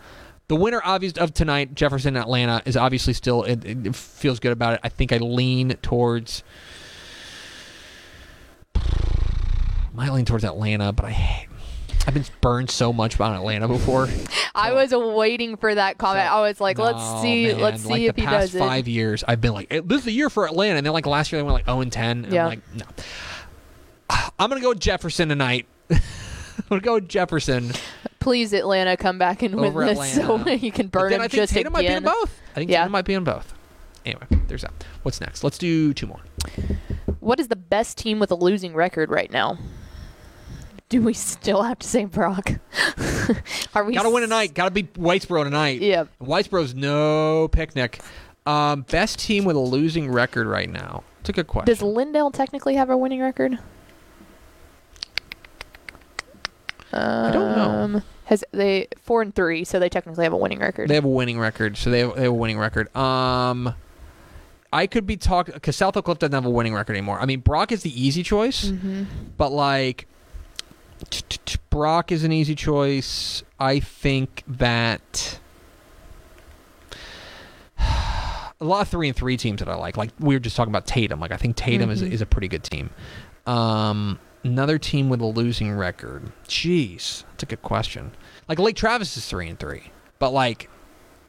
The 0.49 0.57
winner, 0.57 0.81
obvious 0.85 1.15
of 1.15 1.33
tonight, 1.33 1.75
Jefferson, 1.75 2.17
Atlanta, 2.17 2.63
is 2.67 2.77
obviously 2.77 3.13
still. 3.15 3.45
It, 3.45 3.65
it 3.65 3.97
feels 3.97 4.39
good 4.41 4.53
about 4.53 4.75
it. 4.75 4.81
I 4.83 4.89
think 4.91 5.13
I 5.13 5.17
lean 5.19 5.71
towards. 5.83 6.43
Might 9.95 10.11
lean 10.13 10.25
towards 10.25 10.45
Atlanta, 10.45 10.93
but 10.93 11.07
I 11.07 11.11
hate. 11.11 11.49
I've 12.07 12.13
been 12.13 12.25
burned 12.43 12.71
so 12.71 12.93
much 12.93 13.15
about 13.15 13.35
Atlanta 13.35 13.67
before. 13.69 14.09
I 14.55 14.73
was 14.73 14.93
waiting 14.93 15.57
for 15.57 15.75
that 15.75 15.97
comment. 15.97 16.31
I 16.31 16.41
was 16.43 16.61
like, 16.61 16.79
let's 16.79 16.99
No, 16.99 17.23
see, 17.23 17.47
man. 17.47 17.61
let's 17.61 17.83
see 17.83 17.89
like 17.89 18.03
if 18.03 18.15
the 18.17 18.21
he 18.23 18.27
past 18.27 18.53
does 18.53 18.61
five 18.61 18.87
it. 18.87 18.91
years, 18.91 19.25
I've 19.27 19.41
been 19.41 19.55
like, 19.55 19.69
"Eh, 19.73 19.81
this 19.83 20.01
is 20.01 20.05
the 20.05 20.13
year 20.13 20.29
for 20.29 20.45
Atlanta, 20.47 20.77
and 20.77 20.85
then 20.87 20.93
like 20.93 21.07
last 21.07 21.33
year 21.33 21.39
they 21.39 21.43
went 21.45 21.55
like 21.55 21.65
zero 21.65 21.81
and 21.81 21.91
ten. 21.91 22.25
And 22.27 22.33
Yeah. 22.35 22.43
I'm 22.45 22.49
like, 22.51 22.61
no. 22.75 22.85
I'm 24.39 24.51
gonna 24.51 24.61
go 24.61 24.69
with 24.71 24.81
Jefferson 24.81 25.31
tonight. 25.31 25.67
I'm 25.91 26.01
gonna 26.69 26.81
go 26.83 26.95
with 26.95 27.09
Jefferson. 27.09 27.73
Please, 28.25 28.55
Atlanta, 28.55 28.97
come 28.97 29.19
back 29.19 29.43
and 29.43 29.55
win 29.55 29.67
Over 29.67 29.85
this 29.85 30.15
so 30.15 30.49
you 30.49 30.73
can 30.73 30.87
burn 30.89 31.11
then 31.11 31.21
him 31.21 31.25
I 31.25 31.29
think 31.29 31.43
just 31.43 31.53
Tatum 31.53 31.75
might 31.75 31.83
be 31.83 31.89
in 31.89 32.03
both. 32.05 32.41
I 32.53 32.55
think 32.55 32.71
Yeah. 32.71 32.79
Tatum 32.79 32.93
might 32.93 33.05
be 33.05 33.13
in 33.13 33.23
both. 33.23 33.53
Anyway, 34.07 34.25
there's 34.49 34.63
that. 34.63 34.73
What's 35.03 35.21
next? 35.21 35.45
Let's 35.45 35.59
do 35.59 35.93
two 35.93 36.07
more. 36.07 36.21
What 37.21 37.39
is 37.39 37.49
the 37.49 37.57
best 37.57 37.99
team 37.99 38.19
with 38.19 38.31
a 38.31 38.35
losing 38.35 38.73
record 38.73 39.11
right 39.11 39.31
now? 39.31 39.59
Do 40.89 41.03
we 41.03 41.13
still 41.13 41.65
have 41.65 41.79
to 41.81 41.87
say 41.87 42.07
Brock? 42.07 42.53
Are 43.75 43.85
we 43.85 43.93
Got 43.93 44.05
to 44.05 44.11
win 44.11 44.23
tonight. 44.23 44.55
Got 44.55 44.65
to 44.65 44.71
beat 44.71 44.95
Whitesboro 44.95 45.45
tonight. 45.45 45.83
Yep. 45.83 46.09
And 46.19 46.29
Whitesboro's 46.29 46.75
no 46.75 47.49
picnic. 47.49 48.01
Um, 48.47 48.87
best 48.91 49.19
team 49.19 49.45
with 49.45 49.57
a 49.57 49.61
losing 49.61 50.11
record 50.11 50.47
right 50.47 50.71
now. 50.71 51.05
It's 51.21 51.29
a 51.29 51.33
good 51.35 51.47
question. 51.47 51.67
Does 51.67 51.81
Lindale 51.83 52.33
technically 52.33 52.77
have 52.77 52.89
a 52.89 52.97
winning 52.97 53.21
record? 53.21 53.59
I 56.91 57.31
don't 57.31 57.55
know. 57.93 58.03
Has 58.27 58.43
they 58.53 58.89
four 59.03 59.21
and 59.23 59.35
three, 59.35 59.65
so 59.65 59.79
they 59.79 59.89
technically 59.91 60.25
have 60.25 60.33
a 60.33 60.37
winning 60.37 60.59
record. 60.61 60.89
They 60.89 60.95
have 60.95 61.05
a 61.05 61.09
winning 61.09 61.39
record, 61.39 61.77
so 61.77 61.91
they 61.91 62.01
have, 62.01 62.15
they 62.17 62.23
have 62.23 62.31
a 62.31 62.35
winning 62.35 62.59
record. 62.59 62.95
Um, 62.97 63.75
I 64.73 64.87
could 64.87 65.07
be 65.07 65.17
talking 65.17 65.53
because 65.55 65.77
South 65.77 65.97
Oak 65.97 66.07
Cliff 66.07 66.19
doesn't 66.19 66.33
have 66.33 66.47
a 66.47 66.51
winning 66.51 66.75
record 66.75 66.93
anymore. 66.95 67.21
I 67.21 67.27
mean, 67.27 67.41
Brock 67.41 67.71
is 67.71 67.83
the 67.83 68.03
easy 68.03 68.23
choice, 68.23 68.67
Mhm. 68.71 69.07
but 69.37 69.53
like, 69.53 70.07
Brock 71.71 72.11
is 72.11 72.25
an 72.25 72.33
easy 72.33 72.55
choice. 72.55 73.43
I 73.61 73.79
think 73.81 74.43
that 74.49 75.39
a 77.79 78.65
lot 78.65 78.83
of 78.83 78.89
three 78.89 79.09
and 79.09 79.17
three 79.17 79.37
teams 79.37 79.59
that 79.61 79.69
I 79.69 79.75
like. 79.75 79.97
Like 79.97 80.11
we 80.19 80.35
were 80.35 80.41
just 80.41 80.57
talking 80.57 80.71
about 80.73 80.87
Tatum. 80.87 81.21
Like 81.21 81.33
I 81.33 81.37
think 81.37 81.57
Tatum 81.57 81.91
is 81.91 82.03
Mhm. 82.03 82.11
is 82.11 82.21
a 82.21 82.27
pretty 82.27 82.49
good 82.49 82.63
team. 82.65 82.91
Um, 83.47 84.19
another 84.45 84.79
team 84.79 85.09
with 85.09 85.21
a 85.21 85.27
losing 85.27 85.73
record. 85.73 86.31
Jeez, 86.47 87.25
that's 87.31 87.43
a 87.43 87.47
good 87.47 87.63
question. 87.63 88.13
Like 88.49 88.59
Lake 88.59 88.77
Travis 88.77 89.17
is 89.17 89.27
three 89.27 89.49
and 89.49 89.59
three, 89.59 89.91
but 90.19 90.31
like, 90.31 90.69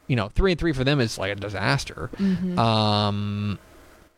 you 0.06 0.14
know, 0.16 0.28
three 0.28 0.52
and 0.52 0.60
three 0.60 0.72
for 0.72 0.84
them 0.84 1.00
is 1.00 1.18
like 1.18 1.32
a 1.32 1.34
disaster. 1.34 2.10
Mhm. 2.16 2.58
Um, 2.58 3.58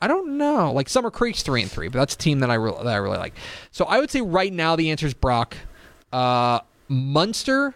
I 0.03 0.07
don't 0.09 0.37
know. 0.37 0.73
Like 0.73 0.89
Summer 0.89 1.11
Creek's 1.11 1.43
three 1.43 1.63
and 1.63 1.71
three, 1.71 1.89
but 1.89 1.99
that's 1.99 2.15
a 2.15 2.19
team 2.19 2.41
that 2.41 2.51
I 2.51 2.55
re- 2.55 2.73
that 2.73 2.87
I 2.87 2.97
really 2.97 3.19
like. 3.19 3.35
So 3.71 3.85
I 3.87 3.99
would 4.01 4.11
say 4.11 4.21
right 4.21 4.53
now 4.53 4.77
the 4.77 4.91
answer 4.91 5.07
is 5.07 5.15
Brock. 5.15 5.57
Uh, 6.13 6.61
Muenster 6.91 7.75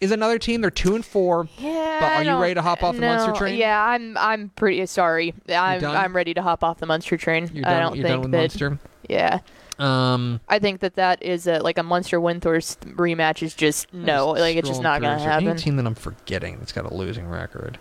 is 0.00 0.10
another 0.10 0.38
team. 0.38 0.60
They're 0.60 0.70
two 0.70 0.94
and 0.94 1.04
four. 1.04 1.48
yeah. 1.58 1.98
but 2.00 2.12
are 2.12 2.24
you 2.24 2.40
ready 2.40 2.54
to 2.54 2.62
hop 2.62 2.82
off 2.82 2.94
the 2.96 3.00
no, 3.00 3.08
Muenster 3.16 3.36
train? 3.36 3.56
Yeah, 3.56 3.80
I'm. 3.82 4.16
I'm 4.18 4.48
pretty 4.50 4.84
sorry. 4.86 5.34
I'm. 5.48 5.84
I'm 5.84 6.14
ready 6.14 6.34
to 6.34 6.42
hop 6.42 6.62
off 6.64 6.78
the 6.78 6.86
Muenster 6.86 7.18
train. 7.18 7.50
You're 7.54 7.66
I 7.66 7.70
done. 7.70 7.82
don't 7.82 7.96
you're 7.96 8.06
think 8.08 8.22
done 8.22 8.30
with 8.30 8.32
that. 8.32 8.50
Muenster. 8.50 8.78
Yeah, 9.08 9.38
Um, 9.78 10.40
I 10.48 10.58
think 10.58 10.80
that 10.80 10.94
that 10.94 11.22
is 11.22 11.46
a, 11.46 11.58
like 11.58 11.76
a 11.78 11.82
Muenster 11.82 12.20
Windthorst 12.20 12.94
rematch 12.94 13.42
is 13.42 13.54
just 13.54 13.92
no. 13.92 14.32
just 14.34 14.40
Like 14.40 14.56
it's 14.56 14.68
just 14.68 14.82
not 14.82 15.02
gonna 15.02 15.18
there 15.18 15.30
Any 15.30 15.46
happen. 15.46 15.56
team 15.62 15.76
that 15.76 15.86
I'm 15.86 15.94
forgetting 15.94 16.58
that's 16.58 16.72
got 16.72 16.90
a 16.90 16.94
losing 16.94 17.28
record. 17.28 17.78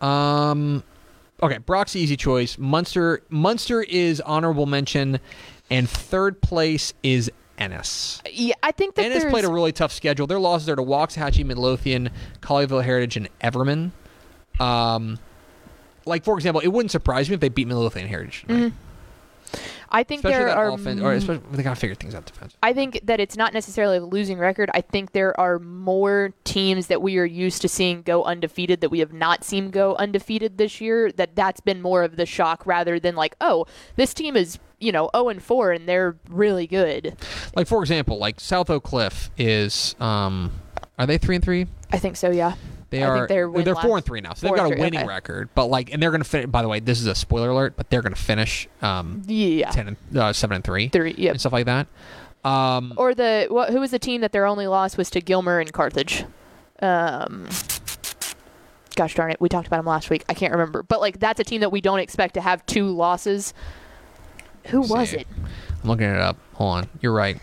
Um, 0.00 0.82
okay, 1.42 1.58
Brock's 1.58 1.96
easy 1.96 2.16
choice. 2.16 2.56
Muenster. 2.56 3.18
Muenster 3.30 3.84
is 3.86 4.20
honorable 4.22 4.66
mention, 4.66 5.20
and 5.70 5.88
third 5.88 6.40
place 6.40 6.94
is 7.02 7.30
Ennis. 7.58 8.22
Yeah, 8.30 8.54
I 8.62 8.72
think 8.72 8.94
that 8.96 9.04
Ennis 9.04 9.22
there's. 9.22 9.30
played 9.30 9.44
a 9.44 9.50
really 9.52 9.72
tough 9.72 9.92
schedule. 9.92 10.26
Their 10.26 10.40
losses 10.40 10.68
are 10.68 10.76
to 10.76 10.82
Waxahachie, 10.82 11.44
Midlothian, 11.44 12.10
Colleyville 12.40 12.82
Heritage, 12.84 13.16
and 13.18 13.28
Everman. 13.40 13.90
Um, 14.60 15.18
like 16.06 16.24
for 16.24 16.36
example, 16.36 16.60
it 16.62 16.68
wouldn't 16.68 16.90
surprise 16.90 17.28
me 17.28 17.34
if 17.34 17.40
they 17.40 17.48
beat 17.48 17.66
Midlothian 17.68 18.08
Heritage. 18.08 18.44
Mhm. 18.48 18.72
I 19.94 20.02
think 20.02 20.18
Especially 20.18 20.38
there 20.38 20.46
that 20.48 20.58
are. 20.58 20.70
offense, 20.70 21.00
or 21.00 21.12
especially 21.12 21.44
they 21.52 21.62
gotta 21.62 21.78
figure 21.78 21.94
things 21.94 22.16
out 22.16 22.26
defense. 22.26 22.56
I 22.64 22.72
think 22.72 23.00
that 23.04 23.20
it's 23.20 23.36
not 23.36 23.54
necessarily 23.54 23.98
a 23.98 24.04
losing 24.04 24.38
record. 24.38 24.68
I 24.74 24.80
think 24.80 25.12
there 25.12 25.38
are 25.38 25.60
more 25.60 26.32
teams 26.42 26.88
that 26.88 27.00
we 27.00 27.16
are 27.18 27.24
used 27.24 27.62
to 27.62 27.68
seeing 27.68 28.02
go 28.02 28.24
undefeated 28.24 28.80
that 28.80 28.90
we 28.90 28.98
have 28.98 29.12
not 29.12 29.44
seen 29.44 29.70
go 29.70 29.94
undefeated 29.94 30.58
this 30.58 30.80
year. 30.80 31.12
That 31.12 31.36
that's 31.36 31.60
been 31.60 31.80
more 31.80 32.02
of 32.02 32.16
the 32.16 32.26
shock 32.26 32.66
rather 32.66 32.98
than 32.98 33.14
like, 33.14 33.36
oh, 33.40 33.66
this 33.94 34.12
team 34.12 34.36
is 34.36 34.58
you 34.80 34.90
know 34.90 35.10
0 35.14 35.28
and 35.28 35.40
4 35.40 35.70
and 35.70 35.88
they're 35.88 36.16
really 36.28 36.66
good. 36.66 37.16
Like 37.54 37.68
for 37.68 37.80
example, 37.80 38.18
like 38.18 38.40
South 38.40 38.68
Oak 38.70 38.82
Cliff 38.82 39.30
is, 39.38 39.94
um, 40.00 40.50
are 40.98 41.06
they 41.06 41.18
three 41.18 41.36
and 41.36 41.44
three? 41.44 41.68
I 41.92 42.00
think 42.00 42.16
so. 42.16 42.32
Yeah. 42.32 42.54
They 42.94 43.02
I 43.02 43.08
are. 43.08 43.16
think 43.16 43.28
they're 43.28 43.62
they're 43.64 43.74
four 43.74 43.96
and 43.96 44.04
three 44.04 44.20
now, 44.20 44.34
so 44.34 44.46
they've 44.46 44.56
got 44.56 44.66
a 44.66 44.68
three, 44.70 44.80
winning 44.80 45.00
okay. 45.00 45.08
record. 45.08 45.50
But 45.54 45.66
like, 45.66 45.92
and 45.92 46.02
they're 46.02 46.10
gonna 46.10 46.24
finish. 46.24 46.48
By 46.50 46.62
the 46.62 46.68
way, 46.68 46.80
this 46.80 47.00
is 47.00 47.06
a 47.06 47.14
spoiler 47.14 47.50
alert, 47.50 47.74
but 47.76 47.90
they're 47.90 48.02
gonna 48.02 48.14
finish 48.16 48.68
um, 48.82 49.22
Yeah. 49.26 49.70
ten 49.70 49.88
and 49.88 50.18
uh, 50.18 50.32
seven 50.32 50.56
and 50.56 50.64
three 50.64 50.88
Three. 50.88 51.14
yeah 51.18 51.30
and 51.32 51.40
stuff 51.40 51.52
like 51.52 51.66
that. 51.66 51.86
Um, 52.44 52.92
Or 52.96 53.14
the 53.14 53.46
what? 53.48 53.70
Who 53.70 53.80
was 53.80 53.90
the 53.90 53.98
team 53.98 54.20
that 54.20 54.32
their 54.32 54.46
only 54.46 54.66
loss 54.66 54.96
was 54.96 55.10
to 55.10 55.20
Gilmer 55.20 55.60
and 55.60 55.72
Carthage? 55.72 56.24
Um, 56.82 57.48
gosh 58.96 59.14
darn 59.14 59.30
it, 59.30 59.40
we 59.40 59.48
talked 59.48 59.66
about 59.66 59.78
them 59.78 59.86
last 59.86 60.10
week. 60.10 60.24
I 60.28 60.34
can't 60.34 60.52
remember, 60.52 60.82
but 60.82 61.00
like 61.00 61.18
that's 61.20 61.40
a 61.40 61.44
team 61.44 61.60
that 61.62 61.70
we 61.72 61.80
don't 61.80 61.98
expect 62.00 62.34
to 62.34 62.40
have 62.40 62.64
two 62.66 62.88
losses. 62.88 63.54
Who 64.68 64.80
was 64.82 65.12
it? 65.12 65.26
I'm 65.82 65.88
looking 65.88 66.06
it 66.08 66.18
up. 66.18 66.36
Hold 66.54 66.76
on, 66.78 66.88
you're 67.00 67.12
right. 67.12 67.38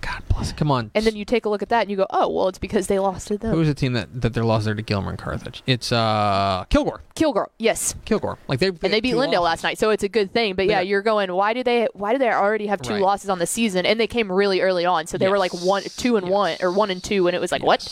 God 0.00 0.22
bless. 0.28 0.52
Come 0.52 0.70
on. 0.70 0.90
And 0.94 1.04
then 1.04 1.14
you 1.16 1.24
take 1.24 1.44
a 1.44 1.48
look 1.48 1.62
at 1.62 1.68
that 1.68 1.82
and 1.82 1.90
you 1.90 1.96
go, 1.96 2.06
oh 2.10 2.28
well, 2.28 2.48
it's 2.48 2.58
because 2.58 2.86
they 2.86 2.98
lost 2.98 3.28
to 3.28 3.36
them. 3.38 3.52
Who 3.52 3.58
was 3.58 3.68
the 3.68 3.74
team 3.74 3.92
that 3.92 4.20
that 4.22 4.32
their 4.34 4.44
losses 4.44 4.68
are 4.68 4.74
to 4.74 4.82
Gilmer 4.82 5.10
and 5.10 5.18
Carthage? 5.18 5.62
It's 5.66 5.92
uh 5.92 6.64
Kilgore. 6.70 7.02
Kilgore, 7.14 7.50
yes, 7.58 7.94
Kilgore. 8.04 8.38
Like 8.48 8.58
they 8.60 8.68
and 8.68 8.78
they 8.78 9.00
beat 9.00 9.14
Lindale 9.14 9.42
last 9.42 9.62
night, 9.62 9.78
so 9.78 9.90
it's 9.90 10.02
a 10.02 10.08
good 10.08 10.32
thing. 10.32 10.54
But 10.54 10.62
They 10.64 10.70
yeah, 10.70 10.78
got- 10.80 10.86
you're 10.86 11.02
going. 11.02 11.32
Why 11.32 11.52
do 11.52 11.62
they? 11.62 11.86
Why 11.92 12.12
do 12.12 12.18
they 12.18 12.30
already 12.30 12.66
have 12.68 12.80
two 12.80 12.94
Right. 12.94 13.02
losses 13.02 13.28
on 13.30 13.38
the 13.38 13.46
season? 13.46 13.84
And 13.86 14.00
they 14.00 14.06
came 14.06 14.30
really 14.32 14.60
early 14.60 14.84
on, 14.86 15.06
so 15.06 15.18
they 15.18 15.28
were 15.28 15.38
like 15.38 15.52
one, 15.52 15.82
two 15.96 16.16
and 16.16 16.26
Yes. 16.26 16.32
one, 16.32 16.56
or 16.62 16.72
one 16.72 16.90
and 16.90 17.02
two, 17.02 17.26
and 17.26 17.36
it 17.36 17.40
was 17.40 17.52
like 17.52 17.62
what? 17.62 17.86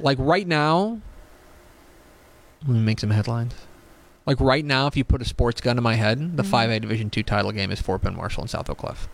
like 0.00 0.18
right 0.20 0.46
now. 0.46 1.00
Let 2.66 2.74
me 2.74 2.80
make 2.80 3.00
some 3.00 3.10
headlines. 3.10 3.54
Like 4.24 4.40
right 4.40 4.64
now, 4.64 4.86
if 4.86 4.96
you 4.96 5.02
put 5.04 5.20
a 5.20 5.24
sports 5.24 5.60
gun 5.60 5.76
to 5.76 5.82
my 5.82 5.94
head, 5.96 6.18
Mm-hmm. 6.18 6.36
the 6.36 6.44
5A 6.44 6.80
Division 6.80 7.10
two 7.10 7.22
title 7.24 7.50
game 7.52 7.70
is 7.72 7.80
Fort 7.80 8.02
Bend 8.02 8.16
Marshall 8.16 8.42
and 8.42 8.50
South 8.50 8.70
Oak 8.70 8.78
Cliff. 8.78 9.08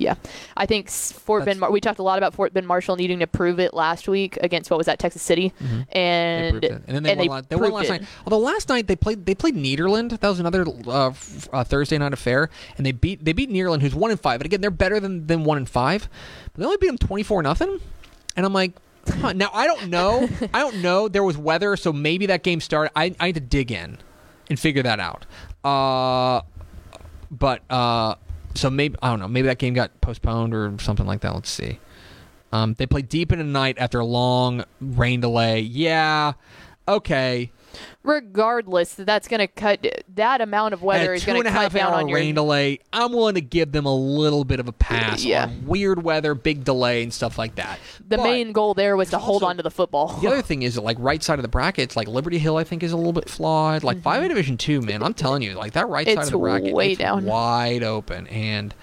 Yeah, 0.00 0.14
I 0.56 0.64
think 0.66 0.88
Fort 0.90 1.40
That's- 1.42 1.52
Bend. 1.52 1.60
Mar- 1.60 1.70
we 1.70 1.80
talked 1.80 1.98
a 1.98 2.02
lot 2.02 2.16
about 2.18 2.34
Fort 2.34 2.54
Bend 2.54 2.66
Marshall 2.66 2.96
needing 2.96 3.18
to 3.20 3.26
prove 3.26 3.60
it 3.60 3.74
last 3.74 4.08
week 4.08 4.38
against 4.40 4.70
what 4.70 4.78
was 4.78 4.86
that 4.86 4.98
Texas 4.98 5.20
City, 5.22 5.52
Mhm. 5.62 5.86
And 5.94 6.50
proved 6.60 6.64
and 6.64 6.84
then 6.86 7.02
they 7.02 7.10
and 7.12 7.18
won. 7.28 7.44
they 7.48 7.56
la- 7.56 7.62
they 7.66 7.70
won 7.70 7.72
last 7.72 7.84
it. 7.86 7.90
night. 8.00 8.02
Although 8.26 8.38
last 8.38 8.68
night 8.70 8.86
they 8.86 8.96
played 8.96 9.26
they 9.26 9.34
played 9.34 9.54
Nederland. 9.56 10.18
That 10.18 10.28
was 10.28 10.40
another 10.40 10.64
uh, 10.86 11.08
f- 11.08 11.48
uh, 11.52 11.64
Thursday 11.64 11.98
night 11.98 12.12
affair, 12.14 12.48
and 12.76 12.86
they 12.86 12.92
beat 12.92 13.24
they 13.24 13.32
beat 13.34 13.50
Nederland, 13.50 13.82
who's 13.82 13.94
one 13.94 14.10
and 14.10 14.18
five. 14.18 14.38
But 14.38 14.46
again, 14.46 14.60
they're 14.62 14.70
better 14.70 14.98
than 15.00 15.26
than 15.26 15.44
one 15.44 15.58
and 15.58 15.68
five. 15.68 16.08
But 16.52 16.60
they 16.60 16.64
only 16.64 16.78
beat 16.78 16.86
them 16.88 16.98
twenty 16.98 17.22
four 17.22 17.42
nothing. 17.42 17.78
And 18.36 18.46
I'm 18.46 18.52
like, 18.54 18.72
huh. 19.06 19.32
now 19.34 19.50
I 19.52 19.66
don't 19.66 19.88
know. 19.90 20.28
I 20.54 20.60
don't 20.60 20.76
know. 20.82 21.08
There 21.08 21.22
was 21.24 21.36
weather, 21.36 21.76
so 21.76 21.92
maybe 21.92 22.24
that 22.26 22.42
game 22.42 22.60
started. 22.60 22.92
I 22.96 23.14
I 23.20 23.26
need 23.26 23.34
to 23.34 23.40
dig 23.40 23.70
in 23.70 23.98
and 24.48 24.58
figure 24.58 24.82
that 24.82 24.98
out. 24.98 25.26
Uh, 25.62 26.40
but 27.30 27.62
uh, 27.70 28.14
so 28.54 28.70
maybe 28.70 28.96
I 29.02 29.10
don't 29.10 29.20
know. 29.20 29.28
Maybe 29.28 29.46
that 29.48 29.58
game 29.58 29.74
got 29.74 30.00
postponed 30.00 30.54
or 30.54 30.74
something 30.78 31.06
like 31.06 31.20
that. 31.20 31.34
Let's 31.34 31.50
see. 31.50 31.78
Um, 32.52 32.74
they 32.74 32.86
played 32.86 33.08
deep 33.08 33.32
in 33.32 33.38
the 33.38 33.44
night 33.44 33.76
after 33.78 34.00
a 34.00 34.04
long 34.04 34.64
rain 34.80 35.20
delay. 35.20 35.60
Yeah, 35.60 36.32
okay. 36.88 37.52
Regardless, 38.02 38.94
that's 38.94 39.28
going 39.28 39.40
to 39.40 39.46
cut 39.46 39.86
that 40.14 40.40
amount 40.40 40.74
of 40.74 40.82
weather 40.82 41.12
is 41.14 41.24
going 41.24 41.42
to 41.42 41.50
cut 41.50 41.72
down 41.72 41.92
on 41.92 42.08
your 42.08 42.16
rain 42.16 42.34
delay, 42.34 42.80
I'm 42.92 43.12
willing 43.12 43.34
to 43.34 43.40
give 43.40 43.72
them 43.72 43.86
a 43.86 43.94
little 43.94 44.44
bit 44.44 44.60
of 44.60 44.68
a 44.68 44.72
pass 44.72 45.24
Yeah. 45.24 45.44
on 45.44 45.66
weird 45.66 46.02
weather, 46.02 46.34
big 46.34 46.64
delay, 46.64 47.02
and 47.02 47.12
stuff 47.12 47.38
like 47.38 47.54
that. 47.56 47.78
the 48.06 48.16
But 48.16 48.24
main 48.24 48.52
goal 48.52 48.74
there 48.74 48.96
was 48.96 49.08
to 49.08 49.12
there's 49.12 49.22
hold 49.22 49.42
on 49.42 49.56
to 49.58 49.62
the 49.62 49.70
football. 49.70 50.08
The 50.20 50.28
other 50.28 50.42
thing 50.42 50.62
is 50.62 50.74
that, 50.74 50.82
like 50.82 50.96
right 51.00 51.22
side 51.22 51.38
of 51.38 51.42
the 51.42 51.48
bracket, 51.48 51.84
it's 51.84 51.96
like 51.96 52.08
Liberty 52.08 52.38
Hill. 52.38 52.56
I 52.56 52.64
think 52.64 52.82
is 52.82 52.92
a 52.92 52.96
little 52.96 53.12
bit 53.12 53.28
flawed. 53.28 53.82
Like 53.84 54.00
five 54.02 54.22
A 54.22 54.28
Division 54.28 54.56
two, 54.56 54.80
man. 54.80 55.02
I'm 55.02 55.14
telling 55.14 55.42
you, 55.42 55.54
like 55.54 55.72
that 55.72 55.88
right 55.88 56.06
side 56.06 56.10
Mm-hmm. 56.12 56.20
It's 56.20 56.28
of 56.28 56.32
the 56.32 56.38
bracket, 56.38 56.68
is 56.68 56.74
way 56.74 56.90
it's 56.92 56.98
down. 56.98 57.24
wide 57.24 57.82
open, 57.82 58.26
and 58.28 58.74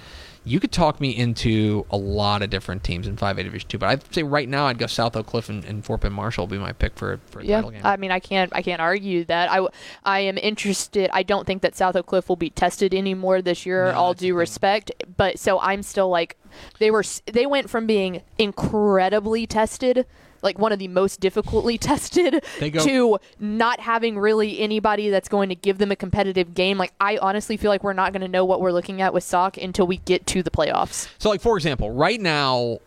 you 0.47 0.59
could 0.59 0.71
talk 0.71 1.01
me 1.01 1.09
into 1.09 1.85
a 1.91 1.97
lot 1.97 2.41
of 2.41 2.49
different 2.49 2.83
teams 2.83 3.05
in 3.05 3.17
five 3.17 3.37
A 3.37 3.43
Division 3.43 3.67
two. 3.67 3.77
But 3.77 3.89
I'd 3.89 4.13
say 4.13 4.23
right 4.23 4.47
now, 4.47 4.67
I'd 4.67 4.77
go 4.77 4.87
South 4.87 5.15
Oak 5.15 5.27
Cliff 5.27 5.49
and, 5.49 5.65
and 5.65 5.83
Fort 5.83 6.01
Bend 6.01 6.13
Marshall 6.13 6.43
will 6.47 6.51
be 6.51 6.57
my 6.57 6.71
pick 6.71 6.95
for 6.95 7.19
for 7.27 7.39
a 7.41 7.45
Yeah, 7.45 7.57
title 7.57 7.71
game. 7.71 7.81
I 7.83 7.97
mean, 7.97 8.11
I 8.11 8.19
can't, 8.19 8.51
I 8.55 8.61
can't 8.61 8.81
argue 8.81 9.25
that. 9.25 9.51
I, 9.51 9.67
I 10.05 10.19
am 10.21 10.37
interested. 10.37 11.09
I 11.13 11.23
don't 11.23 11.45
think 11.45 11.61
that 11.61 11.75
South 11.75 11.95
Oak 11.95 12.05
Cliff 12.05 12.29
will 12.29 12.35
be 12.35 12.49
tested 12.49 12.93
anymore 12.93 13.41
this 13.41 13.65
year. 13.65 13.91
No, 13.91 13.97
all 13.97 14.13
due 14.13 14.35
respect, 14.35 14.91
but 15.17 15.37
so 15.37 15.59
I'm 15.59 15.83
still 15.83 16.09
like, 16.09 16.37
they 16.79 16.91
were, 16.91 17.03
they 17.25 17.45
went 17.45 17.69
from 17.69 17.85
being 17.85 18.21
incredibly 18.37 19.45
tested, 19.45 20.05
like 20.41 20.59
one 20.59 20.71
of 20.71 20.79
the 20.79 20.88
most 20.88 21.19
difficultly 21.19 21.77
tested, 21.77 22.43
go- 22.59 22.83
to 22.83 23.19
not 23.39 23.79
having 23.79 24.17
really 24.17 24.59
anybody 24.59 25.09
that's 25.09 25.29
going 25.29 25.49
to 25.49 25.55
give 25.55 25.77
them 25.77 25.91
a 25.91 25.95
competitive 25.95 26.53
game. 26.53 26.77
Like, 26.77 26.93
I 26.99 27.17
honestly 27.17 27.57
feel 27.57 27.69
like 27.69 27.83
we're 27.83 27.93
not 27.93 28.13
going 28.13 28.21
to 28.21 28.27
know 28.27 28.45
what 28.45 28.61
we're 28.61 28.71
looking 28.71 29.01
at 29.01 29.13
with 29.13 29.23
Sock 29.23 29.57
until 29.57 29.88
we 29.88 29.97
get 29.97 30.25
to 30.27 30.43
the 30.43 30.51
playoffs. 30.51 31.09
So, 31.17 31.29
like 31.29 31.41
for 31.41 31.57
example, 31.57 31.91
right 31.91 32.19
now, 32.19 32.79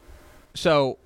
so 0.55 0.99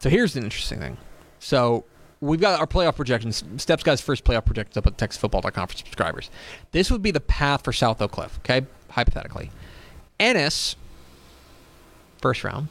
so 0.00 0.10
here's 0.10 0.36
an 0.36 0.44
interesting 0.44 0.78
thing. 0.80 0.96
So 1.38 1.84
we've 2.20 2.40
got 2.40 2.60
our 2.60 2.66
playoff 2.66 2.96
projections. 2.96 3.42
Steps 3.56 3.82
guys' 3.82 4.00
first 4.00 4.24
playoff 4.24 4.44
projections 4.44 4.76
up 4.76 4.86
at 4.86 4.96
TexasFootball.com 4.96 5.68
for 5.68 5.76
subscribers. 5.76 6.30
This 6.72 6.90
would 6.90 7.02
be 7.02 7.10
the 7.10 7.20
path 7.20 7.64
for 7.64 7.72
South 7.72 8.02
Oak 8.02 8.12
Cliff. 8.12 8.38
Okay, 8.40 8.66
hypothetically, 8.90 9.50
Ennis, 10.20 10.76
first 12.20 12.44
round. 12.44 12.68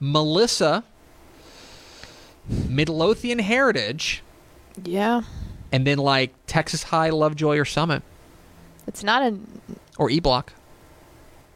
Melissa, 0.00 0.84
Midlothian 2.68 3.38
Heritage, 3.38 4.22
Yeah, 4.84 5.22
and 5.72 5.86
then 5.86 5.98
like 5.98 6.32
Texas 6.46 6.84
High, 6.84 7.10
Lovejoy, 7.10 7.56
or 7.58 7.64
Summit, 7.64 8.02
it's 8.86 9.02
not 9.04 9.22
an 9.22 9.60
or 9.98 10.10
E 10.10 10.20
Block. 10.20 10.52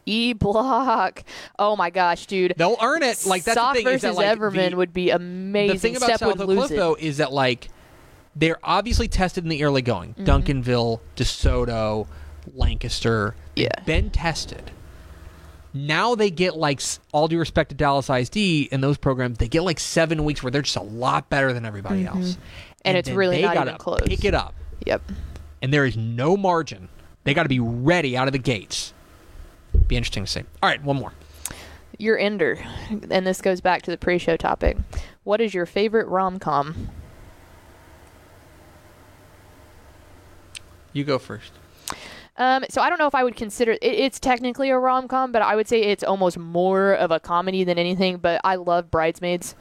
E 0.06 0.34
block. 0.34 1.24
Oh 1.58 1.76
my 1.76 1.88
gosh, 1.88 2.26
dude. 2.26 2.52
They'll 2.58 2.76
earn 2.82 3.02
it. 3.02 3.24
Like 3.24 3.42
that's 3.44 3.54
Sock 3.58 3.74
the 3.74 3.82
thing 3.84 3.94
is 3.94 4.02
versus 4.02 4.16
that 4.18 4.22
like 4.22 4.38
Everman 4.38 4.70
the- 4.72 4.76
would 4.76 4.92
be 4.92 5.08
amazing. 5.08 5.74
The 5.76 5.80
thing 5.80 5.96
about 5.96 6.06
Step 6.06 6.18
South 6.20 6.38
would 6.46 6.58
Cliff, 6.58 6.68
though, 6.70 6.94
is 6.94 7.16
that 7.16 7.32
like 7.32 7.68
they're 8.36 8.58
obviously 8.62 9.08
tested 9.08 9.44
in 9.44 9.48
the 9.48 9.64
early 9.64 9.80
going. 9.80 10.12
Mm-hmm. 10.12 10.24
Duncanville, 10.24 11.00
DeSoto, 11.16 12.06
Lancaster, 12.54 13.34
Yeah. 13.56 13.68
been 13.86 14.10
tested. 14.10 14.72
Now 15.76 16.14
they 16.14 16.30
get 16.30 16.56
like 16.56 16.80
all 17.12 17.26
due 17.26 17.38
respect 17.38 17.70
to 17.70 17.74
Dallas 17.74 18.08
ISD 18.08 18.68
and 18.72 18.82
those 18.82 18.96
programs, 18.96 19.38
they 19.38 19.48
get 19.48 19.62
like 19.62 19.80
seven 19.80 20.24
weeks 20.24 20.40
where 20.42 20.50
they're 20.52 20.62
just 20.62 20.76
a 20.76 20.82
lot 20.82 21.28
better 21.28 21.52
than 21.52 21.64
everybody 21.66 22.06
else, 22.06 22.32
Mm-hmm. 22.34 22.40
And 22.86 22.96
it's 22.96 23.10
really 23.10 23.42
not 23.42 23.56
even 23.56 23.76
close. 23.78 24.02
Pick 24.06 24.24
it 24.24 24.34
up, 24.34 24.54
Yep. 24.86 25.02
and 25.62 25.72
there 25.72 25.84
is 25.84 25.96
no 25.96 26.36
margin. 26.36 26.88
They 27.24 27.32
got 27.34 27.42
to 27.44 27.48
be 27.48 27.58
ready 27.60 28.16
out 28.16 28.28
of 28.28 28.32
the 28.32 28.38
gates. 28.38 28.92
Be 29.88 29.96
interesting 29.96 30.24
to 30.26 30.30
see. 30.30 30.40
All 30.62 30.68
right, 30.68 30.82
one 30.84 30.96
more. 30.96 31.12
Your 31.98 32.18
ender, 32.18 32.58
and 33.10 33.26
this 33.26 33.40
goes 33.40 33.60
back 33.60 33.82
to 33.82 33.90
the 33.90 33.96
pre-show 33.96 34.36
topic. 34.36 34.76
What 35.24 35.40
is 35.40 35.54
your 35.54 35.64
favorite 35.66 36.06
rom-com? 36.06 36.88
You 40.92 41.04
go 41.04 41.18
first. 41.18 41.52
Um, 42.36 42.64
so 42.68 42.80
I 42.82 42.88
don't 42.90 42.98
know 42.98 43.06
if 43.06 43.14
I 43.14 43.22
would 43.22 43.36
consider 43.36 43.72
it, 43.72 43.78
it's 43.82 44.18
technically 44.18 44.70
a 44.70 44.78
rom 44.78 45.06
com, 45.06 45.30
but 45.30 45.40
I 45.42 45.54
would 45.54 45.68
say 45.68 45.80
it's 45.82 46.02
almost 46.02 46.36
more 46.36 46.92
of 46.94 47.10
a 47.12 47.20
comedy 47.20 47.62
than 47.64 47.78
anything. 47.78 48.16
But 48.18 48.40
I 48.42 48.56
love 48.56 48.90
Bridesmaids. 48.90 49.54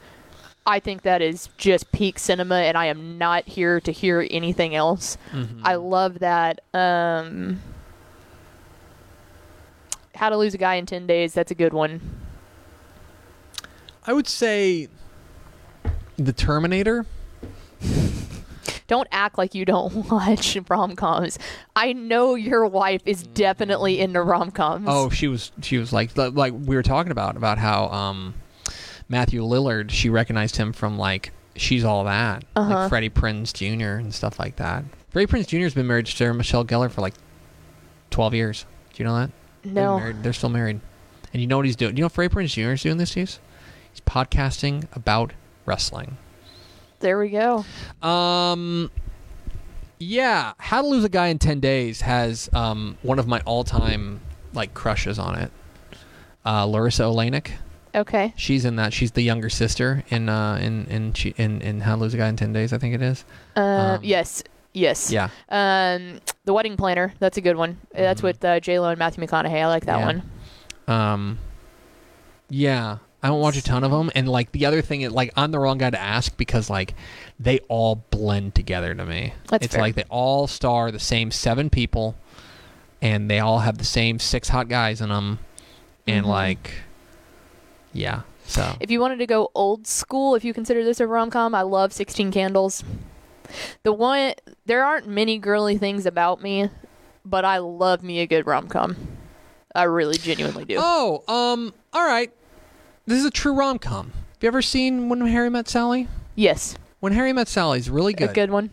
I 0.66 0.80
think 0.80 1.02
that 1.02 1.20
is 1.20 1.50
just 1.58 1.92
peak 1.92 2.18
cinema, 2.18 2.56
and 2.56 2.76
I 2.76 2.86
am 2.86 3.18
not 3.18 3.44
here 3.46 3.80
to 3.82 3.92
hear 3.92 4.26
anything 4.30 4.74
else. 4.74 5.18
I 5.62 5.74
love 5.74 6.20
that. 6.20 6.60
Um, 6.72 7.60
How 10.14 10.30
to 10.30 10.36
Lose 10.38 10.54
a 10.54 10.58
Guy 10.58 10.76
in 10.76 10.86
Ten 10.86 11.06
Days. 11.06 11.34
That's 11.34 11.50
a 11.50 11.54
good 11.54 11.74
one. 11.74 12.00
I 14.06 14.14
would 14.14 14.26
say 14.26 14.88
the 16.16 16.32
Terminator. 16.32 17.04
Don't 18.86 19.08
act 19.10 19.38
like 19.38 19.54
you 19.54 19.64
don't 19.64 19.94
watch 20.10 20.58
rom 20.68 20.94
coms. 20.96 21.38
I 21.74 21.92
know 21.94 22.34
your 22.34 22.66
wife 22.66 23.00
is 23.06 23.22
definitely 23.22 24.00
into 24.00 24.20
rom 24.22 24.50
coms. 24.50 24.86
Oh, 24.88 25.08
she 25.10 25.26
was 25.28 25.52
she 25.62 25.78
was 25.78 25.92
like 25.92 26.16
like 26.16 26.52
we 26.54 26.76
were 26.76 26.82
talking 26.82 27.12
about 27.12 27.36
about 27.36 27.58
how 27.58 27.88
um 27.88 28.34
Matthew 29.08 29.42
Lillard 29.42 29.90
she 29.90 30.10
recognized 30.10 30.56
him 30.56 30.72
from 30.72 30.98
like 30.98 31.32
she's 31.56 31.84
all 31.84 32.04
that 32.04 32.44
Uh-huh. 32.56 32.74
like 32.74 32.88
Freddie 32.88 33.10
Prinze 33.10 33.52
Jr. 33.52 33.98
and 34.00 34.14
stuff 34.14 34.38
like 34.38 34.56
that. 34.56 34.84
Freddie 35.10 35.32
Prinze 35.32 35.46
Jr. 35.46 35.58
has 35.58 35.74
been 35.74 35.86
married 35.86 36.06
to 36.06 36.12
Sarah 36.12 36.34
Michelle 36.34 36.64
Gellar 36.64 36.90
for 36.90 37.00
like 37.00 37.14
twelve 38.10 38.34
years. 38.34 38.66
Do 38.92 39.02
you 39.02 39.08
know 39.08 39.16
that? 39.16 39.30
No. 39.64 39.98
married. 39.98 40.22
They're 40.22 40.32
still 40.34 40.50
married. 40.50 40.80
And 41.32 41.40
you 41.40 41.46
know 41.48 41.56
what 41.56 41.64
he's 41.66 41.74
doing? 41.76 41.94
Do 41.94 42.00
you 42.00 42.04
know 42.04 42.08
Freddie 42.10 42.34
Prinze 42.34 42.52
Jr. 42.54 42.72
is 42.72 42.82
doing 42.82 42.96
this 42.98 43.14
days? 43.14 43.40
He's 43.92 44.00
podcasting 44.00 44.86
about 44.94 45.32
wrestling. 45.66 46.16
There 47.04 47.18
we 47.18 47.28
go. 47.28 47.66
Um, 48.00 48.90
yeah, 49.98 50.54
How 50.56 50.80
to 50.80 50.88
Lose 50.88 51.04
a 51.04 51.10
Guy 51.10 51.26
in 51.26 51.38
Ten 51.38 51.60
Days 51.60 52.00
has 52.00 52.48
um 52.54 52.96
one 53.02 53.18
of 53.18 53.28
my 53.28 53.40
all-time 53.40 54.22
like 54.54 54.72
crushes 54.72 55.18
on 55.18 55.34
it. 55.38 55.50
Uh, 56.46 56.64
Larisa 56.64 57.04
Oleynik. 57.04 57.50
Okay. 57.94 58.32
She's 58.36 58.64
in 58.64 58.76
that. 58.76 58.94
She's 58.94 59.12
the 59.12 59.20
younger 59.20 59.50
sister 59.50 60.02
in 60.08 60.30
uh 60.30 60.56
in 60.62 60.86
in 60.86 61.12
she, 61.12 61.34
in 61.36 61.60
in 61.60 61.82
How 61.82 61.96
to 61.96 62.00
Lose 62.00 62.14
a 62.14 62.16
Guy 62.16 62.28
in 62.28 62.36
Ten 62.36 62.54
Days. 62.54 62.72
I 62.72 62.78
think 62.78 62.94
it 62.94 63.02
is. 63.02 63.26
Uh, 63.54 63.60
Um, 63.60 64.00
yes. 64.02 64.42
Yes. 64.72 65.10
Yeah. 65.12 65.28
Um, 65.50 66.20
the 66.46 66.54
wedding 66.54 66.78
planner. 66.78 67.12
That's 67.18 67.36
a 67.36 67.42
good 67.42 67.56
one. 67.56 67.76
That's 67.92 68.22
Mhm. 68.22 68.24
with 68.24 68.42
uh, 68.46 68.60
J 68.60 68.78
Lo 68.78 68.88
and 68.88 68.98
Matthew 68.98 69.22
McConaughey. 69.22 69.60
I 69.62 69.66
like 69.66 69.84
that 69.84 69.98
Yeah. 69.98 70.06
one. 70.06 70.22
Um, 70.88 71.38
yeah. 72.48 72.96
I 73.24 73.28
don't 73.28 73.40
watch 73.40 73.56
a 73.56 73.62
ton 73.62 73.84
of 73.84 73.90
them, 73.90 74.10
and 74.14 74.28
like 74.28 74.52
the 74.52 74.66
other 74.66 74.82
thing 74.82 75.00
is 75.00 75.10
like 75.10 75.32
I'm 75.34 75.50
the 75.50 75.58
wrong 75.58 75.78
guy 75.78 75.88
to 75.88 75.98
ask 76.00 76.36
because 76.36 76.68
like 76.68 76.94
they 77.40 77.58
all 77.68 78.04
blend 78.10 78.54
together 78.54 78.94
to 78.94 79.04
me. 79.06 79.32
That's 79.48 79.64
it's 79.64 79.74
fair. 79.74 79.82
like 79.82 79.94
they 79.94 80.04
all 80.10 80.46
star 80.46 80.90
the 80.90 80.98
same 81.00 81.30
seven 81.30 81.70
people, 81.70 82.16
and 83.00 83.30
they 83.30 83.40
all 83.40 83.60
have 83.60 83.78
the 83.78 83.84
same 83.84 84.18
six 84.18 84.50
hot 84.50 84.68
guys 84.68 85.00
in 85.00 85.08
them, 85.08 85.38
and 86.06 86.26
Mhm. 86.26 86.28
like, 86.28 86.70
yeah. 87.94 88.20
So 88.46 88.76
If 88.78 88.90
you 88.90 89.00
wanted 89.00 89.16
to 89.20 89.26
go 89.26 89.50
old 89.54 89.86
school, 89.86 90.34
if 90.34 90.44
you 90.44 90.52
consider 90.52 90.84
this 90.84 91.00
a 91.00 91.06
rom 91.06 91.30
com, 91.30 91.54
I 91.54 91.62
love 91.62 91.94
Sixteen 91.94 92.30
Candles. 92.30 92.84
The 93.84 93.92
one 93.94 94.34
there 94.66 94.84
aren't 94.84 95.06
many 95.08 95.38
girly 95.38 95.78
things 95.78 96.04
about 96.04 96.42
me, 96.42 96.68
but 97.24 97.46
I 97.46 97.56
love 97.58 98.02
me 98.02 98.20
a 98.20 98.26
good 98.26 98.46
rom 98.46 98.68
com. 98.68 98.96
I 99.74 99.84
really 99.84 100.18
genuinely 100.18 100.66
do. 100.66 100.76
oh 100.78 101.24
um 101.26 101.72
all 101.94 102.04
right, 102.04 102.30
this 103.06 103.18
is 103.18 103.24
a 103.24 103.30
true 103.30 103.52
rom 103.54 103.78
com. 103.78 104.06
Have 104.12 104.42
you 104.42 104.46
ever 104.48 104.62
seen 104.62 105.08
When 105.08 105.20
Harry 105.26 105.50
Met 105.50 105.68
Sally? 105.68 106.08
yes, 106.34 106.76
When 107.00 107.12
Harry 107.12 107.32
Met 107.32 107.48
Sally 107.48 107.78
is 107.78 107.88
really 107.90 108.12
good. 108.12 108.30
a 108.30 108.32
good 108.32 108.50
one. 108.50 108.70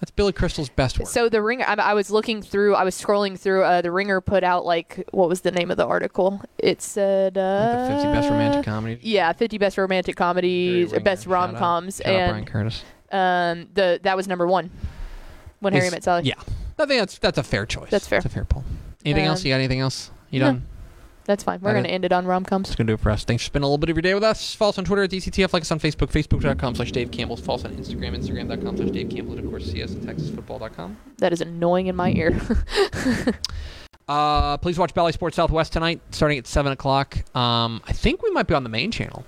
That's 0.00 0.10
Billy 0.10 0.32
Crystal's 0.32 0.68
best 0.68 0.98
work. 0.98 1.08
So 1.08 1.30
the 1.30 1.40
ringer, 1.40 1.64
I, 1.66 1.72
I 1.74 1.94
was 1.94 2.10
looking 2.10 2.42
through, 2.42 2.74
I 2.74 2.84
was 2.84 2.94
scrolling 3.00 3.38
through. 3.38 3.62
Uh, 3.64 3.80
the 3.80 3.90
ringer 3.90 4.20
put 4.20 4.44
out 4.44 4.66
like 4.66 5.02
what 5.12 5.26
was 5.26 5.40
the 5.40 5.50
name 5.50 5.70
of 5.70 5.78
the 5.78 5.86
article? 5.86 6.42
It 6.58 6.82
said 6.82 7.38
uh, 7.38 7.86
like 7.88 7.88
the 7.88 8.04
50 8.04 8.12
best 8.12 8.30
romantic 8.30 8.64
comedies. 8.66 9.02
Yeah, 9.02 9.32
50 9.32 9.56
best 9.56 9.78
romantic 9.78 10.14
comedies, 10.16 10.90
Jerry 10.90 11.02
best 11.02 11.26
Winger, 11.26 11.36
shout 11.38 11.48
out. 11.48 11.52
rom 11.54 11.58
coms, 11.58 12.00
out 12.02 12.28
Bryan 12.28 12.44
Curtis. 12.44 12.82
um, 13.10 13.68
the 13.72 13.98
that 14.02 14.16
was 14.18 14.28
number 14.28 14.46
one. 14.46 14.70
When 15.60 15.72
Harry 15.72 15.88
Met 15.88 16.04
Sally. 16.04 16.24
Yeah, 16.24 16.34
I 16.78 16.84
think 16.84 17.00
that's 17.00 17.16
that's 17.18 17.38
a 17.38 17.42
fair 17.42 17.64
choice. 17.64 17.88
That's 17.90 18.06
fair. 18.06 18.20
That's 18.20 18.26
a 18.30 18.34
fair 18.34 18.44
poll. 18.44 18.64
Anything 19.02 19.24
else? 19.24 19.40
Um, 19.40 19.46
You 19.46 19.52
got 19.54 19.58
anything 19.58 19.80
else? 19.80 20.10
You 20.30 20.40
no. 20.40 20.60
That's 21.26 21.42
fine. 21.44 21.60
We're 21.60 21.72
That 21.72 21.78
gonna 21.80 21.88
it? 21.88 21.92
end 21.92 22.04
it 22.04 22.12
on 22.12 22.24
rom 22.24 22.44
coms. 22.44 22.68
That's 22.68 22.76
gonna 22.76 22.86
do 22.88 22.94
it 22.94 23.00
for 23.00 23.10
us. 23.10 23.24
Thanks 23.24 23.42
for 23.42 23.46
spending 23.48 23.64
a 23.64 23.66
little 23.66 23.78
bit 23.78 23.90
of 23.90 23.96
your 23.96 24.02
day 24.02 24.14
with 24.14 24.22
us. 24.22 24.54
Follow 24.54 24.68
us 24.70 24.78
on 24.78 24.84
Twitter 24.84 25.02
at 25.02 25.10
DCTF. 25.10 25.52
Like 25.52 25.62
us 25.62 25.72
on 25.72 25.80
Facebook, 25.80 26.10
facebook.com 26.12 26.76
slash 26.76 26.92
Dave 26.92 27.10
Campbell. 27.10 27.36
Follow 27.36 27.58
us 27.58 27.64
on 27.64 27.72
Instagram, 27.76 28.16
instagram.com 28.16 28.76
slash 28.76 28.90
Dave 28.90 29.10
Campbell. 29.10 29.32
And 29.36 29.44
of 29.44 29.50
course, 29.50 29.70
see 29.70 29.82
us 29.82 29.92
at 29.94 30.02
texasfootball.com. 30.02 30.96
That 31.18 31.32
is 31.32 31.40
annoying 31.40 31.88
in 31.88 31.96
my 31.96 32.12
ear. 32.12 32.40
Uh, 34.08 34.56
please 34.58 34.78
watch 34.78 34.94
Bally 34.94 35.10
Sports 35.10 35.34
Southwest 35.34 35.72
tonight, 35.72 36.00
starting 36.12 36.38
at 36.38 36.46
seven 36.46 36.70
o'clock. 36.70 37.16
Um, 37.36 37.82
I 37.88 37.92
think 37.92 38.22
we 38.22 38.30
might 38.30 38.46
be 38.46 38.54
on 38.54 38.62
the 38.62 38.68
main 38.68 38.92
channel. 38.92 39.24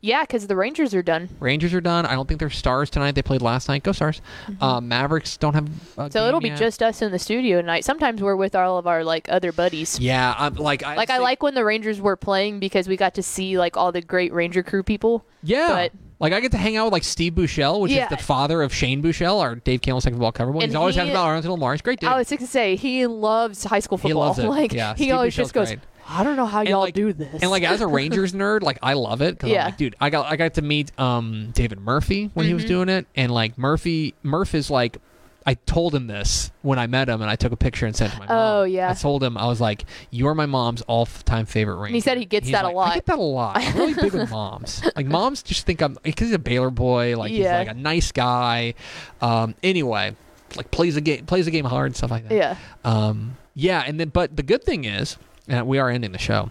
Yeah, 0.00 0.22
because 0.22 0.46
the 0.46 0.56
Rangers 0.56 0.94
are 0.94 1.02
done, 1.02 1.28
Rangers 1.40 1.72
are 1.74 1.80
done. 1.80 2.06
I 2.06 2.14
don't 2.14 2.26
think 2.28 2.40
they're 2.40 2.50
Stars 2.50 2.90
tonight. 2.90 3.12
They 3.12 3.22
played 3.22 3.42
last 3.42 3.68
night. 3.68 3.82
Go 3.82 3.92
Stars. 3.92 4.20
Uh, 4.60 4.80
Mavericks 4.80 5.36
don't 5.36 5.54
have. 5.54 5.64
Mm-hmm. 5.64 6.08
so 6.10 6.26
it'll 6.26 6.40
be 6.40 6.48
yet. 6.48 6.58
just 6.58 6.82
us 6.82 7.02
in 7.02 7.12
the 7.12 7.18
studio 7.18 7.60
tonight. 7.60 7.84
Sometimes 7.84 8.20
we're 8.22 8.36
with 8.36 8.54
all 8.54 8.78
of 8.78 8.86
our 8.86 9.04
like 9.04 9.28
other 9.28 9.52
buddies. 9.52 9.98
Yeah, 10.00 10.34
I'm 10.38 10.54
like 10.54 10.82
I 10.82 10.96
Like 10.96 11.10
I 11.10 11.18
like 11.18 11.42
when 11.42 11.54
the 11.54 11.64
Rangers 11.64 12.00
were 12.00 12.16
playing 12.16 12.58
because 12.60 12.88
we 12.88 12.96
got 12.96 13.14
to 13.14 13.22
see 13.22 13.58
like 13.58 13.76
all 13.76 13.92
the 13.92 14.02
great 14.02 14.32
Ranger 14.32 14.62
crew 14.62 14.82
people. 14.82 15.24
Yeah. 15.42 15.68
But 15.68 15.92
Like 16.18 16.32
I 16.34 16.40
get 16.40 16.52
to 16.52 16.58
hang 16.58 16.76
out 16.76 16.84
with 16.84 16.92
like 16.92 17.04
Steve 17.04 17.32
Bouchel, 17.34 17.80
which 17.80 17.92
Yeah. 17.92 18.04
is 18.04 18.10
the 18.10 18.16
father 18.22 18.62
of 18.62 18.74
Shane 18.74 19.02
Bouchel, 19.02 19.40
our 19.40 19.54
Dave 19.54 19.80
Campbell's 19.80 20.04
second 20.04 20.18
ball 20.18 20.32
cover 20.32 20.52
boy. 20.52 20.60
He's 20.60 20.74
always 20.74 20.94
he- 20.94 20.98
talking 21.00 21.12
about 21.12 21.24
Arlington 21.26 21.50
Lamar. 21.52 21.72
He's 21.72 21.80
great 21.82 21.98
dude. 22.00 22.10
I 22.10 22.16
was 22.18 22.28
going 22.28 22.38
to 22.40 22.46
say 22.46 22.76
he 22.76 23.06
loves 23.06 23.64
high 23.64 23.78
school 23.80 23.96
He 23.98 24.08
football. 24.08 24.26
loves 24.28 24.38
it. 24.40 24.46
Like 24.48 24.72
Yeah, 24.74 24.94
he 24.94 25.04
Steve 25.04 25.14
always 25.14 25.34
Bouchel's 25.34 25.48
just 25.48 25.54
goes, 25.54 25.68
great. 25.68 25.78
I 26.12 26.24
don't 26.24 26.36
know 26.36 26.46
how 26.46 26.62
y'all 26.62 26.80
like, 26.80 26.94
do 26.94 27.12
this. 27.12 27.40
And 27.42 27.50
like 27.50 27.62
as 27.62 27.80
a 27.80 27.86
Rangers 27.98 28.32
nerd, 28.32 28.62
like 28.62 28.78
I 28.82 28.94
love 28.94 29.22
it 29.22 29.36
because 29.36 29.50
Yeah. 29.50 29.66
Like, 29.66 29.76
dude, 29.76 29.94
I 30.00 30.10
got 30.10 30.26
I 30.30 30.36
got 30.36 30.54
to 30.54 30.62
meet 30.62 30.90
um 30.98 31.50
David 31.52 31.80
Murphy 31.80 32.30
when 32.34 32.46
he 32.46 32.50
Mm-hmm. 32.50 32.56
was 32.56 32.64
doing 32.64 32.88
it, 32.88 33.06
and 33.14 33.30
like 33.32 33.56
Murphy 33.56 34.14
Murph 34.22 34.54
is 34.54 34.70
like. 34.70 34.98
I 35.46 35.54
told 35.54 35.94
him 35.94 36.06
this 36.06 36.50
when 36.60 36.78
I 36.78 36.86
met 36.86 37.08
him, 37.08 37.22
and 37.22 37.30
I 37.30 37.34
took 37.34 37.50
a 37.50 37.56
picture 37.56 37.86
and 37.86 37.96
sent 37.96 38.12
to 38.12 38.18
my 38.18 38.26
mom. 38.26 38.36
Oh, 38.60 38.62
yeah. 38.64 38.90
I 38.90 38.94
told 38.94 39.22
him 39.24 39.38
I 39.38 39.46
was 39.46 39.58
like, 39.58 39.86
"You're 40.10 40.34
my 40.34 40.44
mom's 40.44 40.82
all-time 40.82 41.46
favorite 41.46 41.76
Ranger." 41.76 41.94
he 41.94 42.00
said 42.00 42.18
he 42.18 42.26
gets 42.26 42.46
He's 42.46 42.52
that 42.52 42.66
a 42.66 42.68
lot. 42.68 42.90
I 42.90 42.94
get 42.96 43.06
that 43.06 43.18
a 43.18 43.22
lot. 43.22 43.56
I'm 43.56 43.74
really 43.74 43.94
big 43.94 44.12
with 44.12 44.30
moms. 44.30 44.82
Like 44.94 45.06
moms 45.06 45.42
just 45.42 45.64
think 45.64 45.80
I'm 45.80 45.96
because 46.02 46.26
he's 46.28 46.34
a 46.34 46.38
Baylor 46.38 46.68
boy. 46.70 47.16
Like 47.16 47.30
he's 47.30 47.46
like 47.46 47.68
a 47.68 47.74
nice 47.74 48.12
guy. 48.12 48.74
Um, 49.22 49.54
anyway, 49.62 50.14
like 50.56 50.70
plays 50.70 50.96
a 50.98 51.00
game, 51.00 51.24
plays 51.24 51.46
a 51.46 51.50
game 51.50 51.64
hard, 51.64 51.96
stuff 51.96 52.10
like 52.10 52.28
that. 52.28 52.34
yeah. 52.34 52.56
Um, 52.84 53.38
yeah, 53.54 53.82
and 53.86 53.98
then 53.98 54.10
but 54.10 54.36
the 54.36 54.42
good 54.42 54.62
thing 54.62 54.84
is, 54.84 55.16
and 55.48 55.66
we 55.66 55.78
are 55.78 55.88
ending 55.90 56.12
the 56.12 56.18
show, 56.18 56.50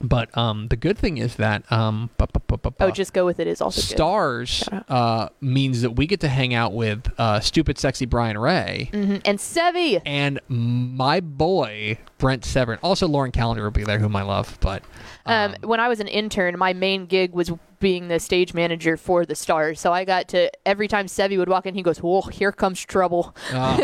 but 0.00 0.36
um, 0.36 0.68
the 0.68 0.76
good 0.76 0.96
thing 0.98 1.18
is 1.18 1.36
that 1.36 1.70
um, 1.72 2.10
bu- 2.18 2.26
bu- 2.32 2.56
bu- 2.58 2.70
Oh, 2.80 2.90
just 2.90 3.12
go 3.12 3.24
with 3.26 3.40
it 3.40 3.46
is 3.48 3.60
also 3.60 3.80
good. 3.80 3.88
stars 3.96 4.48
Shout 4.50 4.84
uh 4.88 5.28
means 5.40 5.82
that 5.82 5.90
we 5.96 6.06
get 6.06 6.20
to 6.20 6.28
hang 6.28 6.54
out 6.54 6.72
with 6.72 7.10
uh, 7.18 7.40
stupid, 7.40 7.78
sexy 7.78 8.06
Brian 8.06 8.38
Ray. 8.38 8.90
Mhm. 8.92 9.22
And 9.24 9.38
Sevi. 9.38 10.00
And 10.06 10.38
my 10.48 11.18
boy 11.20 11.98
Brent 12.18 12.42
Severyn, 12.44 12.78
also 12.82 13.08
Lauren 13.08 13.32
Callender 13.32 13.64
will 13.64 13.70
be 13.72 13.84
there, 13.84 13.98
whom 13.98 14.14
I 14.16 14.22
love. 14.22 14.56
But 14.60 14.82
Um, 15.26 15.54
when 15.62 15.80
I 15.80 15.88
was 15.88 16.00
an 16.00 16.08
intern, 16.08 16.56
my 16.58 16.72
main 16.72 17.06
gig 17.06 17.32
was 17.32 17.50
being 17.80 18.08
the 18.08 18.18
stage 18.18 18.54
manager 18.54 18.96
for 18.96 19.24
the 19.26 19.34
Stars. 19.36 19.78
So 19.80 19.92
I 19.92 20.04
got 20.04 20.26
to 20.28 20.50
every 20.66 20.88
time 20.88 21.06
Sevi 21.06 21.36
would 21.38 21.48
walk 21.48 21.66
in, 21.66 21.74
he 21.74 21.82
goes, 21.82 22.00
"Oh, 22.02 22.22
here 22.22 22.50
comes 22.52 22.80
trouble." 22.84 23.34
Uh, 23.52 23.78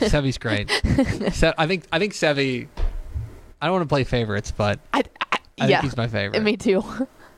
Sevi's 0.00 0.38
great. 0.38 0.70
Se- 1.32 1.54
I 1.58 1.66
think 1.66 1.84
I 1.92 1.98
think 1.98 2.12
Sevi. 2.14 2.68
I 3.60 3.66
don't 3.66 3.74
want 3.74 3.82
to 3.84 3.88
play 3.88 4.04
favorites, 4.04 4.52
but 4.56 4.78
I, 4.92 4.98
I, 4.98 5.02
I 5.60 5.66
yeah, 5.66 5.66
think 5.66 5.82
he's 5.82 5.96
my 5.96 6.08
favorite. 6.08 6.40
me 6.42 6.56
too. 6.56 6.82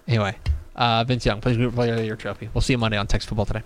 Anyway, 0.09 0.37
uh, 0.77 1.05
Vince 1.05 1.25
Young, 1.25 1.41
plays 1.41 1.57
Group 1.57 1.75
Player 1.75 1.93
of 1.93 1.99
the 1.99 2.05
Year 2.05 2.17
trophy. 2.17 2.49
We'll 2.53 2.63
see 2.63 2.73
you 2.73 2.79
Monday 2.79 2.97
on 2.99 3.07
Text 3.07 3.29
Football 3.29 3.47
today. 3.47 3.63